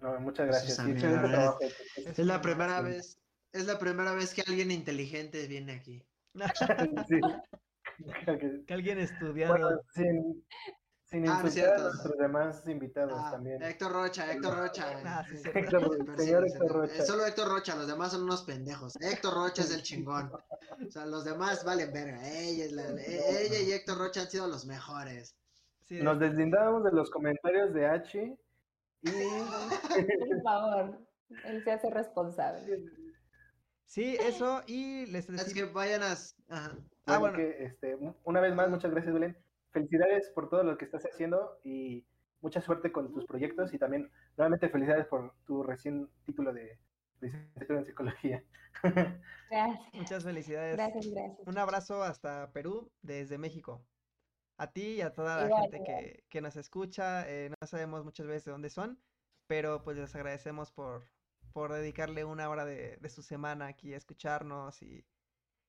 No, 0.00 0.20
muchas 0.20 0.48
gracias. 0.48 0.78
es 0.80 2.16
Sí, 2.16 2.24
la. 2.24 2.34
Es 2.34 2.40
primera 2.42 2.78
sí. 2.80 2.84
vez. 2.84 3.21
Es 3.52 3.66
la 3.66 3.78
primera 3.78 4.12
vez 4.14 4.32
que 4.34 4.42
alguien 4.46 4.70
inteligente 4.70 5.46
viene 5.46 5.72
aquí. 5.72 6.02
Sí. 7.08 7.20
Que- 8.24 8.62
que 8.66 8.74
alguien 8.74 8.98
estudiado. 8.98 9.52
Bueno, 9.52 9.80
sin, 9.94 10.44
sin 11.04 11.28
Ah, 11.28 11.32
insultar 11.34 11.46
a 11.46 11.50
cierto. 11.50 11.82
nuestros 11.82 12.18
demás 12.18 12.66
invitados 12.66 13.12
Ah, 13.22 13.32
también. 13.32 13.62
Héctor 13.62 13.92
Rocha, 13.92 14.32
Héctor 14.32 14.56
Rocha. 14.56 14.86
Ah, 15.04 15.24
sí. 15.28 15.36
Héctor- 15.54 16.16
señor 16.16 16.46
Héctor 16.46 16.72
Rocha. 16.72 16.94
es 16.94 17.06
Solo 17.06 17.26
Héctor 17.26 17.48
Rocha, 17.48 17.76
los 17.76 17.86
demás 17.86 18.12
son 18.12 18.22
unos 18.22 18.42
pendejos. 18.44 18.94
Héctor 18.98 19.34
Rocha 19.34 19.62
es 19.62 19.74
el 19.74 19.82
chingón. 19.82 20.32
O 20.32 20.90
sea, 20.90 21.04
los 21.04 21.24
demás 21.24 21.64
valen 21.64 21.92
verga. 21.92 22.26
Ella, 22.26 22.64
es 22.64 22.72
la- 22.72 22.90
ella 22.90 23.60
y 23.60 23.72
Héctor 23.72 23.98
Rocha 23.98 24.22
han 24.22 24.30
sido 24.30 24.48
los 24.48 24.64
mejores. 24.64 25.36
Sí, 25.86 26.00
Nos 26.00 26.18
de- 26.18 26.28
deslindábamos 26.30 26.84
de 26.84 26.92
los 26.92 27.10
comentarios 27.10 27.74
de 27.74 27.86
H 27.86 28.38
y 29.02 29.10
Por 29.10 30.42
favor, 30.42 30.98
él 31.44 31.62
se 31.62 31.70
hace 31.72 31.90
responsable. 31.90 32.84
Sí, 33.94 34.16
eso. 34.20 34.62
Y 34.66 35.06
les 35.06 35.28
Es 35.36 35.44
decimos. 35.44 35.54
que 35.54 35.64
vayan 35.64 36.02
a. 36.02 36.12
ajá. 36.48 36.78
Ah, 37.06 37.18
bueno, 37.18 37.36
bueno. 37.36 37.36
que, 37.36 37.64
este, 37.64 37.96
una 38.24 38.40
vez 38.40 38.54
más, 38.54 38.70
muchas 38.70 38.90
gracias, 38.90 39.12
Belén. 39.14 39.36
Felicidades 39.72 40.30
por 40.34 40.48
todo 40.48 40.62
lo 40.64 40.78
que 40.78 40.84
estás 40.84 41.04
haciendo 41.04 41.58
y 41.64 42.06
mucha 42.40 42.60
suerte 42.60 42.92
con 42.92 43.12
tus 43.12 43.26
proyectos 43.26 43.72
y 43.74 43.78
también 43.78 44.10
nuevamente 44.36 44.68
felicidades 44.68 45.06
por 45.06 45.34
tu 45.46 45.62
recién 45.62 46.08
título 46.24 46.52
de 46.52 46.78
licenciatura 47.20 47.78
en 47.80 47.84
psicología. 47.86 48.44
Gracias, 49.50 49.92
Muchas 49.92 50.24
felicidades. 50.24 50.76
gracias, 50.76 51.06
gracias. 51.10 51.46
Un 51.46 51.58
abrazo 51.58 52.02
hasta 52.02 52.52
Perú 52.52 52.92
desde 53.02 53.38
México. 53.38 53.86
A 54.58 54.72
ti 54.72 54.96
y 54.96 55.00
a 55.02 55.12
toda 55.12 55.36
la 55.48 55.48
Igual, 55.48 55.62
gente 55.62 55.78
igual. 55.78 55.84
que, 55.84 56.24
que 56.28 56.40
nos 56.40 56.56
escucha. 56.56 57.28
eh, 57.28 57.50
no 57.50 57.66
sabemos 57.66 58.04
muchas 58.04 58.26
veces 58.26 58.44
de 58.46 58.52
dónde 58.52 58.70
son, 58.70 59.02
pero 59.46 59.82
pues 59.82 59.96
les 59.98 60.14
agradecemos 60.14 60.72
por, 60.72 61.04
por 61.52 61.72
dedicarle 61.72 62.24
una 62.24 62.48
hora 62.50 62.64
de, 62.64 62.96
de 62.98 63.08
su 63.10 63.22
semana 63.22 63.66
aquí 63.68 63.94
a 63.94 63.96
escucharnos 63.98 64.82
y, 64.82 65.06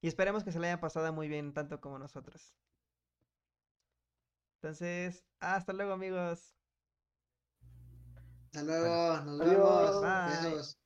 y 0.01 0.07
esperemos 0.07 0.43
que 0.43 0.51
se 0.51 0.60
le 0.60 0.68
haya 0.68 0.81
pasado 0.81 1.11
muy 1.14 1.27
bien 1.30 1.53
tanto 1.53 1.81
como 1.81 1.99
nosotros. 1.99 2.55
Entonces, 4.61 5.23
hasta 5.39 5.73
luego 5.73 5.93
amigos. 5.93 6.55
Hasta 8.45 8.64
luego, 8.64 9.22
nos 9.26 9.39
Adiós. 9.39 10.01
vemos. 10.01 10.82